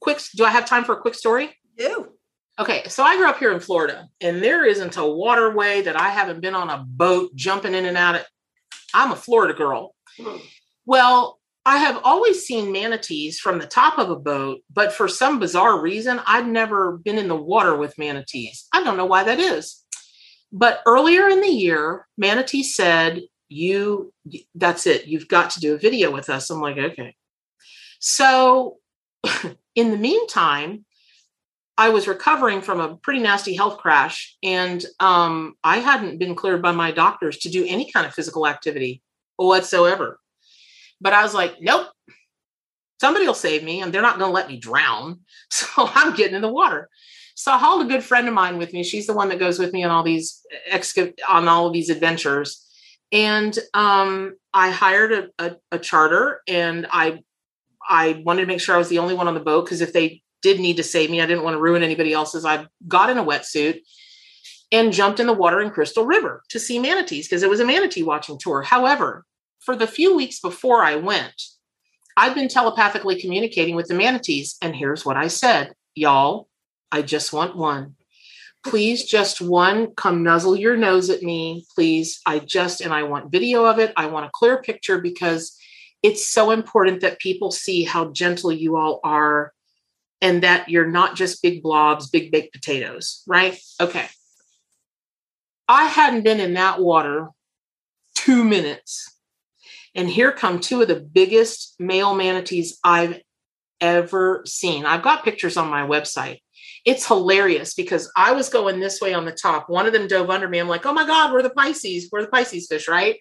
quick. 0.00 0.20
Do 0.36 0.44
I 0.44 0.50
have 0.50 0.66
time 0.66 0.84
for 0.84 0.92
a 0.92 1.00
quick 1.00 1.14
story? 1.14 1.54
Do. 1.76 2.10
Okay, 2.58 2.84
so 2.86 3.02
I 3.02 3.16
grew 3.16 3.28
up 3.28 3.38
here 3.38 3.52
in 3.52 3.58
Florida, 3.58 4.08
and 4.20 4.40
there 4.40 4.64
isn't 4.64 4.96
a 4.96 5.06
waterway 5.06 5.82
that 5.82 6.00
I 6.00 6.10
haven't 6.10 6.40
been 6.40 6.54
on 6.54 6.70
a 6.70 6.84
boat 6.86 7.34
jumping 7.34 7.74
in 7.74 7.84
and 7.84 7.96
out 7.96 8.14
of. 8.14 8.22
I'm 8.94 9.10
a 9.10 9.16
Florida 9.16 9.54
girl. 9.54 9.94
Hmm. 10.20 10.36
Well, 10.86 11.40
I 11.66 11.78
have 11.78 12.00
always 12.04 12.44
seen 12.44 12.72
manatees 12.72 13.40
from 13.40 13.58
the 13.58 13.66
top 13.66 13.98
of 13.98 14.10
a 14.10 14.16
boat, 14.16 14.60
but 14.72 14.92
for 14.92 15.08
some 15.08 15.40
bizarre 15.40 15.80
reason, 15.80 16.20
I've 16.26 16.46
never 16.46 16.98
been 16.98 17.18
in 17.18 17.26
the 17.26 17.34
water 17.34 17.74
with 17.74 17.98
manatees. 17.98 18.68
I 18.72 18.84
don't 18.84 18.98
know 18.98 19.06
why 19.06 19.24
that 19.24 19.40
is. 19.40 19.82
But 20.52 20.82
earlier 20.86 21.28
in 21.28 21.40
the 21.40 21.48
year, 21.48 22.06
Manatee 22.18 22.62
said, 22.62 23.22
You, 23.54 24.12
that's 24.54 24.86
it. 24.86 25.06
You've 25.06 25.28
got 25.28 25.50
to 25.50 25.60
do 25.60 25.74
a 25.74 25.78
video 25.78 26.10
with 26.10 26.28
us. 26.28 26.50
I'm 26.50 26.60
like, 26.60 26.76
Okay. 26.76 27.14
So 28.00 28.78
in 29.74 29.90
the 29.90 29.96
meantime, 29.96 30.84
I 31.76 31.88
was 31.88 32.06
recovering 32.06 32.60
from 32.60 32.80
a 32.80 32.96
pretty 32.96 33.20
nasty 33.20 33.54
health 33.54 33.78
crash, 33.78 34.36
and 34.42 34.84
um, 35.00 35.54
I 35.64 35.78
hadn't 35.78 36.18
been 36.18 36.34
cleared 36.36 36.62
by 36.62 36.72
my 36.72 36.92
doctors 36.92 37.38
to 37.38 37.48
do 37.48 37.64
any 37.66 37.90
kind 37.90 38.06
of 38.06 38.14
physical 38.14 38.46
activity 38.46 39.02
whatsoever. 39.36 40.20
But 41.00 41.12
I 41.12 41.22
was 41.22 41.34
like, 41.34 41.56
nope, 41.60 41.88
somebody 43.00 43.26
will 43.26 43.34
save 43.34 43.62
me 43.62 43.82
and 43.82 43.92
they're 43.92 44.02
not 44.02 44.18
going 44.18 44.30
to 44.30 44.34
let 44.34 44.48
me 44.48 44.56
drown. 44.58 45.20
So 45.50 45.66
I'm 45.76 46.16
getting 46.16 46.34
in 46.34 46.42
the 46.42 46.52
water. 46.52 46.88
So 47.36 47.52
I 47.52 47.58
hauled 47.58 47.82
a 47.82 47.88
good 47.88 48.02
friend 48.02 48.26
of 48.26 48.34
mine 48.34 48.58
with 48.58 48.72
me. 48.72 48.82
She's 48.82 49.06
the 49.06 49.14
one 49.14 49.28
that 49.28 49.38
goes 49.38 49.58
with 49.58 49.72
me 49.72 49.84
on 49.84 49.90
all 49.90 50.02
these 50.02 50.44
on 51.28 51.48
all 51.48 51.66
of 51.68 51.72
these 51.72 51.90
adventures. 51.90 52.64
And 53.14 53.56
um, 53.74 54.34
I 54.52 54.70
hired 54.70 55.12
a, 55.12 55.28
a, 55.38 55.56
a 55.72 55.78
charter 55.78 56.42
and 56.48 56.86
I 56.90 57.20
I 57.88 58.22
wanted 58.24 58.42
to 58.42 58.46
make 58.46 58.60
sure 58.60 58.74
I 58.74 58.78
was 58.78 58.88
the 58.88 58.98
only 58.98 59.14
one 59.14 59.28
on 59.28 59.34
the 59.34 59.40
boat 59.40 59.66
because 59.66 59.80
if 59.80 59.92
they 59.92 60.22
did 60.42 60.58
need 60.58 60.76
to 60.78 60.82
save 60.82 61.10
me, 61.10 61.20
I 61.20 61.26
didn't 61.26 61.44
want 61.44 61.54
to 61.54 61.60
ruin 61.60 61.82
anybody 61.82 62.12
else's. 62.12 62.44
I 62.44 62.66
got 62.88 63.10
in 63.10 63.18
a 63.18 63.24
wetsuit 63.24 63.80
and 64.72 64.92
jumped 64.92 65.20
in 65.20 65.26
the 65.26 65.32
water 65.32 65.60
in 65.60 65.70
Crystal 65.70 66.04
River 66.04 66.42
to 66.48 66.58
see 66.58 66.78
manatees 66.78 67.28
because 67.28 67.42
it 67.42 67.50
was 67.50 67.60
a 67.60 67.64
manatee 67.64 68.02
watching 68.02 68.38
tour. 68.38 68.62
However, 68.62 69.24
for 69.60 69.76
the 69.76 69.86
few 69.86 70.16
weeks 70.16 70.40
before 70.40 70.82
I 70.82 70.96
went, 70.96 71.40
I've 72.16 72.34
been 72.34 72.48
telepathically 72.48 73.20
communicating 73.20 73.76
with 73.76 73.86
the 73.86 73.94
manatees. 73.94 74.56
And 74.60 74.74
here's 74.74 75.04
what 75.04 75.16
I 75.16 75.28
said 75.28 75.74
Y'all, 75.94 76.48
I 76.90 77.02
just 77.02 77.32
want 77.32 77.56
one. 77.56 77.94
Please, 78.64 79.04
just 79.04 79.40
one, 79.40 79.94
come 79.94 80.22
nuzzle 80.22 80.56
your 80.56 80.76
nose 80.76 81.10
at 81.10 81.22
me. 81.22 81.66
Please, 81.74 82.20
I 82.24 82.38
just, 82.38 82.80
and 82.80 82.92
I 82.92 83.02
want 83.02 83.30
video 83.30 83.64
of 83.66 83.78
it. 83.78 83.92
I 83.96 84.06
want 84.06 84.26
a 84.26 84.30
clear 84.32 84.62
picture 84.62 85.00
because 85.00 85.56
it's 86.02 86.28
so 86.28 86.50
important 86.50 87.00
that 87.02 87.18
people 87.18 87.50
see 87.50 87.84
how 87.84 88.10
gentle 88.10 88.52
you 88.52 88.76
all 88.76 89.00
are 89.04 89.52
and 90.20 90.42
that 90.42 90.68
you're 90.68 90.90
not 90.90 91.16
just 91.16 91.42
big 91.42 91.62
blobs, 91.62 92.08
big 92.08 92.32
baked 92.32 92.54
potatoes, 92.54 93.22
right? 93.26 93.58
Okay. 93.80 94.06
I 95.68 95.86
hadn't 95.86 96.24
been 96.24 96.40
in 96.40 96.54
that 96.54 96.80
water 96.80 97.28
two 98.14 98.44
minutes 98.44 99.14
and 99.94 100.08
here 100.08 100.32
come 100.32 100.60
two 100.60 100.82
of 100.82 100.88
the 100.88 101.00
biggest 101.00 101.76
male 101.78 102.14
manatees 102.14 102.78
I've 102.82 103.20
ever 103.80 104.42
seen. 104.46 104.86
I've 104.86 105.02
got 105.02 105.24
pictures 105.24 105.56
on 105.56 105.68
my 105.68 105.86
website. 105.86 106.40
It's 106.84 107.06
hilarious 107.06 107.74
because 107.74 108.10
I 108.16 108.32
was 108.32 108.48
going 108.48 108.78
this 108.78 109.00
way 109.00 109.14
on 109.14 109.24
the 109.24 109.32
top. 109.32 109.68
One 109.68 109.86
of 109.86 109.92
them 109.92 110.06
dove 110.06 110.30
under 110.30 110.48
me. 110.48 110.58
I'm 110.58 110.68
like, 110.68 110.84
oh 110.84 110.92
my 110.92 111.06
God, 111.06 111.32
we're 111.32 111.42
the 111.42 111.50
Pisces. 111.50 112.08
We're 112.12 112.22
the 112.22 112.28
Pisces 112.28 112.66
fish, 112.66 112.88
right? 112.88 113.20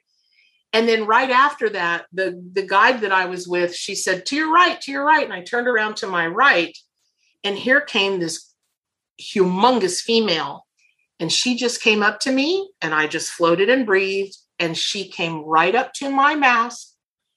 And 0.73 0.89
then 0.89 1.05
right 1.05 1.29
after 1.29 1.69
that, 1.69 2.05
the, 2.11 2.41
the 2.53 2.63
guide 2.63 3.01
that 3.01 3.11
I 3.11 3.25
was 3.25 3.47
with, 3.47 3.75
she 3.75 3.95
said, 3.95 4.25
to 4.25 4.35
your 4.35 4.51
right, 4.51 4.81
to 4.81 4.91
your 4.91 5.05
right. 5.05 5.23
And 5.23 5.33
I 5.33 5.43
turned 5.43 5.67
around 5.67 5.97
to 5.97 6.07
my 6.07 6.27
right. 6.27 6.75
And 7.43 7.55
here 7.55 7.79
came 7.79 8.19
this 8.19 8.53
humongous 9.21 10.01
female. 10.01 10.65
And 11.19 11.31
she 11.31 11.55
just 11.55 11.81
came 11.81 12.01
up 12.01 12.19
to 12.21 12.31
me 12.31 12.69
and 12.81 12.93
I 12.93 13.07
just 13.07 13.31
floated 13.31 13.69
and 13.69 13.85
breathed 13.85 14.35
and 14.59 14.77
she 14.77 15.07
came 15.07 15.45
right 15.45 15.75
up 15.75 15.93
to 15.93 16.09
my 16.09 16.35
mask. 16.35 16.92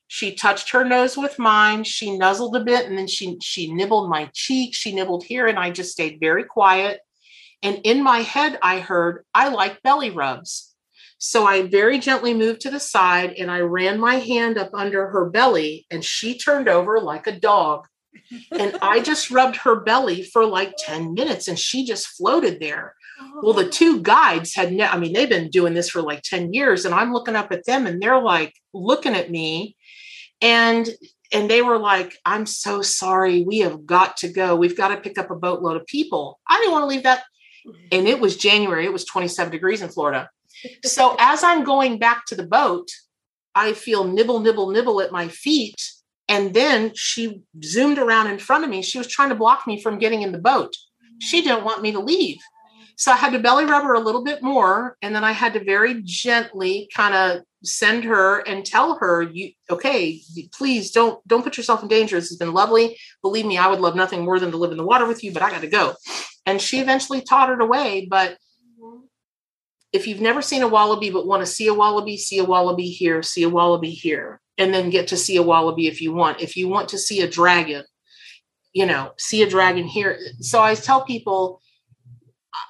She 0.09 0.35
touched 0.35 0.71
her 0.71 0.85
nose 0.85 1.17
with 1.17 1.39
mine. 1.39 1.85
She 1.85 2.17
nuzzled 2.17 2.57
a 2.57 2.65
bit 2.65 2.87
and 2.87 2.97
then 2.97 3.09
she 3.09 3.39
she 3.43 3.73
nibbled 3.73 4.09
my 4.09 4.31
cheek. 4.33 4.75
She 4.75 4.95
nibbled 4.95 5.25
here 5.25 5.47
and 5.47 5.59
I 5.59 5.71
just 5.71 5.93
stayed 5.93 6.21
very 6.21 6.45
quiet. 6.45 7.01
And 7.63 7.81
in 7.85 8.03
my 8.03 8.21
head, 8.21 8.59
I 8.63 8.81
heard, 8.81 9.25
I 9.35 9.49
like 9.49 9.83
belly 9.83 10.11
rubs. 10.11 10.75
So 11.19 11.47
I 11.47 11.63
very 11.63 11.99
gently 11.99 12.35
moved 12.35 12.61
to 12.63 12.71
the 12.71 12.79
side 12.79 13.33
and 13.33 13.51
I 13.51 13.61
ran 13.61 13.99
my 13.99 14.17
hand 14.17 14.59
up 14.59 14.71
under 14.75 15.09
her 15.09 15.31
belly 15.31 15.87
and 15.91 16.05
she 16.05 16.39
turned 16.39 16.69
over 16.69 17.01
like 17.01 17.27
a 17.27 17.39
dog. 17.39 17.87
and 18.53 18.77
I 18.83 19.01
just 19.03 19.31
rubbed 19.31 19.57
her 19.57 19.81
belly 19.81 20.23
for 20.23 20.45
like 20.45 20.75
10 20.79 21.15
minutes 21.15 21.49
and 21.49 21.59
she 21.59 21.85
just 21.87 22.09
floated 22.09 22.61
there. 22.61 22.95
Well, 23.43 23.55
the 23.55 23.67
oh. 23.67 23.71
two 23.71 24.03
guides 24.03 24.55
had, 24.55 24.73
ne- 24.73 24.85
I 24.85 24.99
mean, 24.99 25.13
they've 25.13 25.29
been 25.29 25.51
doing 25.51 25.75
this 25.75 25.89
for 25.89 26.03
like 26.03 26.23
10 26.23 26.53
years, 26.53 26.85
and 26.85 26.95
I'm 26.95 27.13
looking 27.13 27.37
up 27.37 27.51
at 27.51 27.65
them 27.65 27.87
and 27.87 28.01
they're 28.01 28.21
like 28.21 28.55
looking 28.75 29.15
at 29.15 29.31
me. 29.31 29.76
And 30.41 30.89
and 31.33 31.51
they 31.51 31.63
were 31.63 31.79
like, 31.79 32.17
I'm 32.25 32.47
so 32.47 32.83
sorry. 32.83 33.43
We 33.43 33.59
have 33.61 33.85
got 33.85 34.17
to 34.19 34.29
go. 34.29 34.55
We've 34.55 34.77
got 34.77 34.89
to 34.89 34.97
pick 34.97 35.19
up 35.19 35.31
a 35.31 35.35
boatload 35.35 35.77
of 35.77 35.87
people. 35.87 36.39
I 36.49 36.59
didn't 36.59 36.73
want 36.73 36.83
to 36.83 36.87
leave 36.87 37.03
that. 37.03 37.25
Mm-hmm. 37.67 37.87
And 37.93 38.09
it 38.09 38.21
was 38.21 38.37
January, 38.37 38.85
it 38.85 38.93
was 38.93 39.05
27 39.05 39.51
degrees 39.51 39.83
in 39.83 39.89
Florida. 39.89 40.31
So 40.85 41.17
as 41.19 41.43
I'm 41.43 41.65
going 41.65 41.99
back 41.99 42.25
to 42.27 42.35
the 42.35 42.47
boat, 42.47 42.89
I 43.55 43.73
feel 43.73 44.05
nibble, 44.05 44.41
nibble, 44.41 44.71
nibble 44.71 45.01
at 45.01 45.13
my 45.13 45.29
feet. 45.29 45.77
And 46.29 46.55
then 46.55 46.93
she 46.95 47.43
zoomed 47.63 47.99
around 47.99 48.29
in 48.29 48.39
front 48.39 48.65
of 48.65 48.71
me. 48.71 48.83
She 48.83 48.99
was 48.99 49.07
trying 49.07 49.29
to 49.29 49.35
block 49.35 49.67
me 49.67 49.81
from 49.81 49.99
getting 49.99 50.23
in 50.23 50.33
the 50.33 50.39
boat. 50.39 50.73
She 51.21 51.43
didn't 51.43 51.65
want 51.65 51.83
me 51.83 51.93
to 51.93 52.01
leave. 52.01 52.39
So 52.97 53.13
I 53.13 53.17
had 53.17 53.33
to 53.33 53.39
belly 53.39 53.65
rub 53.65 53.85
her 53.85 53.95
a 53.95 54.01
little 54.01 54.25
bit 54.25 54.43
more. 54.43 54.97
And 55.03 55.15
then 55.15 55.25
I 55.25 55.33
had 55.33 55.53
to 55.55 55.65
very 55.65 56.03
gently 56.03 56.89
kind 56.95 57.15
of 57.15 57.43
send 57.67 58.05
her 58.05 58.39
and 58.41 58.65
tell 58.65 58.99
her, 58.99 59.23
you 59.23 59.53
okay, 59.71 60.21
please 60.53 60.91
don't 60.91 61.27
don't 61.27 61.43
put 61.43 61.57
yourself 61.57 61.83
in 61.83 61.89
danger. 61.89 62.17
This 62.17 62.31
has 62.31 62.39
been 62.39 62.53
lovely. 62.55 62.97
Believe 63.23 63.47
me, 63.47 63.59
I 63.59 63.69
would 63.69 63.81
love 63.81 63.97
nothing 63.97 64.25
more 64.25 64.39
than 64.39 64.51
to 64.51 64.57
live 64.57 64.71
in 64.71 64.77
the 64.77 64.85
water 64.85 65.07
with 65.07 65.23
you, 65.25 65.33
but 65.33 65.43
I 65.43 65.51
got 65.51 65.63
to 65.63 65.69
go. 65.69 65.95
And 66.45 66.61
she 66.61 66.81
eventually 66.81 67.21
tottered 67.21 67.61
away. 67.61 68.07
But 68.09 68.39
if 69.93 70.07
you've 70.07 70.21
never 70.21 70.43
seen 70.43 70.63
a 70.63 70.69
wallaby 70.69 71.11
but 71.11 71.27
want 71.27 71.41
to 71.41 71.47
see 71.47 71.67
a 71.67 71.75
wallaby, 71.75 72.17
see 72.17 72.39
a 72.39 72.45
wallaby 72.45 72.89
here, 72.89 73.23
see 73.23 73.43
a 73.43 73.49
wallaby 73.49 73.91
here, 73.91 74.41
and 74.59 74.73
then 74.73 74.91
get 74.91 75.09
to 75.09 75.17
see 75.17 75.37
a 75.37 75.43
wallaby 75.43 75.87
if 75.87 76.01
you 76.01 76.13
want. 76.13 76.41
If 76.41 76.57
you 76.57 76.69
want 76.69 76.91
to 76.91 76.99
see 76.99 77.23
a 77.23 77.29
dragon, 77.29 77.85
you 78.73 78.87
know, 78.87 79.13
see 79.19 79.43
a 79.43 79.49
dragon 79.49 79.87
here. 79.87 80.19
So 80.41 80.63
I 80.63 80.75
tell 80.75 81.05
people, 81.05 81.61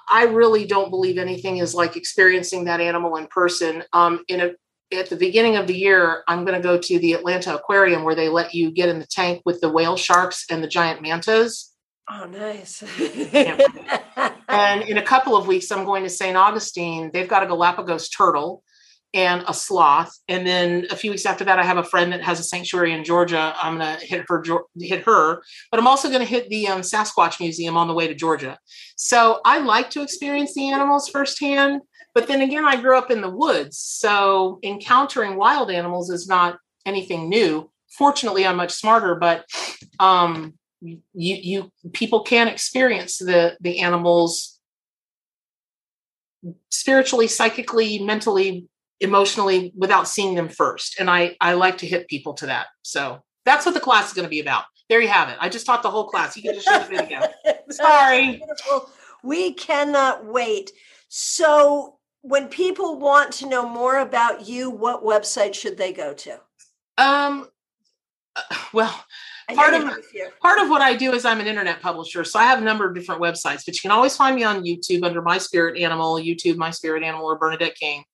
I 0.08 0.24
really 0.24 0.66
don't 0.66 0.90
believe 0.90 1.18
anything 1.18 1.58
is 1.58 1.74
like 1.74 1.96
experiencing 1.96 2.64
that 2.64 2.80
animal 2.80 3.16
in 3.16 3.26
person. 3.26 3.82
Um, 3.92 4.24
in 4.28 4.40
a 4.40 4.50
at 4.92 5.10
the 5.10 5.16
beginning 5.16 5.56
of 5.56 5.66
the 5.66 5.76
year, 5.76 6.22
I'm 6.28 6.44
going 6.44 6.60
to 6.60 6.62
go 6.62 6.78
to 6.78 6.98
the 6.98 7.14
Atlanta 7.14 7.54
Aquarium 7.54 8.04
where 8.04 8.14
they 8.14 8.28
let 8.28 8.54
you 8.54 8.70
get 8.70 8.88
in 8.88 8.98
the 8.98 9.06
tank 9.06 9.42
with 9.44 9.60
the 9.60 9.68
whale 9.68 9.96
sharks 9.96 10.44
and 10.50 10.62
the 10.62 10.68
giant 10.68 11.02
mantas. 11.02 11.72
Oh, 12.08 12.26
nice. 12.26 12.84
and 14.48 14.82
in 14.82 14.98
a 14.98 15.02
couple 15.02 15.36
of 15.36 15.48
weeks, 15.48 15.72
I'm 15.72 15.84
going 15.84 16.04
to 16.04 16.10
St. 16.10 16.36
Augustine. 16.36 17.10
They've 17.12 17.28
got 17.28 17.42
a 17.42 17.46
Galapagos 17.46 18.10
turtle 18.10 18.62
and 19.12 19.42
a 19.48 19.54
sloth. 19.54 20.16
And 20.28 20.46
then 20.46 20.86
a 20.90 20.96
few 20.96 21.10
weeks 21.10 21.26
after 21.26 21.44
that, 21.44 21.58
I 21.58 21.64
have 21.64 21.78
a 21.78 21.84
friend 21.84 22.12
that 22.12 22.22
has 22.22 22.38
a 22.38 22.44
sanctuary 22.44 22.92
in 22.92 23.02
Georgia. 23.02 23.54
I'm 23.60 23.78
going 23.78 23.98
to 23.98 24.06
hit 24.06 24.24
her, 24.28 24.44
hit 24.78 25.04
her, 25.04 25.42
but 25.70 25.80
I'm 25.80 25.86
also 25.86 26.08
going 26.08 26.20
to 26.20 26.26
hit 26.26 26.48
the 26.48 26.68
um, 26.68 26.82
Sasquatch 26.82 27.40
Museum 27.40 27.76
on 27.76 27.88
the 27.88 27.94
way 27.94 28.06
to 28.06 28.14
Georgia. 28.14 28.58
So 28.94 29.40
I 29.44 29.58
like 29.58 29.90
to 29.90 30.02
experience 30.02 30.54
the 30.54 30.70
animals 30.70 31.08
firsthand. 31.08 31.80
But 32.16 32.28
then 32.28 32.40
again, 32.40 32.64
I 32.64 32.80
grew 32.80 32.96
up 32.96 33.10
in 33.10 33.20
the 33.20 33.28
woods. 33.28 33.76
So 33.76 34.58
encountering 34.62 35.36
wild 35.36 35.70
animals 35.70 36.08
is 36.08 36.26
not 36.26 36.56
anything 36.86 37.28
new. 37.28 37.70
Fortunately, 37.90 38.46
I'm 38.46 38.56
much 38.56 38.72
smarter, 38.72 39.16
but 39.16 39.44
um, 40.00 40.54
you 40.80 40.96
you 41.12 41.72
people 41.92 42.22
can 42.22 42.48
experience 42.48 43.18
the 43.18 43.58
the 43.60 43.80
animals 43.80 44.58
spiritually 46.70 47.26
psychically 47.26 47.98
mentally 47.98 48.66
emotionally 49.00 49.74
without 49.76 50.08
seeing 50.08 50.34
them 50.36 50.48
first 50.48 51.00
and 51.00 51.10
i 51.10 51.36
i 51.40 51.54
like 51.54 51.76
to 51.78 51.86
hit 51.86 52.08
people 52.08 52.32
to 52.32 52.46
that. 52.46 52.68
So 52.80 53.22
that's 53.44 53.66
what 53.66 53.74
the 53.74 53.80
class 53.80 54.08
is 54.08 54.14
going 54.14 54.24
to 54.24 54.30
be 54.30 54.40
about. 54.40 54.64
There 54.88 55.02
you 55.02 55.08
have 55.08 55.28
it. 55.28 55.36
I 55.38 55.50
just 55.50 55.66
taught 55.66 55.82
the 55.82 55.90
whole 55.90 56.08
class. 56.08 56.34
You 56.34 56.44
can 56.44 56.54
just 56.54 56.66
show 56.66 56.78
the 56.78 56.96
video. 56.96 57.20
Sorry. 57.70 58.40
we 59.22 59.52
cannot 59.52 60.24
wait. 60.24 60.70
So 61.08 61.95
when 62.28 62.48
people 62.48 62.98
want 62.98 63.32
to 63.32 63.48
know 63.48 63.68
more 63.68 63.98
about 63.98 64.48
you 64.48 64.70
what 64.70 65.04
website 65.04 65.54
should 65.54 65.76
they 65.76 65.92
go 65.92 66.12
to 66.12 66.32
um 66.98 67.48
uh, 68.34 68.42
well 68.72 69.04
part 69.54 69.74
of 69.74 69.84
part 70.40 70.58
of 70.58 70.68
what 70.68 70.82
I 70.82 70.96
do 70.96 71.12
is 71.12 71.24
I'm 71.24 71.40
an 71.40 71.46
internet 71.46 71.80
publisher, 71.80 72.24
so 72.24 72.38
I 72.38 72.44
have 72.44 72.60
a 72.60 72.64
number 72.64 72.88
of 72.88 72.94
different 72.94 73.20
websites. 73.20 73.62
But 73.64 73.74
you 73.74 73.80
can 73.80 73.90
always 73.90 74.16
find 74.16 74.34
me 74.34 74.44
on 74.44 74.64
YouTube 74.64 75.04
under 75.04 75.22
My 75.22 75.38
Spirit 75.38 75.78
Animal, 75.78 76.16
YouTube 76.16 76.56
My 76.56 76.70
Spirit 76.70 77.02
Animal, 77.02 77.26
or 77.26 77.38
Bernadette 77.38 77.76
King. 77.76 78.04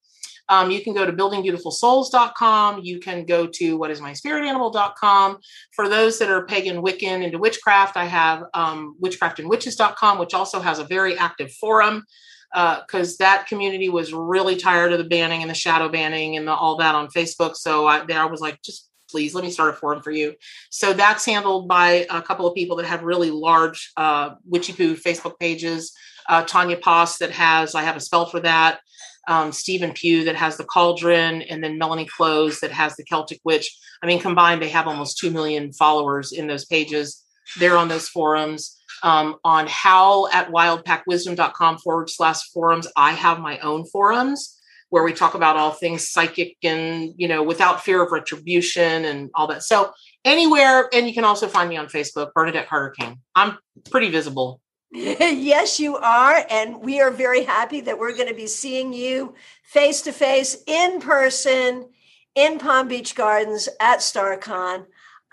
Um, 0.49 0.71
you 0.71 0.83
can 0.83 0.93
go 0.93 1.07
to 1.07 1.13
buildingbeautifulsouls.com. 1.13 2.81
You 2.83 2.99
can 2.99 3.25
go 3.25 3.47
to 3.47 3.77
what 3.79 3.91
is 3.91 4.01
my 4.01 4.13
spirit 4.13 4.45
animal.com. 4.45 5.39
For 5.73 5.89
those 5.89 6.19
that 6.19 6.29
are 6.29 6.45
pagan 6.45 6.83
Wiccan 6.83 7.25
into 7.25 7.39
witchcraft, 7.39 7.97
I 7.97 8.05
have 8.05 8.45
um, 8.53 8.97
witchcraftandwitches.com, 9.01 10.19
which 10.19 10.35
also 10.35 10.61
has 10.61 10.79
a 10.79 10.85
very 10.85 11.17
active 11.17 11.53
forum 11.53 12.05
because 12.53 13.15
uh, 13.15 13.17
that 13.25 13.47
community 13.47 13.89
was 13.89 14.13
really 14.13 14.57
tired 14.57 14.93
of 14.93 14.99
the 14.99 15.05
banning 15.05 15.41
and 15.41 15.51
the 15.51 15.55
shadow 15.55 15.89
banning 15.89 16.37
and 16.37 16.47
the, 16.47 16.53
all 16.53 16.77
that 16.77 16.95
on 16.95 17.09
Facebook. 17.09 17.57
So 17.57 17.87
I, 17.87 18.05
I 18.11 18.25
was 18.27 18.41
like, 18.41 18.61
just 18.63 18.91
please 19.13 19.35
let 19.35 19.45
me 19.45 19.51
start 19.51 19.75
a 19.75 19.77
forum 19.77 20.03
for 20.03 20.11
you. 20.11 20.35
So 20.71 20.93
that's 20.93 21.25
handled 21.25 21.69
by 21.69 22.07
a 22.11 22.23
couple 22.23 22.47
of 22.47 22.55
people 22.55 22.77
that 22.77 22.87
have 22.87 23.03
really 23.03 23.31
large 23.31 23.93
uh, 23.97 24.35
Witchy 24.45 24.73
Poo 24.73 24.97
Facebook 24.97 25.39
pages. 25.39 25.93
Uh, 26.29 26.43
Tanya 26.45 26.79
Poss 26.79 27.19
that 27.19 27.31
has, 27.31 27.75
I 27.75 27.83
have 27.83 27.97
a 27.97 28.01
spell 28.01 28.27
for 28.27 28.41
that. 28.41 28.81
Um, 29.29 29.53
Stephen 29.53 29.93
Pugh 29.93 30.25
that 30.25 30.35
has 30.35 30.57
the 30.57 30.65
Cauldron, 30.65 31.43
and 31.43 31.63
then 31.63 31.79
Melanie 31.79 32.07
Close 32.07 32.59
that 32.61 32.73
has 32.73 32.97
the 32.97 33.05
Celtic 33.05 33.41
Witch. 33.45 33.77
I 34.03 34.07
mean, 34.07 34.21
combined, 34.21 34.61
they 34.61 34.69
have 34.71 34.89
almost 34.89 35.19
2 35.19 35.31
million 35.31 35.73
followers 35.73 36.33
in 36.33 36.49
those 36.49 36.65
pages. 36.65 37.25
They're 37.59 37.77
on 37.77 37.89
those 37.89 38.09
forums. 38.09 38.82
Um, 39.05 39.37
on 39.45 39.67
how 39.69 40.29
at 40.31 40.51
wildpackwisdom.com 40.51 41.79
forward 41.79 42.09
slash 42.09 42.51
forums, 42.53 42.87
I 42.97 43.13
have 43.13 43.41
my 43.41 43.59
own 43.59 43.85
forums 43.85 44.61
where 44.91 45.03
we 45.03 45.13
talk 45.13 45.35
about 45.35 45.57
all 45.57 45.71
things 45.71 46.09
psychic 46.09 46.57
and 46.63 47.15
you 47.17 47.27
know 47.27 47.43
without 47.43 47.83
fear 47.83 48.03
of 48.03 48.13
retribution 48.13 49.05
and 49.07 49.31
all 49.35 49.47
that. 49.49 49.63
So 49.63 49.93
anywhere 50.25 50.89
and 50.93 51.09
you 51.09 51.15
can 51.15 51.25
also 51.25 51.49
find 51.49 51.69
me 51.69 51.77
on 51.77 51.87
facebook 51.87 52.33
bernadette 52.33 52.69
carter 52.69 52.91
king 52.91 53.19
i'm 53.35 53.59
pretty 53.91 54.11
visible. 54.11 54.61
Yes 54.95 55.81
you 55.81 55.97
are 55.97 56.45
and 56.51 56.83
we 56.83 57.01
are 57.01 57.11
very 57.11 57.45
happy 57.45 57.81
that 57.81 57.99
we're 57.99 58.15
going 58.15 58.29
to 58.29 58.35
be 58.35 58.47
seeing 58.47 58.93
you 58.93 59.35
face 59.65 60.03
to 60.03 60.13
face 60.13 60.63
in 60.67 61.01
person 61.01 61.89
in 62.35 62.59
palm 62.59 62.89
beach 62.89 63.15
gardens 63.15 63.71
at 63.81 64.01
staarcon 64.01 64.85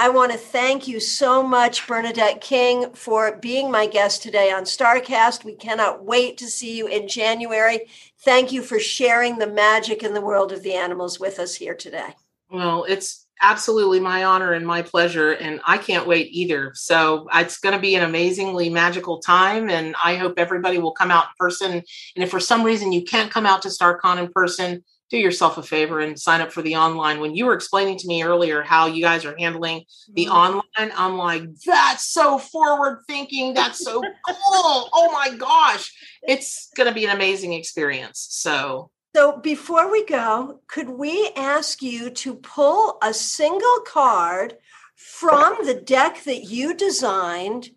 I 0.01 0.07
want 0.07 0.31
to 0.31 0.37
thank 0.37 0.87
you 0.87 1.01
so 1.01 1.43
much, 1.43 1.85
Bernadette 1.85 2.39
King, 2.39 2.89
for 2.93 3.35
being 3.35 3.69
my 3.69 3.85
guest 3.85 4.23
today 4.23 4.49
on 4.49 4.63
StarCast. 4.63 5.43
We 5.43 5.55
cannot 5.55 6.05
wait 6.05 6.37
to 6.37 6.47
see 6.47 6.77
you 6.77 6.87
in 6.87 7.09
January. 7.09 7.81
Thank 8.19 8.53
you 8.53 8.61
for 8.61 8.79
sharing 8.79 9.39
the 9.39 9.47
magic 9.47 10.01
in 10.01 10.13
the 10.13 10.21
world 10.21 10.53
of 10.53 10.63
the 10.63 10.73
animals 10.73 11.19
with 11.19 11.37
us 11.37 11.53
here 11.53 11.75
today. 11.75 12.15
Well, 12.49 12.85
it's 12.87 13.27
absolutely 13.41 13.99
my 13.99 14.23
honor 14.23 14.53
and 14.53 14.65
my 14.65 14.83
pleasure, 14.83 15.33
and 15.33 15.59
I 15.65 15.77
can't 15.77 16.07
wait 16.07 16.29
either. 16.31 16.71
So 16.75 17.27
it's 17.33 17.59
going 17.59 17.75
to 17.75 17.81
be 17.81 17.95
an 17.95 18.03
amazingly 18.03 18.69
magical 18.69 19.19
time, 19.19 19.69
and 19.69 19.95
I 20.01 20.15
hope 20.15 20.35
everybody 20.37 20.77
will 20.77 20.93
come 20.93 21.11
out 21.11 21.25
in 21.25 21.31
person. 21.37 21.71
And 21.73 22.23
if 22.23 22.31
for 22.31 22.39
some 22.39 22.63
reason 22.63 22.93
you 22.93 23.03
can't 23.03 23.31
come 23.31 23.45
out 23.45 23.63
to 23.63 23.67
StaarCon 23.67 24.17
in 24.17 24.31
person, 24.31 24.81
do 25.09 25.17
yourself 25.17 25.57
a 25.57 25.63
favor 25.63 25.99
and 25.99 26.19
sign 26.19 26.41
up 26.41 26.51
for 26.51 26.61
the 26.61 26.75
online. 26.75 27.19
When 27.19 27.35
you 27.35 27.45
were 27.45 27.53
explaining 27.53 27.97
to 27.99 28.07
me 28.07 28.23
earlier 28.23 28.61
how 28.61 28.85
you 28.85 29.01
guys 29.03 29.25
are 29.25 29.35
handling 29.37 29.85
the 30.13 30.25
mm-hmm. 30.25 30.35
online, 30.35 30.91
I'm 30.95 31.17
like, 31.17 31.43
that's 31.65 32.05
so 32.05 32.37
forward 32.37 32.99
thinking. 33.07 33.53
That's 33.53 33.83
so 33.83 34.01
cool. 34.01 34.89
Oh 34.93 35.09
my 35.11 35.35
gosh. 35.35 35.91
It's 36.27 36.69
going 36.75 36.87
to 36.87 36.93
be 36.93 37.05
an 37.05 37.15
amazing 37.15 37.53
experience. 37.53 38.27
So, 38.29 38.91
so 39.15 39.39
before 39.39 39.91
we 39.91 40.05
go, 40.05 40.61
could 40.67 40.89
we 40.89 41.31
ask 41.35 41.81
you 41.81 42.11
to 42.11 42.35
pull 42.35 42.97
a 43.01 43.13
single 43.13 43.79
card 43.87 44.57
from 44.95 45.65
the 45.65 45.73
deck 45.73 46.23
that 46.25 46.43
you 46.43 46.75
designed 46.75 47.69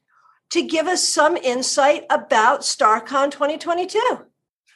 to 0.50 0.62
give 0.62 0.86
us 0.86 1.08
some 1.08 1.38
insight 1.38 2.04
about 2.10 2.60
StaarCon 2.60 3.30
2022? 3.30 4.00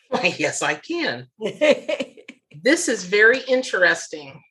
Yes, 0.38 0.62
I 0.62 0.74
can. 0.74 1.26
This 2.66 2.88
is 2.88 3.04
very 3.04 3.42
interesting. 3.46 4.42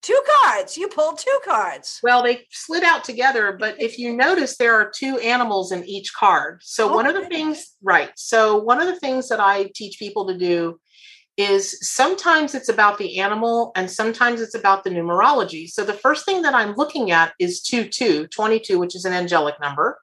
Two 0.00 0.18
cards. 0.40 0.78
You 0.78 0.88
pulled 0.88 1.18
two 1.18 1.38
cards. 1.44 2.00
Well, 2.02 2.22
they 2.22 2.46
slid 2.50 2.82
out 2.82 3.04
together, 3.04 3.54
but 3.60 3.78
if 3.78 3.98
you 3.98 4.16
notice, 4.16 4.56
there 4.56 4.72
are 4.72 4.90
two 4.90 5.18
animals 5.18 5.70
in 5.70 5.84
each 5.84 6.14
card. 6.14 6.62
So, 6.62 6.90
one 6.90 7.06
of 7.06 7.14
the 7.14 7.26
things, 7.26 7.74
right. 7.82 8.08
So, 8.16 8.56
one 8.56 8.80
of 8.80 8.86
the 8.86 8.98
things 8.98 9.28
that 9.28 9.40
I 9.40 9.70
teach 9.74 9.98
people 9.98 10.26
to 10.28 10.38
do 10.38 10.80
is 11.36 11.78
sometimes 11.86 12.54
it's 12.54 12.70
about 12.70 12.96
the 12.96 13.18
animal 13.18 13.72
and 13.76 13.90
sometimes 13.90 14.40
it's 14.40 14.54
about 14.54 14.82
the 14.82 14.90
numerology. 14.90 15.68
So, 15.68 15.84
the 15.84 15.92
first 15.92 16.24
thing 16.24 16.40
that 16.40 16.54
I'm 16.54 16.76
looking 16.76 17.10
at 17.10 17.34
is 17.38 17.60
2 17.60 17.90
2, 17.90 18.28
22, 18.28 18.78
which 18.78 18.96
is 18.96 19.04
an 19.04 19.12
angelic 19.12 19.60
number, 19.60 20.00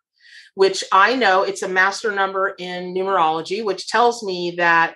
which 0.53 0.83
I 0.91 1.15
know 1.15 1.41
it's 1.41 1.63
a 1.63 1.67
master 1.67 2.11
number 2.11 2.49
in 2.59 2.93
numerology, 2.93 3.65
which 3.65 3.87
tells 3.87 4.21
me 4.21 4.53
that 4.57 4.93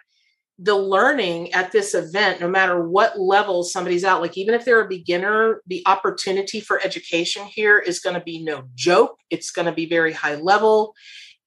the 0.62 0.76
learning 0.76 1.54
at 1.54 1.72
this 1.72 1.96
event, 1.96 2.42
no 2.42 2.50
matter 2.50 2.88
what 2.88 3.18
level 3.18 3.64
somebody's 3.64 4.04
at, 4.04 4.16
like 4.16 4.38
even 4.38 4.54
if 4.54 4.66
they're 4.66 4.84
a 4.84 4.90
beginner, 4.90 5.62
the 5.68 5.82
opportunity 5.86 6.60
for 6.60 6.84
education 6.84 7.46
here 7.46 7.80
is 7.80 8.00
going 8.00 8.16
to 8.16 8.22
be 8.22 8.44
no 8.44 8.64
joke. 8.76 9.18
It's 9.30 9.52
going 9.52 9.68
to 9.68 9.72
be 9.72 9.88
very 9.88 10.12
high 10.12 10.36
level. 10.36 10.94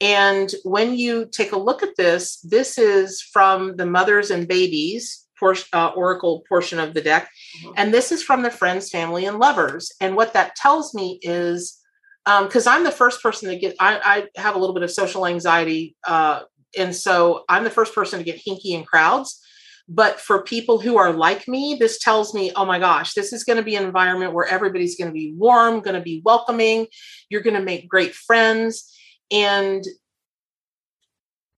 And 0.00 0.52
when 0.64 0.96
you 0.96 1.28
take 1.30 1.52
a 1.52 1.58
look 1.58 1.82
at 1.82 1.96
this, 1.96 2.40
this 2.40 2.78
is 2.78 3.20
from 3.20 3.76
the 3.76 3.86
mothers 3.86 4.30
and 4.30 4.48
babies 4.48 5.26
portion, 5.38 5.68
uh, 5.74 5.88
oracle 5.88 6.42
portion 6.48 6.78
of 6.78 6.94
the 6.94 7.02
deck. 7.02 7.28
Mm-hmm. 7.58 7.74
And 7.76 7.94
this 7.94 8.12
is 8.12 8.22
from 8.22 8.42
the 8.42 8.50
friends, 8.50 8.88
family, 8.88 9.26
and 9.26 9.38
lovers. 9.38 9.92
And 10.00 10.16
what 10.16 10.32
that 10.32 10.56
tells 10.56 10.94
me 10.94 11.18
is 11.22 11.78
because 12.24 12.66
um, 12.66 12.74
I'm 12.74 12.84
the 12.84 12.92
first 12.92 13.22
person 13.22 13.48
to 13.50 13.58
get, 13.58 13.74
I, 13.80 14.28
I, 14.36 14.40
have 14.40 14.54
a 14.54 14.58
little 14.58 14.74
bit 14.74 14.84
of 14.84 14.92
social 14.92 15.26
anxiety 15.26 15.96
uh, 16.06 16.42
and 16.76 16.94
so 16.94 17.44
I'm 17.48 17.64
the 17.64 17.70
first 17.70 17.94
person 17.94 18.18
to 18.18 18.24
get 18.24 18.42
hinky 18.44 18.70
in 18.70 18.84
crowds. 18.84 19.40
But 19.88 20.20
for 20.20 20.42
people 20.42 20.78
who 20.78 20.96
are 20.96 21.12
like 21.12 21.48
me, 21.48 21.76
this 21.78 21.98
tells 21.98 22.34
me, 22.34 22.52
oh 22.54 22.64
my 22.64 22.78
gosh, 22.78 23.14
this 23.14 23.32
is 23.32 23.44
going 23.44 23.56
to 23.56 23.64
be 23.64 23.74
an 23.74 23.84
environment 23.84 24.32
where 24.32 24.46
everybody's 24.46 24.96
going 24.96 25.08
to 25.08 25.14
be 25.14 25.34
warm, 25.36 25.80
going 25.80 25.96
to 25.96 26.00
be 26.00 26.22
welcoming. 26.24 26.86
You're 27.28 27.42
going 27.42 27.56
to 27.56 27.62
make 27.62 27.88
great 27.88 28.14
friends. 28.14 28.96
And 29.30 29.84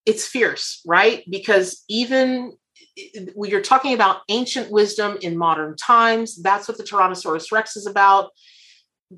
it's 0.06 0.26
fierce, 0.26 0.80
right? 0.86 1.22
Because 1.30 1.84
even 1.88 2.56
when 3.34 3.50
you're 3.50 3.60
talking 3.60 3.94
about 3.94 4.22
ancient 4.28 4.70
wisdom 4.70 5.18
in 5.20 5.36
modern 5.36 5.76
times, 5.76 6.40
that's 6.42 6.68
what 6.68 6.78
the 6.78 6.84
Tyrannosaurus 6.84 7.52
Rex 7.52 7.76
is 7.76 7.86
about. 7.86 8.30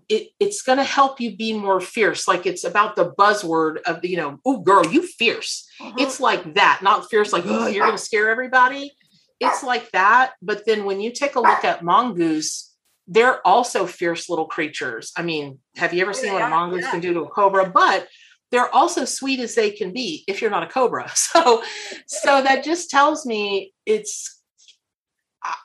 It, 0.09 0.28
it's 0.41 0.62
going 0.62 0.78
to 0.78 0.84
help 0.84 1.20
you 1.20 1.37
be 1.37 1.53
more 1.53 1.80
fierce. 1.80 2.28
Like 2.28 2.47
it's 2.47 2.64
about 2.64 2.97
the 2.97 3.12
buzzword 3.12 3.82
of, 3.82 4.01
the, 4.01 4.09
you 4.09 4.16
know, 4.16 4.39
oh, 4.45 4.61
girl, 4.61 4.87
you 4.87 5.07
fierce. 5.07 5.66
Mm-hmm. 5.80 5.99
It's 5.99 6.20
like 6.20 6.55
that, 6.55 6.80
not 6.82 7.09
fierce, 7.09 7.32
like, 7.32 7.45
oh, 7.47 7.66
you're 7.66 7.87
going 7.87 7.97
to 7.99 8.03
scare 8.03 8.30
everybody. 8.30 8.93
It's 9.41 9.62
like 9.62 9.91
that. 9.93 10.32
But 10.43 10.64
then 10.66 10.84
when 10.84 11.01
you 11.01 11.12
take 11.12 11.37
a 11.37 11.41
look 11.41 11.64
at 11.64 11.82
mongoose, 11.82 12.74
they're 13.07 13.47
also 13.47 13.87
fierce 13.87 14.28
little 14.28 14.47
creatures. 14.47 15.12
I 15.16 15.22
mean, 15.22 15.59
have 15.76 15.95
you 15.95 16.03
ever 16.03 16.12
seen 16.12 16.32
what 16.32 16.43
a 16.43 16.49
mongoose 16.49 16.82
yeah. 16.82 16.91
can 16.91 17.01
do 17.01 17.14
to 17.14 17.20
a 17.20 17.28
cobra? 17.28 17.70
But 17.70 18.09
they're 18.51 18.74
also 18.74 19.05
sweet 19.05 19.41
as 19.41 19.55
they 19.55 19.70
can 19.70 19.93
be 19.93 20.24
if 20.26 20.41
you're 20.41 20.51
not 20.51 20.62
a 20.62 20.68
cobra. 20.68 21.11
So, 21.14 21.62
so 22.07 22.43
that 22.43 22.64
just 22.64 22.91
tells 22.91 23.26
me 23.26 23.72
it's 23.84 24.43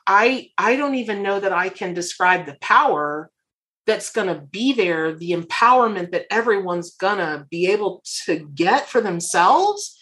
I 0.06 0.50
I 0.58 0.76
don't 0.76 0.96
even 0.96 1.22
know 1.22 1.40
that 1.40 1.52
I 1.52 1.68
can 1.68 1.94
describe 1.94 2.46
the 2.46 2.56
power 2.60 3.30
that's 3.86 4.12
going 4.12 4.28
to 4.28 4.40
be 4.40 4.72
there, 4.72 5.12
the 5.14 5.30
empowerment 5.30 6.12
that 6.12 6.26
everyone's 6.30 6.94
going 6.96 7.18
to 7.18 7.46
be 7.50 7.66
able 7.66 8.02
to 8.26 8.48
get 8.54 8.88
for 8.88 9.00
themselves. 9.00 9.98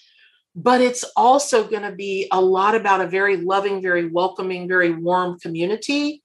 But 0.54 0.80
it's 0.80 1.04
also 1.16 1.66
going 1.66 1.82
to 1.82 1.92
be 1.92 2.28
a 2.32 2.40
lot 2.40 2.74
about 2.74 3.00
a 3.00 3.06
very 3.06 3.36
loving, 3.36 3.80
very 3.80 4.08
welcoming, 4.08 4.68
very 4.68 4.90
warm 4.92 5.38
community. 5.38 6.22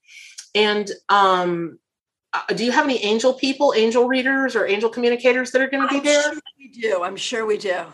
And 0.54 0.90
um, 1.08 1.78
uh, 2.32 2.54
do 2.54 2.64
you 2.64 2.72
have 2.72 2.84
any 2.84 3.02
angel 3.04 3.34
people, 3.34 3.72
angel 3.76 4.08
readers, 4.08 4.56
or 4.56 4.66
angel 4.66 4.90
communicators 4.90 5.52
that 5.52 5.62
are 5.62 5.68
going 5.68 5.86
to 5.86 5.88
be 5.88 5.98
I'm 5.98 6.04
there? 6.04 6.22
Sure 6.22 6.40
we 6.58 6.68
do. 6.68 7.02
I'm 7.02 7.16
sure 7.16 7.46
we 7.46 7.56
do. 7.56 7.84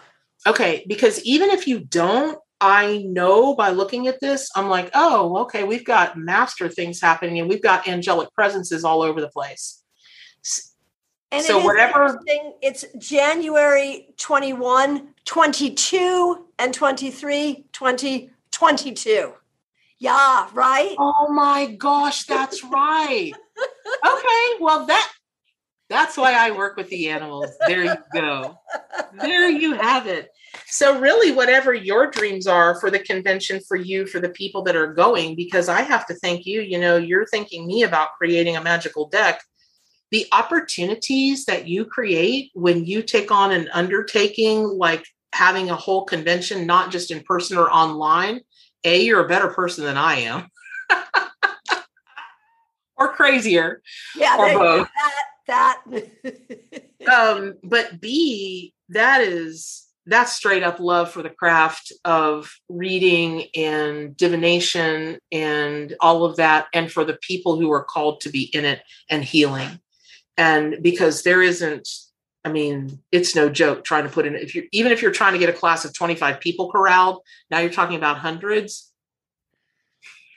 Okay, 0.47 0.85
because 0.89 1.23
even 1.25 1.51
if 1.51 1.69
you 1.69 1.81
don't, 1.81 2.39
I 2.63 3.03
know 3.09 3.57
by 3.57 3.71
looking 3.71 4.07
at 4.07 4.21
this, 4.21 4.49
I'm 4.55 4.69
like, 4.69 4.91
oh, 4.95 5.39
okay, 5.39 5.65
we've 5.65 5.85
got 5.85 6.17
master 6.17 6.69
things 6.69 7.01
happening 7.01 7.41
and 7.41 7.49
we've 7.49 7.61
got 7.61 7.89
angelic 7.89 8.33
presences 8.35 8.85
all 8.85 9.03
over 9.03 9.21
the 9.21 9.29
place. 9.29 9.83
And 11.33 11.43
so 11.43 11.65
whatever 11.65 12.21
it's 12.61 12.85
January 12.99 14.15
21, 14.19 15.09
22 15.25 16.47
and 16.59 16.73
23, 16.75 17.65
20, 17.73 18.31
22. 18.51 19.33
Yeah, 19.99 20.49
right? 20.53 20.95
Oh 20.99 21.33
my 21.33 21.67
gosh, 21.67 22.25
that's 22.25 22.63
right. 22.63 23.33
okay, 24.07 24.61
well 24.61 24.87
that 24.87 25.13
that's 25.89 26.17
why 26.17 26.35
I 26.35 26.53
work 26.53 26.77
with 26.77 26.89
the 26.91 27.09
animals. 27.09 27.51
There 27.67 27.85
you 27.85 27.97
go. 28.15 28.59
There 29.21 29.49
you 29.49 29.75
have 29.75 30.07
it. 30.07 30.31
So, 30.73 30.99
really, 30.99 31.33
whatever 31.33 31.75
your 31.75 32.11
dreams 32.11 32.47
are 32.47 32.81
for 32.81 32.91
the 32.91 32.99
convention, 32.99 33.61
for 33.69 33.77
you, 33.77 34.07
for 34.07 34.21
the 34.21 34.31
people 34.31 34.63
that 34.63 34.75
are 34.75 34.91
going, 34.95 35.37
because 35.37 35.69
I 35.69 35.83
have 35.83 36.07
to 36.07 36.15
thank 36.15 36.47
you, 36.47 36.63
you 36.63 36.81
know, 36.81 36.97
you're 36.97 37.27
thanking 37.27 37.67
me 37.67 37.83
about 37.83 38.15
creating 38.17 38.57
a 38.57 38.63
magical 38.63 39.07
deck. 39.11 39.43
The 40.13 40.27
opportunities 40.33 41.45
that 41.45 41.69
you 41.69 41.85
create 41.85 42.53
when 42.55 42.87
you 42.87 43.03
take 43.03 43.31
on 43.31 43.53
an 43.53 43.69
undertaking 43.75 44.65
like 44.65 45.05
having 45.35 45.69
a 45.69 45.77
whole 45.77 46.07
convention, 46.07 46.67
not 46.67 46.91
just 46.91 47.11
in 47.11 47.21
person 47.21 47.59
or 47.59 47.71
online, 47.71 48.41
A, 48.85 49.03
you're 49.05 49.27
a 49.27 49.29
better 49.29 49.49
person 49.49 49.85
than 49.85 49.99
I 49.99 50.21
am. 50.21 50.49
or 52.97 53.13
crazier. 53.13 53.83
Yeah, 54.17 54.39
or 54.39 54.59
both. 54.59 54.89
that 55.47 55.83
that 55.85 57.13
um 57.13 57.57
but 57.63 58.01
b 58.01 58.73
that 58.89 59.21
is 59.21 59.92
that's 60.07 60.33
straight 60.33 60.63
up 60.63 60.81
love 60.81 61.11
for 61.11 61.23
the 61.23 61.31
craft 61.31 61.93
of 62.05 62.53
reading 62.69 63.47
and 63.55 64.17
divination 64.17 65.19
and 65.31 65.95
all 66.01 66.25
of 66.25 66.37
that 66.37 66.67
and 66.75 66.91
for 66.91 67.05
the 67.05 67.19
people 67.23 67.59
who 67.59 67.71
are 67.71 67.85
called 67.85 68.21
to 68.23 68.31
be 68.31 68.51
in 68.53 68.65
it 68.65 68.83
and 69.09 69.25
healing. 69.25 69.81
And 70.37 70.79
because 70.83 71.23
there 71.23 71.43
isn't 71.43 71.89
i 72.45 72.51
mean 72.51 72.99
it's 73.13 73.37
no 73.37 73.49
joke 73.49 73.85
trying 73.85 74.03
to 74.03 74.11
put 74.11 74.27
in 74.27 74.35
if 74.35 74.55
you're 74.55 74.65
even 74.73 74.91
if 74.91 75.01
you're 75.01 75.13
trying 75.13 75.33
to 75.33 75.39
get 75.39 75.49
a 75.49 75.53
class 75.53 75.85
of 75.85 75.95
25 75.95 76.41
people 76.41 76.73
corralled 76.73 77.21
now 77.51 77.61
you're 77.61 77.71
talking 77.71 77.97
about 77.97 78.19
hundreds. 78.19 78.91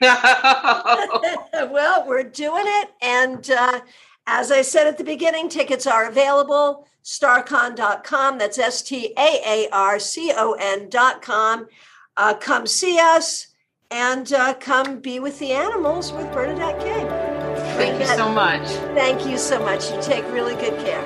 Well 0.00 2.04
we're 2.06 2.22
doing 2.22 2.64
it 2.64 2.90
and 3.02 3.50
uh, 3.50 3.80
as 4.26 4.52
i 4.52 4.62
said 4.62 4.86
at 4.86 4.98
the 4.98 5.04
beginning 5.04 5.48
tickets 5.48 5.86
are 5.86 6.06
available 6.06 6.86
staarcon.com. 7.06 8.36
That's 8.36 8.58
S 8.58 8.82
T 8.82 9.14
A 9.16 9.40
A 9.46 9.68
R 9.70 9.98
C 9.98 10.32
O 10.36 10.52
N.com. 10.52 11.68
Uh, 12.16 12.34
come 12.34 12.66
see 12.66 12.98
us 13.00 13.46
and 13.92 14.32
uh, 14.32 14.54
come 14.54 14.98
be 14.98 15.20
with 15.20 15.38
the 15.38 15.52
animals 15.52 16.12
with 16.12 16.30
Bernadette 16.32 16.80
King. 16.80 17.06
Thank 17.76 18.00
you 18.00 18.06
so 18.06 18.28
much. 18.28 18.66
Thank 18.94 19.24
you 19.24 19.38
so 19.38 19.60
much. 19.60 19.90
You 19.90 20.02
take 20.02 20.24
really 20.32 20.56
good 20.56 20.78
care. 20.84 21.04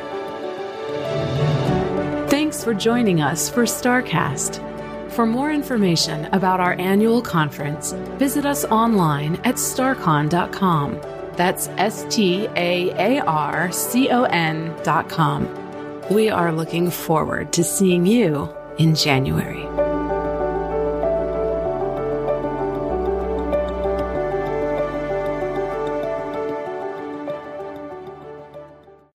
Thanks 2.28 2.64
for 2.64 2.72
joining 2.72 3.20
us 3.20 3.50
for 3.50 3.64
StarCast. 3.64 4.66
For 5.10 5.26
more 5.26 5.52
information 5.52 6.26
about 6.26 6.60
our 6.60 6.74
annual 6.74 7.20
conference, 7.20 7.92
visit 8.16 8.46
us 8.46 8.64
online 8.66 9.34
at 9.44 9.56
staarcon.com. 9.56 11.00
That's 11.36 11.68
S 11.76 12.06
T 12.08 12.48
A 12.56 13.18
A 13.18 13.20
R 13.24 13.70
C 13.70 14.08
O 14.08 14.22
N.com. 14.24 15.59
We 16.10 16.28
are 16.28 16.50
looking 16.50 16.90
forward 16.90 17.52
to 17.52 17.62
seeing 17.62 18.04
you 18.04 18.52
in 18.78 18.96
January. 18.96 19.89